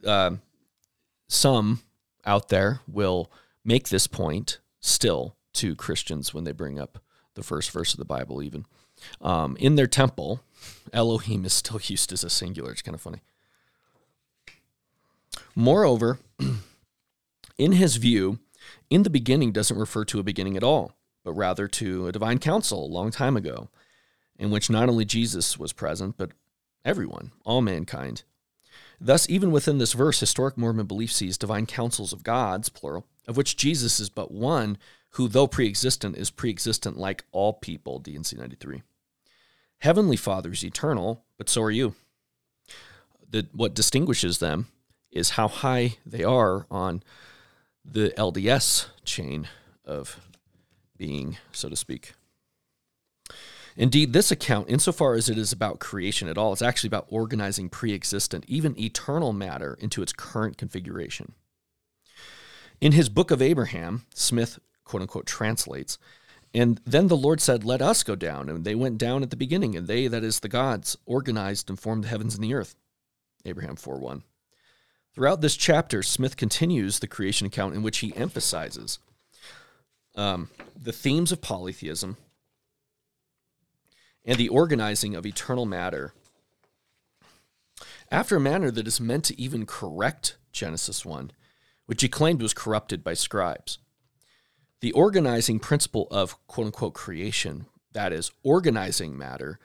uh, 0.05 0.31
some 1.27 1.81
out 2.23 2.49
there 2.49 2.81
will 2.87 3.31
make 3.63 3.89
this 3.89 4.05
point 4.05 4.59
still 4.79 5.36
to 5.58 5.76
Christians 5.76 6.34
when 6.34 6.43
they 6.43 6.51
bring 6.51 6.80
up 6.80 6.99
the 7.36 7.43
first 7.43 7.72
verse 7.72 7.93
of 7.93 7.99
the 7.99 8.05
Bible, 8.05 8.41
even 8.41 8.66
um, 9.22 9.55
in 9.58 9.76
their 9.76 9.88
temple, 9.88 10.41
Elohim 10.93 11.45
is 11.45 11.53
still 11.53 11.80
used 11.84 12.12
as 12.12 12.24
a 12.24 12.30
singular. 12.30 12.72
It's 12.72 12.82
kind 12.82 12.95
of 12.95 13.01
funny. 13.01 13.22
Moreover, 15.55 16.20
in 17.58 17.74
his 17.74 17.97
view, 17.97 18.39
in 18.89 19.03
the 19.03 19.10
beginning 19.10 19.51
doesn't 19.51 19.78
refer 19.78 20.05
to 20.05 20.20
a 20.20 20.24
beginning 20.24 20.58
at 20.58 20.64
all, 20.64 20.93
but 21.24 21.34
rather 21.34 21.68
to 21.68 22.08
a 22.08 22.12
divine 22.12 22.39
council 22.39 22.86
a 22.86 22.88
long 22.88 23.12
time 23.12 23.36
ago 23.36 23.70
in 24.39 24.51
which 24.51 24.70
not 24.70 24.89
only 24.89 25.05
Jesus 25.05 25.58
was 25.58 25.74
present, 25.74 26.16
but 26.18 26.32
everyone, 26.86 27.32
all 27.43 27.62
mankind. 27.62 28.24
Thus, 28.99 29.30
even 29.30 29.51
within 29.51 29.78
this 29.78 29.93
verse, 29.93 30.20
historic 30.20 30.58
Mormon 30.58 30.86
belief 30.86 31.12
sees 31.12 31.38
divine 31.38 31.66
councils 31.66 32.14
of 32.14 32.24
gods, 32.24 32.70
plural, 32.70 33.05
of 33.28 33.38
which 33.38 33.58
Jesus 33.58 33.99
is 33.99 34.10
but 34.10 34.32
one, 34.32 34.78
who, 35.12 35.28
though 35.28 35.47
pre 35.47 35.68
existent, 35.68 36.18
is 36.18 36.30
pre 36.30 36.49
existent 36.49 36.97
like 36.97 37.26
all 37.32 37.53
people, 37.53 37.99
D&C 37.99 38.36
93. 38.36 38.84
Heavenly 39.80 40.18
Father 40.18 40.51
is 40.51 40.64
eternal, 40.64 41.24
but 41.38 41.49
so 41.49 41.62
are 41.62 41.72
you. 41.72 41.95
The, 43.30 43.47
what 43.53 43.74
distinguishes 43.74 44.39
them 44.39 44.68
is 45.12 45.32
how 45.32 45.47
high 45.47 45.97
they 46.05 46.24
are 46.24 46.66
on 46.72 47.03
the 47.84 48.14
LDS 48.18 48.88
chain 49.03 49.47
of 49.86 50.20
being, 50.97 51.38
so 51.51 51.70
to 51.70 51.76
speak. 51.76 52.14
Indeed, 53.76 54.12
this 54.12 54.32
account, 54.32 54.70
insofar 54.70 55.14
as 55.14 55.30
it 55.30 55.38
is 55.38 55.51
about 55.51 55.80
creation 55.80 56.28
at 56.28 56.38
all, 56.38 56.51
is 56.51 56.64
actually 56.64 56.88
about 56.88 57.05
organizing 57.10 57.70
pre 57.70 57.93
existent, 57.93 58.43
even 58.47 58.80
eternal 58.80 59.34
matter 59.34 59.78
into 59.80 60.01
its 60.01 60.12
current 60.12 60.58
configuration. 60.58 61.34
In 62.82 62.91
his 62.91 63.08
book 63.10 63.30
of 63.30 63.41
Abraham, 63.41 64.05
Smith, 64.14 64.60
quote 64.88 65.01
unquote, 65.01 65.25
translates, 65.25 65.97
and 66.53 66.81
then 66.85 67.07
the 67.07 67.17
Lord 67.17 67.41
said, 67.41 67.63
Let 67.63 67.81
us 67.81 68.03
go 68.03 68.15
down. 68.15 68.49
And 68.49 68.65
they 68.65 68.75
went 68.75 68.97
down 68.97 69.23
at 69.23 69.29
the 69.29 69.35
beginning, 69.35 69.75
and 69.75 69.88
they, 69.88 70.07
that 70.07 70.23
is 70.23 70.39
the 70.39 70.49
gods, 70.49 70.97
organized 71.05 71.69
and 71.69 71.79
formed 71.79 72.05
the 72.05 72.07
heavens 72.07 72.35
and 72.35 72.43
the 72.43 72.53
earth. 72.53 72.75
Abraham 73.45 73.75
4 73.75 73.99
1. 73.99 74.23
Throughout 75.13 75.41
this 75.41 75.55
chapter, 75.55 76.03
Smith 76.03 76.38
continues 76.38 76.99
the 76.99 77.07
creation 77.07 77.47
account 77.47 77.75
in 77.75 77.83
which 77.83 77.99
he 77.99 78.15
emphasizes 78.15 78.99
um, 80.15 80.49
the 80.75 80.91
themes 80.91 81.31
of 81.31 81.41
polytheism, 81.41 82.17
and 84.25 84.38
the 84.38 84.49
organizing 84.49 85.15
of 85.15 85.25
eternal 85.25 85.65
matter 85.65 86.13
after 88.09 88.35
a 88.35 88.39
manner 88.39 88.71
that 88.71 88.88
is 88.88 88.99
meant 88.99 89.25
to 89.25 89.39
even 89.39 89.65
correct 89.65 90.38
Genesis 90.51 91.05
1, 91.05 91.31
which 91.85 92.01
he 92.01 92.09
claimed 92.09 92.41
was 92.41 92.53
corrupted 92.53 93.03
by 93.03 93.13
scribes. 93.13 93.79
The 94.80 94.91
organizing 94.91 95.59
principle 95.59 96.07
of 96.11 96.36
quote 96.47 96.67
unquote 96.67 96.93
creation, 96.93 97.65
that 97.93 98.13
is, 98.13 98.32
organizing 98.43 99.17
matter, 99.17 99.59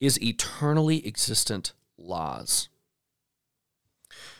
is 0.00 0.20
eternally 0.22 1.06
existent 1.06 1.72
laws. 1.96 2.68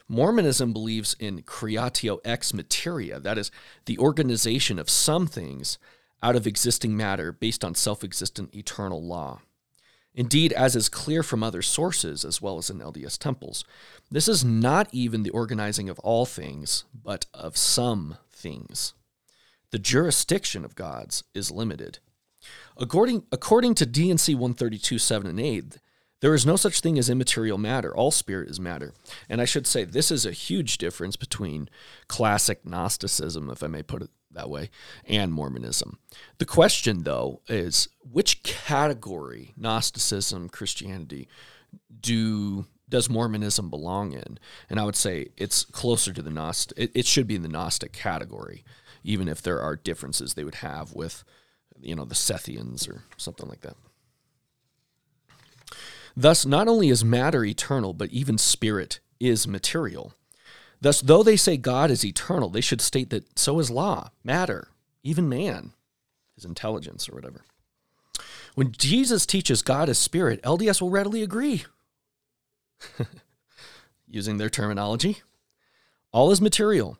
Mormonism 0.09 0.73
believes 0.73 1.15
in 1.19 1.43
creatio 1.43 2.19
ex 2.25 2.55
materia, 2.55 3.21
that 3.21 3.37
is, 3.37 3.51
the 3.85 3.99
organization 3.99 4.79
of 4.79 4.89
some 4.89 5.27
things 5.27 5.79
out 6.23 6.37
of 6.37 6.47
existing 6.47 6.97
matter 6.97 7.33
based 7.33 7.65
on 7.65 7.75
self 7.75 8.03
existent 8.03 8.55
eternal 8.55 9.03
law. 9.03 9.41
Indeed, 10.15 10.53
as 10.53 10.75
is 10.75 10.89
clear 10.89 11.23
from 11.23 11.45
other 11.45 11.63
sources, 11.63 12.25
as 12.25 12.43
well 12.43 12.59
as 12.59 12.71
in 12.71 12.81
LDS 12.81 13.19
temples, 13.19 13.65
this 14.11 14.27
is 14.27 14.45
not 14.45 14.89
even 14.91 15.23
the 15.23 15.31
organizing 15.31 15.89
of 15.89 15.99
all 16.01 16.27
things, 16.27 16.85
but 16.93 17.27
of 17.33 17.57
some 17.57 18.17
things. 18.33 18.95
The 19.71 19.79
jurisdiction 19.79 20.65
of 20.65 20.75
gods 20.75 21.25
is 21.35 21.51
limited. 21.51 21.99
According, 22.77 23.25
according 23.33 23.75
to 23.77 23.87
D&C 23.87 24.35
132, 24.35 24.99
7 24.99 25.29
and 25.29 25.41
8, 25.41 25.79
there 26.21 26.35
is 26.35 26.47
no 26.47 26.57
such 26.57 26.81
thing 26.81 26.99
as 26.99 27.11
immaterial 27.11 27.59
matter. 27.59 27.95
All 27.95 28.11
spirit 28.11 28.49
is 28.49 28.59
matter. 28.59 28.93
And 29.29 29.41
I 29.41 29.45
should 29.45 29.67
say, 29.67 29.85
this 29.85 30.11
is 30.11 30.27
a 30.27 30.33
huge 30.33 30.79
difference 30.79 31.17
between 31.17 31.69
classic 32.09 32.67
Gnosticism, 32.67 33.51
if 33.51 33.63
I 33.63 33.69
may 33.69 33.83
put 33.83 34.03
it 34.03 34.11
that 34.33 34.51
way, 34.51 34.71
and 35.05 35.33
Mormonism. 35.33 35.99
The 36.39 36.45
question, 36.45 37.05
though, 37.05 37.43
is 37.49 37.89
which 38.01 38.43
category, 38.43 39.55
Gnosticism, 39.57 40.49
Christianity, 40.49 41.29
do 42.01 42.67
does 42.89 43.11
Mormonism 43.11 43.69
belong 43.69 44.13
in? 44.13 44.39
And 44.71 44.81
I 44.81 44.85
would 44.85 44.97
say 44.97 45.29
it's 45.37 45.65
closer 45.65 46.13
to 46.13 46.23
the 46.23 46.31
Gnostic. 46.31 46.79
It, 46.79 46.91
it 46.95 47.07
should 47.07 47.27
be 47.27 47.35
in 47.35 47.43
the 47.43 47.49
Gnostic 47.49 47.93
category, 47.93 48.65
even 49.05 49.29
if 49.29 49.43
there 49.43 49.61
are 49.61 49.77
differences 49.77 50.35
they 50.35 50.45
would 50.45 50.57
have 50.57 50.93
with, 50.93 51.25
you 51.81 51.95
know, 51.95 52.05
the 52.05 52.15
Sethians 52.15 52.89
or 52.89 53.05
something 53.17 53.49
like 53.49 53.61
that. 53.63 53.77
Thus, 56.17 56.45
not 56.45 56.67
only 56.67 56.89
is 56.89 57.05
matter 57.05 57.45
eternal, 57.45 57.93
but 57.93 58.11
even 58.11 58.39
spirit 58.39 59.01
is 59.21 59.47
material. 59.47 60.15
Thus, 60.81 61.01
though 61.01 61.23
they 61.23 61.37
say 61.37 61.57
God 61.57 61.91
is 61.91 62.05
eternal, 62.05 62.49
they 62.49 62.61
should 62.61 62.81
state 62.81 63.11
that 63.11 63.39
so 63.39 63.59
is 63.59 63.71
law, 63.71 64.11
matter, 64.25 64.69
even 65.03 65.29
man, 65.29 65.73
his 66.35 66.45
intelligence 66.45 67.09
or 67.09 67.15
whatever. 67.15 67.45
When 68.55 68.73
Jesus 68.73 69.27
teaches 69.27 69.63
God 69.63 69.89
is 69.89 69.99
spirit, 69.99 70.43
LDS 70.43 70.81
will 70.81 70.91
readily 70.91 71.23
agree. 71.23 71.65
Using 74.09 74.39
their 74.39 74.51
terminology, 74.51 75.19
all 76.13 76.31
is 76.31 76.41
material. 76.41 76.99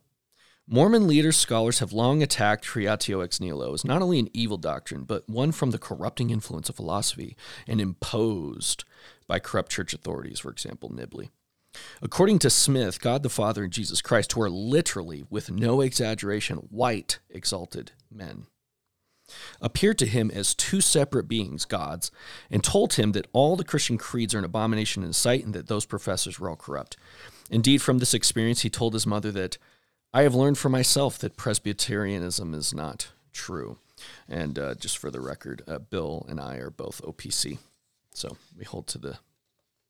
Mormon 0.71 1.07
leaders, 1.07 1.39
scholars 1.39 1.79
have 1.79 1.95
long 1.95 2.23
attacked 2.23 2.67
creatio 2.67 3.25
ex 3.25 3.41
nihilo 3.41 3.73
as 3.73 3.87
not 3.87 4.03
only 4.03 4.19
an 4.19 4.29
evil 4.35 4.59
doctrine, 4.59 5.05
but 5.05 5.27
one 5.27 5.51
from 5.51 5.71
the 5.71 5.79
corrupting 5.79 6.29
influence 6.29 6.69
of 6.69 6.77
philosophy 6.77 7.39
and 7.67 7.81
imposed 7.81 8.85
by 9.27 9.39
corrupt 9.39 9.71
church 9.71 9.95
authorities, 9.95 10.39
for 10.41 10.51
example, 10.51 10.91
Nibley. 10.91 11.31
According 12.03 12.41
to 12.41 12.51
Smith, 12.51 13.01
God 13.01 13.23
the 13.23 13.31
Father 13.31 13.65
and 13.65 13.73
Jesus 13.73 14.03
Christ, 14.03 14.33
who 14.33 14.43
are 14.43 14.51
literally, 14.51 15.25
with 15.31 15.51
no 15.51 15.81
exaggeration, 15.81 16.59
white 16.71 17.19
exalted 17.31 17.93
men, 18.11 18.47
appeared 19.63 19.97
to 19.99 20.07
him 20.07 20.31
as 20.31 20.55
two 20.55 20.83
separate 20.83 21.29
beings, 21.29 21.65
gods, 21.65 22.11
and 22.51 22.63
told 22.63 22.95
him 22.95 23.13
that 23.13 23.27
all 23.33 23.57
the 23.57 23.65
Christian 23.65 23.97
creeds 23.97 24.35
are 24.35 24.39
an 24.39 24.45
abomination 24.45 25.03
in 25.03 25.15
sight 25.15 25.47
and 25.47 25.55
that 25.55 25.69
those 25.69 25.87
professors 25.87 26.39
were 26.39 26.51
all 26.51 26.57
corrupt. 26.57 26.99
Indeed, 27.51 27.81
from 27.81 27.99
this 27.99 28.13
experience, 28.13 28.61
he 28.61 28.71
told 28.71 28.93
his 28.93 29.07
mother 29.07 29.33
that 29.33 29.57
I 30.13 30.23
have 30.23 30.35
learned 30.35 30.59
for 30.59 30.69
myself 30.69 31.19
that 31.19 31.37
Presbyterianism 31.37 32.55
is 32.55 32.73
not 32.73 33.09
true. 33.33 33.79
And 34.29 34.59
uh, 34.59 34.75
just 34.75 34.99
for 34.99 35.11
the 35.11 35.21
record, 35.21 35.63
uh, 35.69 35.79
Bill 35.79 36.25
and 36.29 36.41
I 36.41 36.57
are 36.57 36.71
both 36.71 37.03
OPC. 37.03 37.59
So 38.15 38.37
we 38.57 38.65
hold 38.65 38.87
to 38.89 38.99
the 38.99 39.19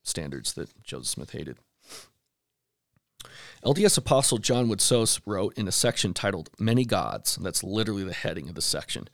standards 0.02 0.54
that 0.54 0.82
Joseph 0.82 1.06
Smith 1.08 1.30
hated. 1.30 1.58
LDS 3.64 3.98
Apostle 3.98 4.38
John 4.38 4.68
Widtsoe 4.68 5.20
wrote 5.26 5.56
in 5.58 5.66
a 5.66 5.72
section 5.72 6.14
titled 6.14 6.50
Many 6.58 6.84
Gods, 6.84 7.36
that's 7.36 7.64
literally 7.64 8.04
the 8.04 8.12
heading 8.12 8.48
of 8.48 8.54
the 8.54 8.62
section, 8.62 9.08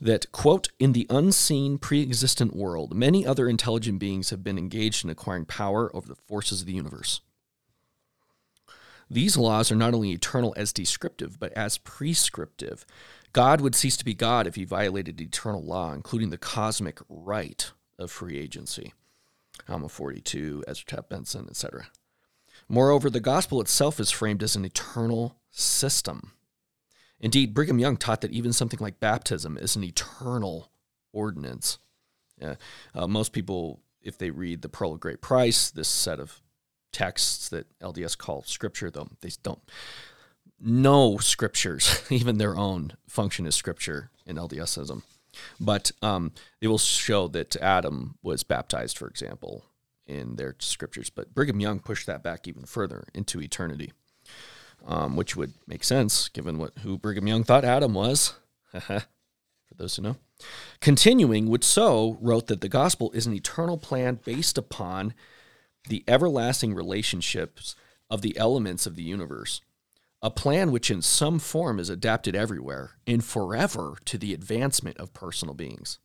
that, 0.00 0.32
quote, 0.32 0.68
in 0.78 0.92
the 0.92 1.06
unseen 1.10 1.76
pre 1.76 2.00
existent 2.00 2.56
world, 2.56 2.94
many 2.94 3.26
other 3.26 3.48
intelligent 3.48 3.98
beings 3.98 4.30
have 4.30 4.42
been 4.42 4.56
engaged 4.56 5.04
in 5.04 5.10
acquiring 5.10 5.44
power 5.44 5.94
over 5.94 6.08
the 6.08 6.14
forces 6.14 6.62
of 6.62 6.66
the 6.66 6.72
universe. 6.72 7.20
These 9.12 9.36
laws 9.36 9.70
are 9.70 9.76
not 9.76 9.92
only 9.92 10.12
eternal 10.12 10.54
as 10.56 10.72
descriptive, 10.72 11.38
but 11.38 11.52
as 11.52 11.76
prescriptive. 11.76 12.86
God 13.34 13.60
would 13.60 13.74
cease 13.74 13.98
to 13.98 14.06
be 14.06 14.14
God 14.14 14.46
if 14.46 14.54
he 14.54 14.64
violated 14.64 15.20
eternal 15.20 15.62
law, 15.62 15.92
including 15.92 16.30
the 16.30 16.38
cosmic 16.38 16.98
right 17.10 17.70
of 17.98 18.10
free 18.10 18.38
agency. 18.38 18.94
Alma 19.68 19.90
42, 19.90 20.64
Ezra 20.66 20.86
Taft 20.86 21.10
Benson, 21.10 21.46
etc. 21.50 21.88
Moreover, 22.70 23.10
the 23.10 23.20
gospel 23.20 23.60
itself 23.60 24.00
is 24.00 24.10
framed 24.10 24.42
as 24.42 24.56
an 24.56 24.64
eternal 24.64 25.36
system. 25.50 26.32
Indeed, 27.20 27.52
Brigham 27.52 27.78
Young 27.78 27.98
taught 27.98 28.22
that 28.22 28.32
even 28.32 28.54
something 28.54 28.80
like 28.80 28.98
baptism 28.98 29.58
is 29.58 29.76
an 29.76 29.84
eternal 29.84 30.70
ordinance. 31.12 31.78
Uh, 32.40 33.06
most 33.06 33.32
people, 33.34 33.80
if 34.00 34.16
they 34.16 34.30
read 34.30 34.62
the 34.62 34.70
Pearl 34.70 34.94
of 34.94 35.00
Great 35.00 35.20
Price, 35.20 35.70
this 35.70 35.88
set 35.88 36.18
of 36.18 36.40
texts 36.92 37.48
that 37.48 37.66
LDS 37.80 38.16
call 38.16 38.42
scripture, 38.42 38.90
though 38.90 39.08
they 39.20 39.30
don't 39.42 39.62
know 40.60 41.18
scriptures, 41.18 42.04
even 42.10 42.38
their 42.38 42.56
own 42.56 42.92
function 43.08 43.46
as 43.46 43.54
scripture 43.54 44.10
in 44.26 44.36
LDSism. 44.36 45.02
But 45.58 45.92
um, 46.02 46.32
it 46.60 46.68
will 46.68 46.78
show 46.78 47.26
that 47.28 47.56
Adam 47.56 48.18
was 48.22 48.42
baptized, 48.42 48.98
for 48.98 49.08
example, 49.08 49.64
in 50.06 50.36
their 50.36 50.56
scriptures. 50.58 51.10
But 51.10 51.34
Brigham 51.34 51.60
Young 51.60 51.80
pushed 51.80 52.06
that 52.06 52.22
back 52.22 52.46
even 52.46 52.64
further 52.64 53.04
into 53.14 53.40
eternity, 53.40 53.92
um, 54.86 55.16
which 55.16 55.34
would 55.34 55.54
make 55.66 55.84
sense 55.84 56.28
given 56.28 56.58
what 56.58 56.78
who 56.82 56.98
Brigham 56.98 57.26
Young 57.26 57.44
thought 57.44 57.64
Adam 57.64 57.94
was. 57.94 58.34
for 58.72 59.02
those 59.76 59.96
who 59.96 60.02
know. 60.02 60.16
Continuing, 60.80 61.48
Widtsoe 61.48 62.16
wrote 62.20 62.48
that 62.48 62.60
the 62.60 62.68
gospel 62.68 63.10
is 63.12 63.26
an 63.26 63.32
eternal 63.32 63.78
plan 63.78 64.18
based 64.24 64.58
upon 64.58 65.14
the 65.88 66.04
everlasting 66.06 66.74
relationships 66.74 67.74
of 68.08 68.22
the 68.22 68.36
elements 68.36 68.86
of 68.86 68.94
the 68.94 69.02
universe, 69.02 69.60
a 70.20 70.30
plan 70.30 70.70
which 70.70 70.90
in 70.90 71.02
some 71.02 71.38
form 71.38 71.78
is 71.78 71.88
adapted 71.88 72.36
everywhere 72.36 72.92
and 73.06 73.24
forever 73.24 73.96
to 74.04 74.18
the 74.18 74.32
advancement 74.32 74.96
of 74.98 75.12
personal 75.12 75.54
beings. 75.54 75.98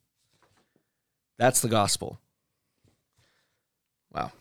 That's 1.37 1.61
the 1.61 1.69
gospel. 1.69 2.19
Wow. 4.11 4.31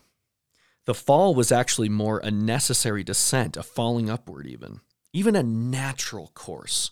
The 0.85 0.95
fall 0.95 1.35
was 1.35 1.51
actually 1.51 1.89
more 1.89 2.19
a 2.19 2.31
necessary 2.31 3.03
descent, 3.03 3.57
a 3.57 3.63
falling 3.63 4.09
upward, 4.09 4.47
even, 4.47 4.79
even 5.13 5.35
a 5.35 5.43
natural 5.43 6.31
course 6.33 6.89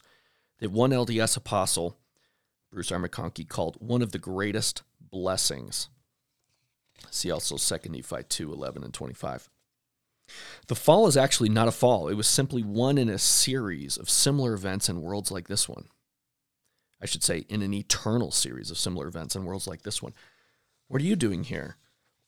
that 0.59 0.71
one 0.71 0.91
LDS 0.91 1.37
apostle, 1.37 1.97
Bruce 2.71 2.91
R. 2.91 2.99
McConkie, 2.99 3.47
called 3.47 3.77
one 3.79 4.01
of 4.01 4.11
the 4.11 4.19
greatest 4.19 4.83
blessings. 4.99 5.89
See 7.11 7.31
also 7.31 7.57
2 7.57 7.89
Nephi 7.89 8.23
2 8.27 8.53
11 8.53 8.83
and 8.83 8.93
25. 8.93 9.49
The 10.67 10.75
fall 10.75 11.07
is 11.07 11.17
actually 11.17 11.49
not 11.49 11.67
a 11.67 11.71
fall, 11.71 12.07
it 12.07 12.15
was 12.15 12.27
simply 12.27 12.63
one 12.63 12.97
in 12.97 13.09
a 13.09 13.19
series 13.19 13.97
of 13.97 14.09
similar 14.09 14.53
events 14.53 14.89
in 14.89 15.01
worlds 15.01 15.31
like 15.31 15.47
this 15.47 15.69
one. 15.69 15.85
I 17.01 17.05
should 17.05 17.23
say, 17.23 17.45
in 17.49 17.61
an 17.61 17.73
eternal 17.73 18.31
series 18.31 18.71
of 18.71 18.77
similar 18.77 19.07
events 19.07 19.35
in 19.35 19.45
worlds 19.45 19.67
like 19.67 19.83
this 19.83 20.01
one. 20.01 20.13
What 20.87 21.01
are 21.01 21.05
you 21.05 21.15
doing 21.15 21.43
here? 21.43 21.77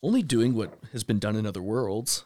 only 0.04 0.22
doing 0.22 0.54
what 0.54 0.78
has 0.92 1.04
been 1.04 1.20
done 1.20 1.36
in 1.36 1.46
other 1.46 1.62
worlds. 1.62 2.26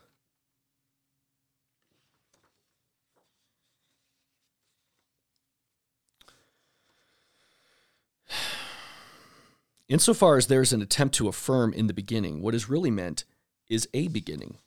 Insofar 9.92 10.38
as 10.38 10.48
there 10.48 10.62
is 10.62 10.72
an 10.72 10.82
attempt 10.82 11.16
to 11.16 11.28
affirm 11.28 11.74
in 11.74 11.88
the 11.88 11.94
beginning, 11.94 12.42
what 12.42 12.56
is 12.56 12.70
really 12.70 12.90
meant 12.90 13.26
is 13.70 13.90
a 13.94 14.08
beginning. 14.08 14.58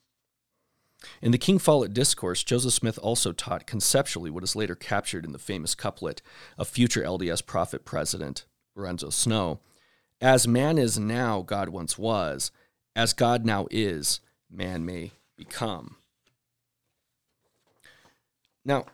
In 1.22 1.32
the 1.32 1.38
King 1.38 1.58
Follett 1.58 1.94
Discourse, 1.94 2.44
Joseph 2.44 2.74
Smith 2.74 2.98
also 3.02 3.32
taught 3.32 3.66
conceptually 3.66 4.28
what 4.28 4.42
is 4.42 4.54
later 4.54 4.74
captured 4.74 5.24
in 5.24 5.32
the 5.32 5.38
famous 5.38 5.74
couplet 5.74 6.20
of 6.58 6.68
future 6.68 7.02
LDS 7.02 7.46
prophet 7.46 7.86
president 7.86 8.44
Lorenzo 8.76 9.08
Snow 9.08 9.60
As 10.20 10.46
man 10.46 10.76
is 10.76 10.98
now, 10.98 11.40
God 11.40 11.70
once 11.70 11.96
was. 11.96 12.50
As 12.94 13.14
God 13.14 13.46
now 13.46 13.66
is, 13.70 14.20
man 14.50 14.84
may 14.84 15.12
become. 15.38 15.96
Now, 18.62 18.84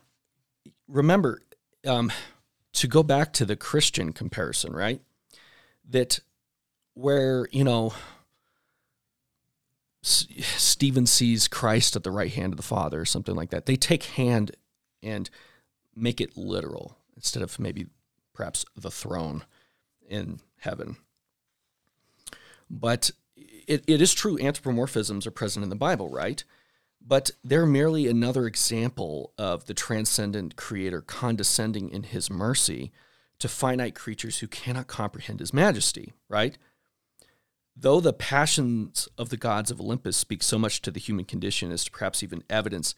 remember, 0.87 1.43
um, 1.85 2.13
to 2.75 2.87
go 2.87 3.03
back 3.03 3.33
to 3.33 3.45
the 3.45 3.57
Christian 3.57 4.13
comparison, 4.13 4.73
right? 4.73 5.01
That 5.91 6.21
where, 6.95 7.49
you 7.51 7.65
know, 7.65 7.93
Stephen 10.03 11.07
sees 11.07 11.49
Christ 11.49 11.97
at 11.97 12.05
the 12.05 12.11
right 12.11 12.33
hand 12.33 12.53
of 12.53 12.57
the 12.57 12.63
Father 12.63 13.01
or 13.01 13.05
something 13.05 13.35
like 13.35 13.51
that. 13.51 13.67
They 13.67 13.77
take 13.77 14.05
hand 14.05 14.53
and 15.03 15.29
make 15.95 16.21
it 16.21 16.37
literal 16.37 16.97
instead 17.17 17.43
of 17.43 17.59
maybe 17.59 17.87
perhaps 18.33 18.65
the 18.75 18.91
throne 18.91 19.45
in 20.09 20.41
heaven. 20.59 20.97
But 22.71 23.11
it, 23.37 23.85
it 23.87 24.01
is 24.01 24.15
true 24.15 24.39
anthropomorphisms 24.39 25.27
are 25.27 25.33
present 25.33 25.63
in 25.65 25.71
the 25.71 25.77
Bible, 25.77 26.09
right? 26.09 26.43
But 27.07 27.31
they're 27.43 27.67
merely 27.67 28.07
another 28.07 28.47
example 28.47 29.33
of 29.37 29.67
the 29.67 29.75
transcendent 29.75 30.57
creator 30.57 31.01
condescending 31.01 31.91
in 31.91 32.05
his 32.05 32.31
mercy 32.31 32.93
to 33.41 33.49
finite 33.49 33.95
creatures 33.95 34.39
who 34.39 34.47
cannot 34.47 34.87
comprehend 34.87 35.41
his 35.41 35.53
majesty, 35.53 36.13
right? 36.29 36.57
Though 37.77 38.01
the 38.01 38.13
passions 38.13 39.09
of 39.19 39.31
the 39.31 39.37
gods 39.37 39.71
of 39.71 39.81
Olympus 39.81 40.17
speak 40.17 40.43
so 40.43 40.59
much 40.59 40.83
to 40.83 40.91
the 40.91 41.01
human 41.01 41.25
condition 41.25 41.73
as 41.73 41.85
to 41.85 41.91
perhaps 41.91 42.23
even 42.23 42.45
evidence 42.49 42.95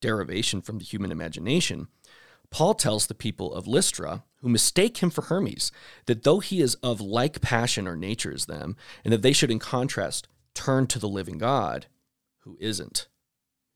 derivation 0.00 0.62
from 0.62 0.78
the 0.78 0.84
human 0.84 1.10
imagination, 1.12 1.88
Paul 2.50 2.74
tells 2.74 3.06
the 3.06 3.14
people 3.14 3.52
of 3.52 3.66
Lystra, 3.66 4.24
who 4.40 4.48
mistake 4.48 4.98
him 4.98 5.10
for 5.10 5.22
Hermes, 5.22 5.72
that 6.06 6.22
though 6.22 6.40
he 6.40 6.60
is 6.60 6.74
of 6.76 7.00
like 7.00 7.40
passion 7.40 7.88
or 7.88 7.96
nature 7.96 8.32
as 8.32 8.46
them, 8.46 8.76
and 9.04 9.12
that 9.12 9.22
they 9.22 9.32
should 9.32 9.50
in 9.50 9.58
contrast 9.58 10.28
turn 10.54 10.86
to 10.88 10.98
the 10.98 11.08
living 11.08 11.38
God, 11.38 11.86
who 12.40 12.56
isn't. 12.60 13.08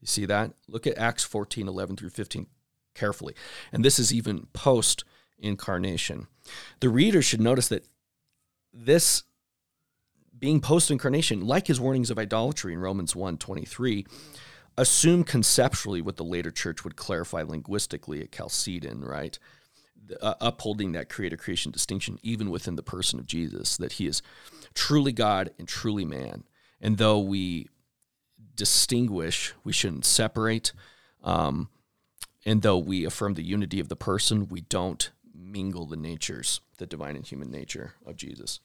You 0.00 0.06
see 0.06 0.26
that? 0.26 0.52
Look 0.68 0.86
at 0.86 0.98
Acts 0.98 1.24
14, 1.24 1.66
11 1.66 1.96
through 1.96 2.10
15 2.10 2.46
carefully. 2.94 3.34
And 3.72 3.84
this 3.84 3.98
is 3.98 4.12
even 4.12 4.46
post 4.52 5.04
incarnation. 5.38 6.26
The 6.80 6.88
reader 6.88 7.22
should 7.22 7.40
notice 7.40 7.68
that 7.68 7.86
this 8.72 9.24
being 10.38 10.60
post 10.60 10.90
incarnation, 10.90 11.46
like 11.46 11.66
his 11.66 11.80
warnings 11.80 12.10
of 12.10 12.18
idolatry 12.18 12.72
in 12.72 12.80
Romans 12.80 13.16
1 13.16 13.38
23, 13.38 14.06
assume 14.76 15.24
conceptually 15.24 16.02
what 16.02 16.16
the 16.16 16.24
later 16.24 16.50
church 16.50 16.84
would 16.84 16.96
clarify 16.96 17.42
linguistically 17.42 18.20
at 18.20 18.32
Chalcedon, 18.32 19.02
right? 19.02 19.38
Uh, 20.20 20.34
upholding 20.40 20.92
that 20.92 21.08
creator 21.08 21.36
creation 21.36 21.72
distinction 21.72 22.18
even 22.22 22.50
within 22.50 22.76
the 22.76 22.82
person 22.82 23.18
of 23.18 23.26
Jesus, 23.26 23.76
that 23.76 23.92
he 23.92 24.06
is 24.06 24.22
truly 24.74 25.12
God 25.12 25.50
and 25.58 25.66
truly 25.66 26.04
man. 26.04 26.44
And 26.80 26.98
though 26.98 27.18
we 27.18 27.68
distinguish, 28.54 29.54
we 29.64 29.72
shouldn't 29.72 30.04
separate. 30.04 30.72
Um, 31.24 31.70
and 32.44 32.62
though 32.62 32.78
we 32.78 33.04
affirm 33.04 33.34
the 33.34 33.42
unity 33.42 33.80
of 33.80 33.88
the 33.88 33.96
person, 33.96 34.48
we 34.48 34.60
don't 34.60 35.10
mingle 35.38 35.86
the 35.86 35.96
natures, 35.96 36.60
the 36.78 36.86
divine 36.86 37.16
and 37.16 37.26
human 37.26 37.50
nature 37.50 37.94
of 38.04 38.16
Jesus. 38.16 38.60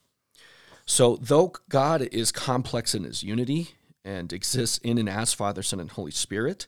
So, 0.85 1.17
though 1.21 1.53
God 1.69 2.01
is 2.11 2.31
complex 2.31 2.95
in 2.95 3.03
his 3.03 3.23
unity 3.23 3.69
and 4.03 4.33
exists 4.33 4.77
in 4.79 4.97
and 4.97 5.09
as 5.09 5.33
Father, 5.33 5.63
Son, 5.63 5.79
and 5.79 5.91
Holy 5.91 6.11
Spirit, 6.11 6.67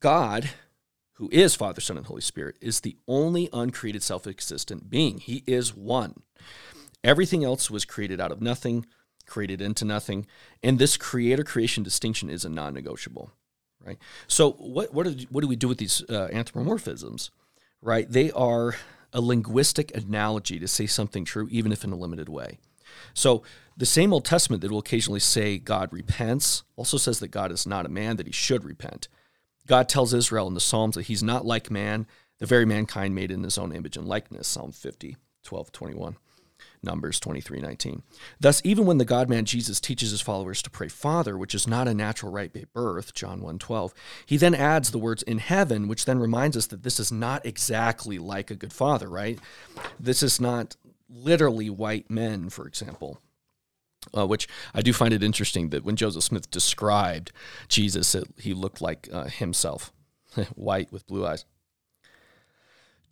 God, 0.00 0.50
who 1.14 1.28
is 1.32 1.54
Father, 1.54 1.80
Son, 1.80 1.96
and 1.96 2.06
Holy 2.06 2.20
Spirit, 2.20 2.56
is 2.60 2.80
the 2.80 2.96
only 3.06 3.48
uncreated 3.52 4.02
self 4.02 4.26
existent 4.26 4.88
being. 4.88 5.18
He 5.18 5.42
is 5.46 5.74
one. 5.74 6.22
Everything 7.04 7.44
else 7.44 7.70
was 7.70 7.84
created 7.84 8.20
out 8.20 8.32
of 8.32 8.40
nothing, 8.40 8.86
created 9.26 9.60
into 9.60 9.84
nothing. 9.84 10.26
And 10.62 10.78
this 10.78 10.96
creator 10.96 11.44
creation 11.44 11.82
distinction 11.82 12.30
is 12.30 12.44
a 12.44 12.48
non 12.48 12.74
negotiable, 12.74 13.30
right? 13.84 13.98
So, 14.26 14.52
what, 14.52 14.94
what, 14.94 15.06
do, 15.06 15.26
what 15.30 15.40
do 15.40 15.48
we 15.48 15.56
do 15.56 15.68
with 15.68 15.78
these 15.78 16.02
uh, 16.08 16.28
anthropomorphisms, 16.32 17.30
right? 17.82 18.10
They 18.10 18.30
are 18.30 18.76
a 19.12 19.20
linguistic 19.20 19.94
analogy 19.94 20.58
to 20.58 20.68
say 20.68 20.86
something 20.86 21.24
true, 21.24 21.48
even 21.50 21.72
if 21.72 21.84
in 21.84 21.92
a 21.92 21.96
limited 21.96 22.28
way. 22.28 22.58
So 23.12 23.42
the 23.76 23.86
same 23.86 24.12
Old 24.12 24.24
Testament 24.24 24.62
that 24.62 24.70
will 24.70 24.78
occasionally 24.78 25.20
say 25.20 25.58
God 25.58 25.92
repents 25.92 26.62
also 26.76 26.96
says 26.96 27.18
that 27.18 27.28
God 27.28 27.52
is 27.52 27.66
not 27.66 27.86
a 27.86 27.90
man, 27.90 28.16
that 28.16 28.26
he 28.26 28.32
should 28.32 28.64
repent. 28.64 29.08
God 29.66 29.88
tells 29.88 30.14
Israel 30.14 30.48
in 30.48 30.54
the 30.54 30.60
Psalms 30.60 30.94
that 30.94 31.06
he's 31.06 31.22
not 31.22 31.44
like 31.44 31.70
man, 31.70 32.06
the 32.38 32.46
very 32.46 32.64
mankind 32.64 33.14
made 33.14 33.30
in 33.30 33.42
his 33.42 33.58
own 33.58 33.72
image 33.72 33.96
and 33.96 34.06
likeness, 34.06 34.48
Psalm 34.48 34.72
50, 34.72 35.16
12, 35.44 35.72
21. 35.72 36.16
Numbers 36.82 37.20
23, 37.20 37.60
19. 37.60 38.02
Thus, 38.40 38.60
even 38.64 38.86
when 38.86 38.98
the 38.98 39.04
God 39.04 39.28
man 39.28 39.44
Jesus 39.44 39.80
teaches 39.80 40.10
his 40.10 40.20
followers 40.20 40.62
to 40.62 40.70
pray 40.70 40.88
Father, 40.88 41.38
which 41.38 41.54
is 41.54 41.66
not 41.66 41.88
a 41.88 41.94
natural 41.94 42.32
right 42.32 42.52
by 42.52 42.64
birth, 42.72 43.14
John 43.14 43.40
1, 43.40 43.58
12, 43.58 43.94
he 44.26 44.36
then 44.36 44.54
adds 44.54 44.90
the 44.90 44.98
words 44.98 45.22
in 45.22 45.38
heaven, 45.38 45.88
which 45.88 46.04
then 46.04 46.18
reminds 46.18 46.56
us 46.56 46.66
that 46.68 46.82
this 46.82 46.98
is 46.98 47.12
not 47.12 47.46
exactly 47.46 48.18
like 48.18 48.50
a 48.50 48.56
good 48.56 48.72
father, 48.72 49.08
right? 49.08 49.38
This 50.00 50.22
is 50.22 50.40
not 50.40 50.76
literally 51.08 51.70
white 51.70 52.10
men, 52.10 52.48
for 52.48 52.66
example. 52.66 53.18
Uh, 54.16 54.26
which 54.26 54.48
I 54.74 54.82
do 54.82 54.92
find 54.92 55.14
it 55.14 55.22
interesting 55.22 55.68
that 55.68 55.84
when 55.84 55.94
Joseph 55.94 56.24
Smith 56.24 56.50
described 56.50 57.30
Jesus, 57.68 58.16
it, 58.16 58.24
he 58.36 58.52
looked 58.52 58.80
like 58.80 59.08
uh, 59.12 59.26
himself, 59.26 59.92
white 60.56 60.92
with 60.92 61.06
blue 61.06 61.24
eyes. 61.24 61.44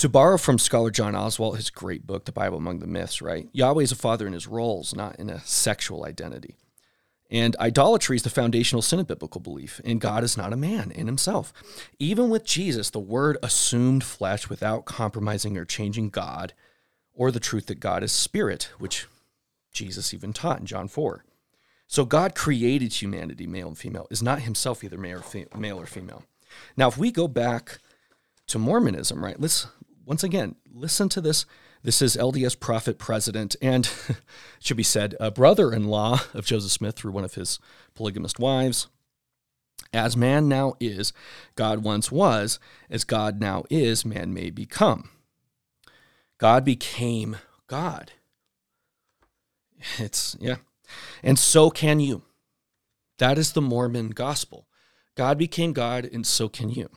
To 0.01 0.09
borrow 0.09 0.39
from 0.39 0.59
scholar 0.59 0.91
John 0.91 1.13
Oswalt, 1.13 1.57
his 1.57 1.69
great 1.69 2.07
book, 2.07 2.25
The 2.25 2.33
Bible 2.33 2.57
Among 2.57 2.79
the 2.79 2.87
Myths, 2.87 3.21
right? 3.21 3.51
Yahweh 3.53 3.83
is 3.83 3.93
a 3.93 3.97
father 3.97 4.27
in 4.27 4.33
his 4.33 4.47
roles, 4.47 4.95
not 4.95 5.17
in 5.17 5.29
a 5.29 5.41
sexual 5.41 6.07
identity. 6.07 6.57
And 7.31 7.55
idolatry 7.57 8.17
is 8.17 8.23
the 8.23 8.31
foundational 8.31 8.81
sin 8.81 8.99
of 8.99 9.09
biblical 9.09 9.43
belief, 9.43 9.79
and 9.85 10.01
God 10.01 10.25
is 10.25 10.39
not 10.39 10.55
a 10.55 10.57
man 10.57 10.91
in 10.91 11.07
himself. 11.07 11.53
Even 11.99 12.31
with 12.31 12.47
Jesus, 12.47 12.89
the 12.89 12.99
Word 12.99 13.37
assumed 13.43 14.03
flesh 14.03 14.49
without 14.49 14.87
compromising 14.87 15.59
or 15.59 15.67
changing 15.67 16.09
God 16.09 16.55
or 17.13 17.31
the 17.31 17.39
truth 17.39 17.67
that 17.67 17.79
God 17.79 18.03
is 18.03 18.11
spirit, 18.11 18.71
which 18.79 19.07
Jesus 19.71 20.15
even 20.15 20.33
taught 20.33 20.61
in 20.61 20.65
John 20.65 20.89
4. 20.89 21.27
So 21.87 22.07
God 22.07 22.35
created 22.35 22.95
humanity, 22.95 23.47
male 23.47 23.69
and 23.69 23.77
female, 23.77 24.07
is 24.11 24.23
not 24.23 24.41
himself 24.41 24.83
either 24.83 24.97
male 24.97 25.23
or 25.79 25.87
female. 25.87 26.25
Now, 26.75 26.89
if 26.89 26.97
we 26.97 27.13
go 27.13 27.29
back 27.29 27.81
to 28.47 28.59
Mormonism, 28.59 29.23
right, 29.23 29.39
let's 29.39 29.67
once 30.11 30.25
again 30.25 30.57
listen 30.75 31.09
to 31.09 31.21
this. 31.21 31.47
This 31.85 32.03
is 32.03 32.17
LDS 32.17 32.59
prophet, 32.59 32.99
president, 32.99 33.55
and 33.63 33.89
it 34.09 34.17
should 34.59 34.77
be 34.77 34.83
said, 34.83 35.15
a 35.21 35.31
brother 35.31 35.73
in 35.73 35.85
law 35.85 36.19
of 36.35 36.45
Joseph 36.45 36.73
Smith 36.73 36.97
through 36.97 37.13
one 37.13 37.23
of 37.23 37.35
his 37.35 37.61
polygamist 37.95 38.41
wives. 38.41 38.89
As 39.95 40.17
man 40.17 40.49
now 40.49 40.75
is, 40.81 41.13
God 41.55 41.85
once 41.85 42.11
was, 42.11 42.59
as 42.91 43.05
God 43.05 43.41
now 43.41 43.63
is, 43.71 44.05
man 44.05 44.35
may 44.35 44.51
become. 44.51 45.11
God 46.39 46.65
became 46.65 47.37
God. 47.69 48.11
It's, 49.97 50.37
yeah. 50.41 50.57
And 51.23 51.39
so 51.39 51.71
can 51.71 52.01
you. 52.01 52.23
That 53.19 53.39
is 53.39 53.53
the 53.53 53.63
Mormon 53.63 54.11
gospel. 54.11 54.67
God 55.17 55.39
became 55.39 55.73
God, 55.73 56.05
and 56.05 56.27
so 56.27 56.49
can 56.49 56.69
you. 56.69 56.91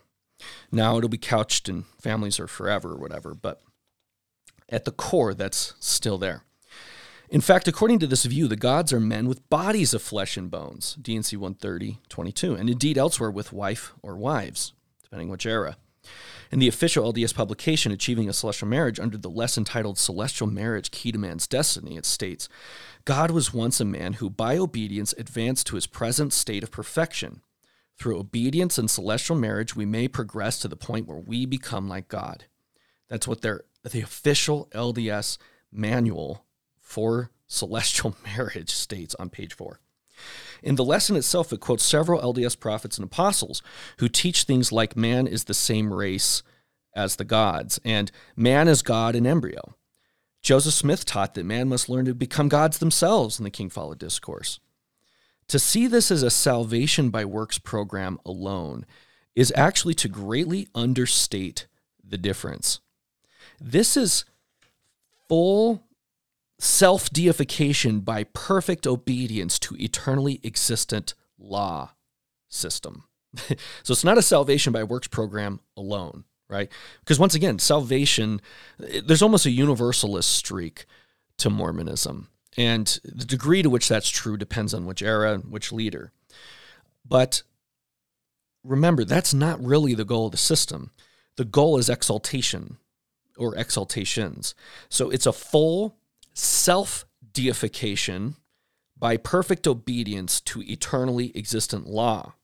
Now 0.71 0.97
it'll 0.97 1.09
be 1.09 1.17
couched 1.17 1.69
in 1.69 1.83
families 1.99 2.39
or 2.39 2.47
forever 2.47 2.91
or 2.93 2.97
whatever, 2.97 3.33
but 3.33 3.61
at 4.69 4.85
the 4.85 4.91
core, 4.91 5.33
that's 5.33 5.73
still 5.79 6.17
there. 6.17 6.43
In 7.29 7.41
fact, 7.41 7.67
according 7.67 7.99
to 7.99 8.07
this 8.07 8.25
view, 8.25 8.47
the 8.47 8.55
gods 8.55 8.93
are 8.93 8.99
men 8.99 9.27
with 9.27 9.49
bodies 9.49 9.93
of 9.93 10.01
flesh 10.01 10.37
and 10.37 10.51
bones, 10.51 10.95
D&C 11.01 11.35
130, 11.35 11.99
22, 12.09 12.55
and 12.55 12.69
indeed 12.69 12.97
elsewhere 12.97 13.31
with 13.31 13.53
wife 13.53 13.93
or 14.01 14.15
wives, 14.15 14.73
depending 15.03 15.29
which 15.29 15.45
era. 15.45 15.77
In 16.51 16.59
the 16.59 16.67
official 16.67 17.11
LDS 17.11 17.33
publication, 17.33 17.91
Achieving 17.91 18.29
a 18.29 18.33
Celestial 18.33 18.67
Marriage, 18.67 18.99
under 18.99 19.17
the 19.17 19.29
less 19.29 19.57
entitled 19.57 19.97
Celestial 19.97 20.47
Marriage 20.47 20.91
Key 20.91 21.11
to 21.11 21.17
Man's 21.17 21.47
Destiny, 21.47 21.97
it 21.97 22.05
states 22.05 22.47
God 23.05 23.31
was 23.31 23.53
once 23.53 23.79
a 23.79 23.85
man 23.85 24.13
who, 24.13 24.29
by 24.29 24.57
obedience, 24.57 25.13
advanced 25.17 25.65
to 25.67 25.75
his 25.75 25.87
present 25.87 26.33
state 26.33 26.61
of 26.61 26.71
perfection. 26.71 27.41
Through 28.03 28.19
obedience 28.19 28.77
and 28.77 28.91
celestial 28.91 29.37
marriage, 29.37 29.77
we 29.77 29.85
may 29.85 30.09
progress 30.09 30.59
to 30.59 30.67
the 30.67 30.75
point 30.75 31.07
where 31.07 31.19
we 31.19 31.45
become 31.45 31.87
like 31.87 32.09
God. 32.09 32.43
That's 33.07 33.29
what 33.29 33.39
their 33.39 33.63
the 33.89 34.01
official 34.01 34.67
LDS 34.75 35.37
manual 35.71 36.43
for 36.81 37.31
celestial 37.47 38.17
marriage 38.25 38.71
states 38.71 39.15
on 39.15 39.29
page 39.29 39.53
four. 39.53 39.79
In 40.61 40.75
the 40.75 40.83
lesson 40.83 41.15
itself, 41.15 41.53
it 41.53 41.61
quotes 41.61 41.85
several 41.85 42.19
LDS 42.19 42.59
prophets 42.59 42.97
and 42.97 43.05
apostles 43.05 43.61
who 43.99 44.09
teach 44.09 44.43
things 44.43 44.73
like 44.73 44.97
man 44.97 45.25
is 45.25 45.45
the 45.45 45.53
same 45.53 45.93
race 45.93 46.43
as 46.93 47.15
the 47.15 47.23
gods, 47.23 47.79
and 47.85 48.11
man 48.35 48.67
is 48.67 48.81
God 48.81 49.15
in 49.15 49.25
embryo. 49.25 49.75
Joseph 50.41 50.73
Smith 50.73 51.05
taught 51.05 51.35
that 51.35 51.45
man 51.45 51.69
must 51.69 51.87
learn 51.87 52.03
to 52.03 52.13
become 52.13 52.49
gods 52.49 52.79
themselves 52.79 53.39
in 53.39 53.45
the 53.45 53.49
King 53.49 53.69
Follett 53.69 53.99
Discourse. 53.99 54.59
To 55.47 55.59
see 55.59 55.87
this 55.87 56.11
as 56.11 56.23
a 56.23 56.29
salvation 56.29 57.09
by 57.09 57.25
works 57.25 57.57
program 57.57 58.19
alone 58.25 58.85
is 59.35 59.51
actually 59.55 59.93
to 59.95 60.07
greatly 60.07 60.67
understate 60.73 61.67
the 62.03 62.17
difference. 62.17 62.79
This 63.59 63.97
is 63.97 64.25
full 65.27 65.83
self 66.59 67.09
deification 67.09 67.99
by 67.99 68.23
perfect 68.25 68.87
obedience 68.87 69.59
to 69.59 69.75
eternally 69.77 70.39
existent 70.43 71.13
law 71.37 71.91
system. 72.49 73.05
so 73.37 73.91
it's 73.91 74.03
not 74.03 74.17
a 74.17 74.21
salvation 74.21 74.71
by 74.71 74.83
works 74.83 75.07
program 75.07 75.59
alone, 75.75 76.23
right? 76.49 76.71
Because 76.99 77.19
once 77.19 77.35
again, 77.35 77.59
salvation, 77.59 78.41
there's 78.77 79.23
almost 79.23 79.45
a 79.45 79.51
universalist 79.51 80.31
streak 80.31 80.85
to 81.37 81.49
Mormonism. 81.49 82.29
And 82.57 82.99
the 83.03 83.25
degree 83.25 83.61
to 83.61 83.69
which 83.69 83.87
that's 83.87 84.09
true 84.09 84.37
depends 84.37 84.73
on 84.73 84.85
which 84.85 85.01
era 85.01 85.33
and 85.33 85.45
which 85.45 85.71
leader. 85.71 86.11
But 87.05 87.43
remember, 88.63 89.03
that's 89.03 89.33
not 89.33 89.63
really 89.63 89.93
the 89.93 90.05
goal 90.05 90.27
of 90.27 90.31
the 90.31 90.37
system. 90.37 90.91
The 91.35 91.45
goal 91.45 91.77
is 91.77 91.89
exaltation 91.89 92.77
or 93.37 93.57
exaltations. 93.57 94.53
So 94.89 95.09
it's 95.09 95.25
a 95.25 95.33
full 95.33 95.97
self 96.33 97.05
deification 97.31 98.35
by 98.97 99.17
perfect 99.17 99.67
obedience 99.67 100.39
to 100.41 100.61
eternally 100.61 101.31
existent 101.35 101.87
law. 101.87 102.35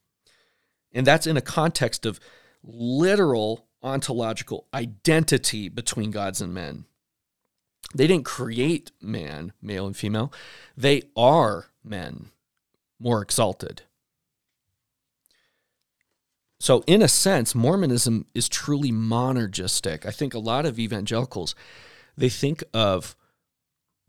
And 0.92 1.06
that's 1.06 1.28
in 1.28 1.38
a 1.38 1.42
context 1.42 2.06
of 2.06 2.20
literal 2.64 3.68
ontological 3.82 4.68
identity 4.74 5.70
between 5.70 6.12
gods 6.12 6.42
and 6.42 6.54
men. 6.54 6.86
They 7.96 8.08
didn't 8.08 8.26
create 8.26 8.92
man, 9.02 9.54
male 9.62 9.88
and 9.88 9.98
female. 9.98 10.32
They 10.78 11.04
are 11.18 11.68
men, 11.84 12.30
more 13.00 13.22
exalted. 13.22 13.84
So, 16.60 16.84
in 16.88 17.02
a 17.02 17.08
sense, 17.08 17.56
Mormonism 17.56 18.26
is 18.36 18.50
truly 18.50 18.92
monergistic. 18.92 20.06
I 20.06 20.12
think 20.12 20.34
a 20.34 20.40
lot 20.40 20.66
of 20.66 20.78
evangelicals 20.78 21.56
they 22.20 22.30
think 22.30 22.64
of 22.74 23.16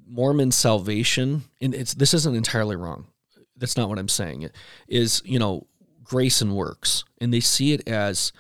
Mormon 0.05 0.51
salvation, 0.51 1.45
and 1.61 1.74
it's 1.74 1.95
this 1.95 2.12
isn't 2.12 2.35
entirely 2.35 2.74
wrong. 2.74 3.07
That's 3.57 3.76
not 3.76 3.89
what 3.89 4.01
I'm 4.01 4.09
saying. 4.09 4.43
It 4.43 4.55
is 4.89 5.22
you 5.24 5.39
know 5.39 5.66
grace 6.03 6.43
and 6.43 6.57
works, 6.57 7.05
and 7.20 7.33
they 7.33 7.41
see 7.41 7.72
it 7.72 7.89
as 7.89 8.33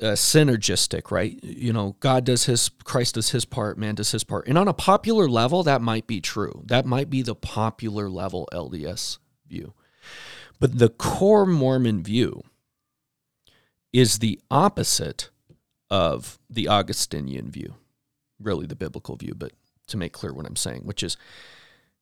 uh, 0.00 0.12
synergistic, 0.12 1.10
right? 1.10 1.38
You 1.42 1.72
know, 1.72 1.96
God 2.00 2.24
does 2.24 2.44
his, 2.44 2.70
Christ 2.84 3.14
does 3.14 3.30
his 3.30 3.44
part, 3.44 3.78
man 3.78 3.94
does 3.94 4.12
his 4.12 4.24
part, 4.24 4.46
and 4.48 4.58
on 4.58 4.68
a 4.68 4.74
popular 4.74 5.28
level, 5.28 5.62
that 5.62 5.82
might 5.82 6.06
be 6.06 6.20
true. 6.20 6.62
That 6.66 6.86
might 6.86 7.10
be 7.10 7.22
the 7.22 7.34
popular 7.34 8.08
level 8.08 8.48
LDS 8.52 9.18
view, 9.46 9.74
but 10.60 10.78
the 10.78 10.88
core 10.88 11.46
Mormon 11.46 12.02
view 12.02 12.42
is 13.92 14.18
the 14.18 14.40
opposite 14.50 15.30
of 15.90 16.38
the 16.50 16.68
Augustinian 16.68 17.50
view, 17.50 17.74
really 18.40 18.66
the 18.66 18.74
biblical 18.74 19.16
view, 19.16 19.34
but 19.36 19.52
to 19.86 19.96
make 19.96 20.12
clear 20.12 20.32
what 20.32 20.46
I'm 20.46 20.56
saying, 20.56 20.82
which 20.82 21.02
is 21.02 21.16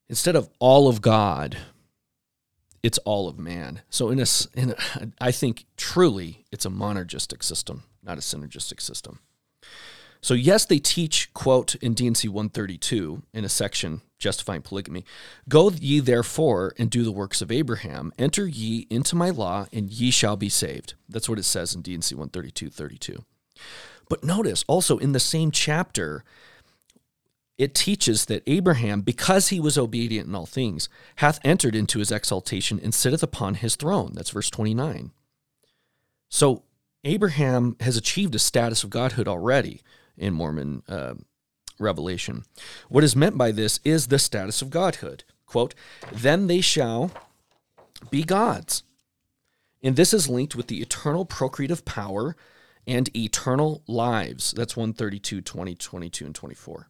instead 0.08 0.36
of 0.36 0.48
all 0.58 0.88
of 0.88 1.00
God, 1.00 1.56
it's 2.82 2.98
all 2.98 3.28
of 3.28 3.38
man. 3.38 3.82
So 3.90 4.10
in 4.10 4.18
a, 4.18 4.26
in 4.54 4.70
a, 4.70 4.76
I 5.20 5.30
think 5.30 5.64
truly 5.76 6.44
it's 6.50 6.66
a 6.66 6.70
monergistic 6.70 7.42
system, 7.42 7.84
not 8.02 8.18
a 8.18 8.20
synergistic 8.20 8.80
system. 8.80 9.20
So 10.20 10.34
yes, 10.34 10.64
they 10.64 10.78
teach 10.78 11.32
quote 11.34 11.74
in 11.76 11.94
D&C 11.94 12.28
132 12.28 13.22
in 13.34 13.44
a 13.44 13.48
section 13.48 14.02
justifying 14.20 14.62
polygamy, 14.62 15.04
"Go 15.48 15.70
ye 15.70 15.98
therefore 15.98 16.74
and 16.78 16.88
do 16.88 17.02
the 17.02 17.10
works 17.10 17.42
of 17.42 17.50
Abraham, 17.50 18.12
enter 18.16 18.46
ye 18.46 18.86
into 18.88 19.16
my 19.16 19.30
law 19.30 19.66
and 19.72 19.90
ye 19.90 20.12
shall 20.12 20.36
be 20.36 20.48
saved." 20.48 20.94
That's 21.08 21.28
what 21.28 21.40
it 21.40 21.44
says 21.44 21.74
in 21.74 21.82
D&C 21.82 22.14
132 22.14 22.70
32. 22.70 23.24
But 24.08 24.22
notice 24.22 24.64
also 24.68 24.98
in 24.98 25.10
the 25.10 25.20
same 25.20 25.50
chapter 25.50 26.22
it 27.58 27.74
teaches 27.74 28.24
that 28.26 28.42
Abraham, 28.46 29.02
because 29.02 29.48
he 29.48 29.60
was 29.60 29.78
obedient 29.78 30.28
in 30.28 30.34
all 30.34 30.46
things, 30.46 30.88
hath 31.16 31.38
entered 31.44 31.74
into 31.74 31.98
his 31.98 32.10
exaltation 32.10 32.80
and 32.82 32.94
sitteth 32.94 33.22
upon 33.22 33.54
his 33.54 33.76
throne. 33.76 34.12
That's 34.14 34.30
verse 34.30 34.50
29. 34.50 35.12
So 36.28 36.64
Abraham 37.04 37.76
has 37.80 37.96
achieved 37.96 38.34
a 38.34 38.38
status 38.38 38.84
of 38.84 38.90
godhood 38.90 39.28
already 39.28 39.82
in 40.16 40.34
Mormon 40.34 40.82
uh, 40.88 41.14
revelation. 41.78 42.44
What 42.88 43.04
is 43.04 43.16
meant 43.16 43.36
by 43.36 43.52
this 43.52 43.80
is 43.84 44.06
the 44.06 44.18
status 44.18 44.62
of 44.62 44.70
godhood. 44.70 45.24
Quote, 45.46 45.74
then 46.10 46.46
they 46.46 46.60
shall 46.60 47.10
be 48.10 48.22
gods. 48.22 48.82
And 49.82 49.96
this 49.96 50.14
is 50.14 50.28
linked 50.28 50.54
with 50.54 50.68
the 50.68 50.80
eternal 50.80 51.24
procreative 51.24 51.84
power 51.84 52.36
and 52.86 53.14
eternal 53.16 53.82
lives. 53.86 54.52
That's 54.52 54.76
132, 54.76 55.40
20, 55.40 55.74
22, 55.74 56.24
and 56.24 56.34
24. 56.34 56.88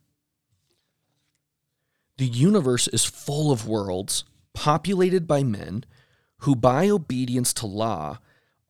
The 2.23 2.29
universe 2.29 2.87
is 2.87 3.05
full 3.05 3.51
of 3.51 3.67
worlds 3.67 4.23
populated 4.55 5.27
by 5.27 5.43
men 5.43 5.85
who, 6.43 6.55
by 6.55 6.89
obedience 6.89 7.53
to 7.55 7.67
law, 7.67 8.21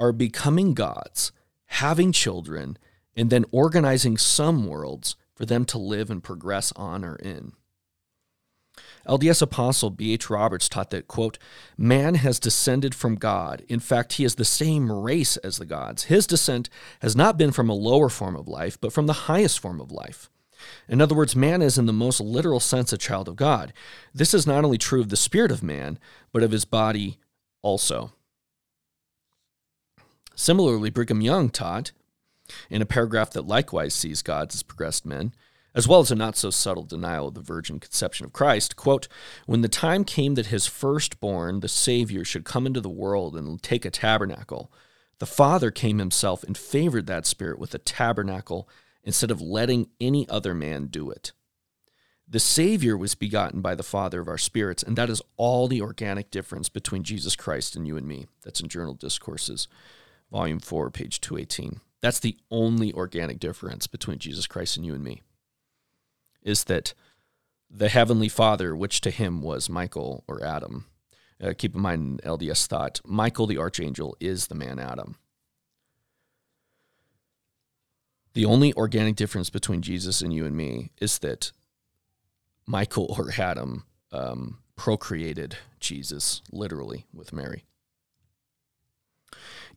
are 0.00 0.10
becoming 0.10 0.72
gods, 0.72 1.32
having 1.66 2.12
children, 2.12 2.78
and 3.14 3.28
then 3.28 3.44
organizing 3.52 4.16
some 4.16 4.66
worlds 4.66 5.16
for 5.34 5.44
them 5.44 5.66
to 5.66 5.76
live 5.76 6.10
and 6.10 6.24
progress 6.24 6.72
on 6.76 7.04
or 7.04 7.16
in. 7.16 7.52
LDS 9.06 9.42
apostle 9.42 9.90
B.H. 9.90 10.30
Roberts 10.30 10.66
taught 10.66 10.88
that, 10.88 11.06
quote, 11.06 11.36
man 11.76 12.14
has 12.14 12.40
descended 12.40 12.94
from 12.94 13.16
God. 13.16 13.64
In 13.68 13.80
fact, 13.80 14.14
he 14.14 14.24
is 14.24 14.36
the 14.36 14.46
same 14.46 14.90
race 14.90 15.36
as 15.36 15.58
the 15.58 15.66
gods. 15.66 16.04
His 16.04 16.26
descent 16.26 16.70
has 17.02 17.14
not 17.14 17.36
been 17.36 17.52
from 17.52 17.68
a 17.68 17.74
lower 17.74 18.08
form 18.08 18.34
of 18.34 18.48
life, 18.48 18.80
but 18.80 18.94
from 18.94 19.04
the 19.04 19.28
highest 19.28 19.60
form 19.60 19.78
of 19.78 19.92
life. 19.92 20.30
In 20.88 21.00
other 21.00 21.14
words, 21.14 21.36
man 21.36 21.62
is 21.62 21.78
in 21.78 21.86
the 21.86 21.92
most 21.92 22.20
literal 22.20 22.60
sense 22.60 22.92
a 22.92 22.98
child 22.98 23.28
of 23.28 23.36
God. 23.36 23.72
This 24.14 24.34
is 24.34 24.46
not 24.46 24.64
only 24.64 24.78
true 24.78 25.00
of 25.00 25.08
the 25.08 25.16
spirit 25.16 25.50
of 25.50 25.62
man, 25.62 25.98
but 26.32 26.42
of 26.42 26.50
his 26.50 26.64
body 26.64 27.18
also. 27.62 28.12
Similarly, 30.34 30.90
Brigham 30.90 31.20
Young 31.20 31.50
taught, 31.50 31.92
in 32.70 32.82
a 32.82 32.86
paragraph 32.86 33.30
that 33.30 33.46
likewise 33.46 33.94
sees 33.94 34.22
gods 34.22 34.54
as 34.54 34.62
progressed 34.62 35.06
men, 35.06 35.32
as 35.74 35.88
well 35.88 36.00
as 36.00 36.10
a 36.10 36.14
not 36.14 36.36
so 36.36 36.50
subtle 36.50 36.82
denial 36.82 37.28
of 37.28 37.34
the 37.34 37.40
virgin 37.40 37.80
conception 37.80 38.26
of 38.26 38.32
Christ, 38.32 38.76
quote, 38.76 39.08
When 39.46 39.62
the 39.62 39.68
time 39.68 40.04
came 40.04 40.34
that 40.34 40.46
his 40.46 40.66
firstborn, 40.66 41.60
the 41.60 41.68
Savior, 41.68 42.24
should 42.24 42.44
come 42.44 42.66
into 42.66 42.80
the 42.80 42.90
world 42.90 43.36
and 43.36 43.62
take 43.62 43.84
a 43.84 43.90
tabernacle, 43.90 44.70
the 45.18 45.26
Father 45.26 45.70
came 45.70 45.98
himself 45.98 46.42
and 46.42 46.58
favored 46.58 47.06
that 47.06 47.26
spirit 47.26 47.58
with 47.58 47.74
a 47.74 47.78
tabernacle 47.78 48.68
instead 49.04 49.30
of 49.30 49.40
letting 49.40 49.88
any 50.00 50.28
other 50.28 50.54
man 50.54 50.86
do 50.86 51.10
it. 51.10 51.32
The 52.28 52.40
Savior 52.40 52.96
was 52.96 53.14
begotten 53.14 53.60
by 53.60 53.74
the 53.74 53.82
Father 53.82 54.20
of 54.20 54.28
our 54.28 54.38
spirits, 54.38 54.82
and 54.82 54.96
that 54.96 55.10
is 55.10 55.20
all 55.36 55.68
the 55.68 55.82
organic 55.82 56.30
difference 56.30 56.68
between 56.68 57.02
Jesus 57.02 57.36
Christ 57.36 57.76
and 57.76 57.86
you 57.86 57.96
and 57.96 58.06
me. 58.06 58.26
That's 58.42 58.60
in 58.60 58.68
Journal 58.68 58.94
Discourses, 58.94 59.68
Volume 60.30 60.60
4, 60.60 60.90
page 60.90 61.20
218. 61.20 61.80
That's 62.00 62.20
the 62.20 62.38
only 62.50 62.92
organic 62.92 63.38
difference 63.38 63.86
between 63.86 64.18
Jesus 64.18 64.46
Christ 64.46 64.76
and 64.76 64.86
you 64.86 64.94
and 64.94 65.04
me, 65.04 65.20
is 66.42 66.64
that 66.64 66.94
the 67.68 67.88
Heavenly 67.88 68.28
Father, 68.28 68.74
which 68.74 69.00
to 69.02 69.10
him 69.10 69.42
was 69.42 69.68
Michael 69.68 70.24
or 70.26 70.44
Adam, 70.44 70.86
uh, 71.42 71.52
keep 71.56 71.74
in 71.74 71.80
mind 71.80 72.20
LDS 72.24 72.66
thought, 72.66 73.00
Michael 73.04 73.46
the 73.46 73.58
Archangel 73.58 74.16
is 74.20 74.46
the 74.46 74.54
man 74.54 74.78
Adam. 74.78 75.16
The 78.34 78.44
only 78.44 78.72
organic 78.74 79.16
difference 79.16 79.50
between 79.50 79.82
Jesus 79.82 80.22
and 80.22 80.32
you 80.32 80.46
and 80.46 80.56
me 80.56 80.90
is 81.00 81.18
that 81.18 81.52
Michael 82.66 83.14
or 83.18 83.30
Adam 83.36 83.84
um, 84.10 84.58
procreated 84.76 85.56
Jesus 85.80 86.42
literally 86.50 87.06
with 87.12 87.32
Mary. 87.32 87.64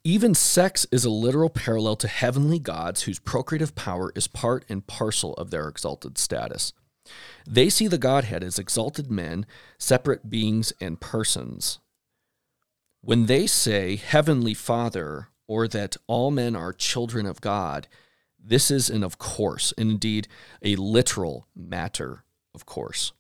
Even 0.04 0.36
sex 0.36 0.86
is 0.92 1.04
a 1.04 1.10
literal 1.10 1.50
parallel 1.50 1.96
to 1.96 2.08
heavenly 2.08 2.60
gods 2.60 3.04
whose 3.04 3.20
procreative 3.20 3.74
power 3.74 4.12
is 4.16 4.28
part 4.28 4.64
and 4.70 4.86
parcel 4.86 5.34
of 5.34 5.50
their 5.50 5.68
exalted 5.68 6.18
status. 6.18 6.74
They 7.48 7.70
see 7.70 7.88
the 7.88 7.98
Godhead 7.98 8.44
as 8.44 8.60
exalted 8.60 9.10
men, 9.10 9.46
separate 9.78 10.30
beings 10.30 10.74
and 10.80 11.02
persons. 11.02 11.80
When 13.02 13.26
they 13.26 13.48
say 13.48 13.96
Heavenly 13.96 14.54
Father 14.54 15.30
or 15.48 15.68
that 15.68 15.98
all 16.08 16.32
men 16.32 16.56
are 16.56 16.74
children 16.74 17.26
of 17.26 17.42
God, 17.42 17.88
this 18.48 18.70
is 18.70 18.90
an 18.90 19.04
of 19.04 19.18
course, 19.18 19.74
and 19.78 19.90
indeed 19.90 20.28
a 20.62 20.76
literal 20.76 21.48
matter 21.56 22.24
of 22.54 22.66
course. 22.66 23.12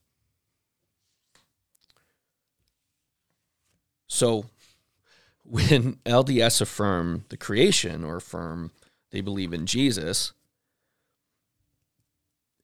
So 4.07 4.45
when 5.43 5.95
LDS 6.05 6.61
affirm 6.61 7.25
the 7.29 7.37
creation 7.37 8.03
or 8.03 8.17
affirm 8.17 8.71
they 9.11 9.21
believe 9.21 9.53
in 9.53 9.65
Jesus, 9.65 10.33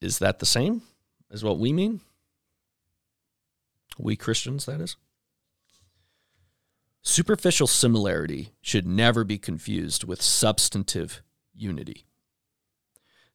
Is 0.01 0.17
that 0.17 0.39
the 0.39 0.45
same 0.45 0.81
as 1.31 1.43
what 1.43 1.59
we 1.59 1.71
mean? 1.71 2.01
We 3.99 4.15
Christians, 4.15 4.65
that 4.65 4.81
is. 4.81 4.95
Superficial 7.03 7.67
similarity 7.67 8.53
should 8.61 8.87
never 8.87 9.23
be 9.23 9.37
confused 9.37 10.03
with 10.03 10.21
substantive 10.21 11.21
unity. 11.53 12.05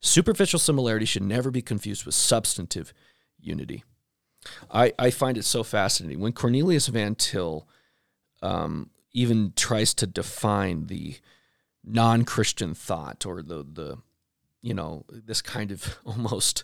Superficial 0.07 0.61
similarity 0.61 1.05
should 1.05 1.25
never 1.25 1.51
be 1.51 1.63
confused 1.63 2.07
with 2.07 2.15
substantive 2.15 2.93
unity. 3.41 3.83
I, 4.71 4.93
I 4.99 5.11
find 5.11 5.37
it 5.37 5.45
so 5.45 5.65
fascinating. 5.65 6.21
When 6.21 6.33
Cornelius 6.33 6.87
Van 6.87 7.17
Til 7.17 7.67
um, 8.41 8.91
even 9.13 9.53
tries 9.57 9.95
to 9.95 10.07
define 10.07 10.87
the 10.87 11.17
non 11.85 12.25
Christian 12.25 12.73
thought 12.73 13.27
or 13.27 13.43
the, 13.43 13.65
the, 13.65 13.99
you 14.63 14.75
know, 14.75 15.05
this 15.09 15.43
kind 15.43 15.73
of 15.73 15.99
almost 16.05 16.63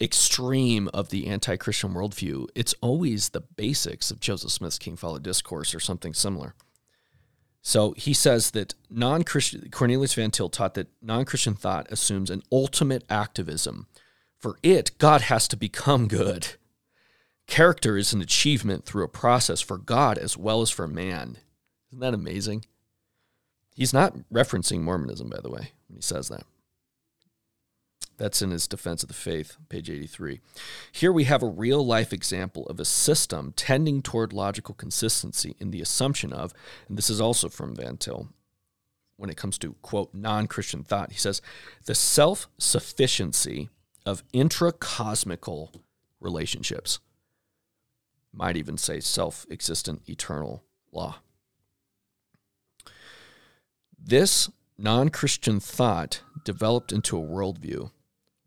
extreme 0.00 0.88
of 0.92 1.10
the 1.10 1.28
anti-Christian 1.28 1.94
worldview, 1.94 2.48
it's 2.56 2.74
always 2.80 3.28
the 3.28 3.42
basics 3.42 4.10
of 4.10 4.18
Joseph 4.18 4.50
Smith's 4.50 4.78
King 4.78 4.96
Follett 4.96 5.22
discourse 5.22 5.72
or 5.72 5.80
something 5.80 6.14
similar. 6.14 6.54
So 7.62 7.92
he 7.96 8.14
says 8.14 8.52
that 8.52 8.74
non-Christian 8.88 9.68
Cornelius 9.70 10.14
Van 10.14 10.30
Til 10.30 10.48
taught 10.48 10.74
that 10.74 10.88
non-Christian 11.02 11.54
thought 11.54 11.90
assumes 11.92 12.30
an 12.30 12.42
ultimate 12.50 13.04
activism. 13.10 13.86
For 14.38 14.58
it, 14.62 14.96
God 14.98 15.22
has 15.22 15.46
to 15.48 15.56
become 15.56 16.08
good. 16.08 16.48
Character 17.46 17.96
is 17.96 18.12
an 18.12 18.22
achievement 18.22 18.86
through 18.86 19.04
a 19.04 19.08
process 19.08 19.60
for 19.60 19.76
God 19.76 20.16
as 20.16 20.36
well 20.36 20.62
as 20.62 20.70
for 20.70 20.86
man. 20.86 21.36
Isn't 21.90 22.00
that 22.00 22.14
amazing? 22.14 22.64
He's 23.74 23.92
not 23.92 24.16
referencing 24.32 24.80
Mormonism, 24.80 25.28
by 25.28 25.40
the 25.40 25.50
way, 25.50 25.72
when 25.88 25.96
he 25.96 26.02
says 26.02 26.28
that. 26.28 26.44
That's 28.20 28.42
in 28.42 28.50
his 28.50 28.68
Defense 28.68 29.02
of 29.02 29.08
the 29.08 29.14
Faith, 29.14 29.56
page 29.70 29.88
83. 29.88 30.42
Here 30.92 31.10
we 31.10 31.24
have 31.24 31.42
a 31.42 31.48
real 31.48 31.84
life 31.84 32.12
example 32.12 32.66
of 32.66 32.78
a 32.78 32.84
system 32.84 33.54
tending 33.56 34.02
toward 34.02 34.34
logical 34.34 34.74
consistency 34.74 35.56
in 35.58 35.70
the 35.70 35.80
assumption 35.80 36.30
of, 36.30 36.52
and 36.86 36.98
this 36.98 37.08
is 37.08 37.18
also 37.18 37.48
from 37.48 37.74
Van 37.74 37.96
Til, 37.96 38.28
when 39.16 39.30
it 39.30 39.38
comes 39.38 39.56
to, 39.56 39.72
quote, 39.80 40.12
non 40.12 40.48
Christian 40.48 40.84
thought. 40.84 41.12
He 41.12 41.18
says, 41.18 41.40
the 41.86 41.94
self 41.94 42.46
sufficiency 42.58 43.70
of 44.04 44.22
intracosmical 44.34 45.80
relationships. 46.20 46.98
Might 48.34 48.58
even 48.58 48.76
say 48.76 49.00
self 49.00 49.46
existent 49.50 50.02
eternal 50.10 50.62
law. 50.92 51.20
This 53.98 54.50
non 54.76 55.08
Christian 55.08 55.58
thought 55.58 56.20
developed 56.44 56.92
into 56.92 57.16
a 57.16 57.26
worldview 57.26 57.90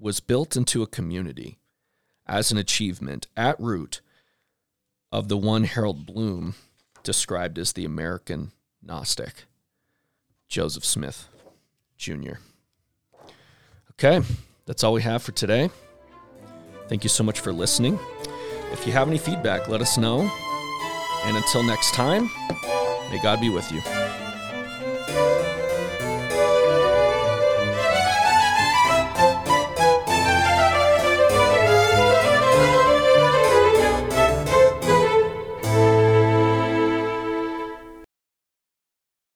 was 0.03 0.19
built 0.19 0.57
into 0.57 0.83
a 0.83 0.87
community 0.87 1.57
as 2.27 2.51
an 2.51 2.57
achievement 2.57 3.25
at 3.37 3.57
root 3.57 4.01
of 5.13 5.29
the 5.29 5.37
one 5.37 5.63
Harold 5.63 6.05
Bloom 6.05 6.55
described 7.03 7.57
as 7.57 7.71
the 7.71 7.85
American 7.85 8.51
Gnostic, 8.81 9.45
Joseph 10.49 10.83
Smith 10.83 11.29
Jr. 11.97 12.33
Okay, 13.91 14.21
that's 14.65 14.83
all 14.83 14.91
we 14.91 15.03
have 15.03 15.23
for 15.23 15.31
today. 15.31 15.69
Thank 16.89 17.03
you 17.03 17.09
so 17.09 17.23
much 17.23 17.39
for 17.39 17.53
listening. 17.53 17.97
If 18.73 18.85
you 18.85 18.91
have 18.91 19.07
any 19.07 19.17
feedback, 19.17 19.69
let 19.69 19.79
us 19.79 19.97
know. 19.97 20.29
And 21.25 21.37
until 21.37 21.63
next 21.63 21.93
time, 21.93 22.29
may 23.09 23.19
God 23.23 23.39
be 23.39 23.49
with 23.49 23.71
you. 23.71 24.22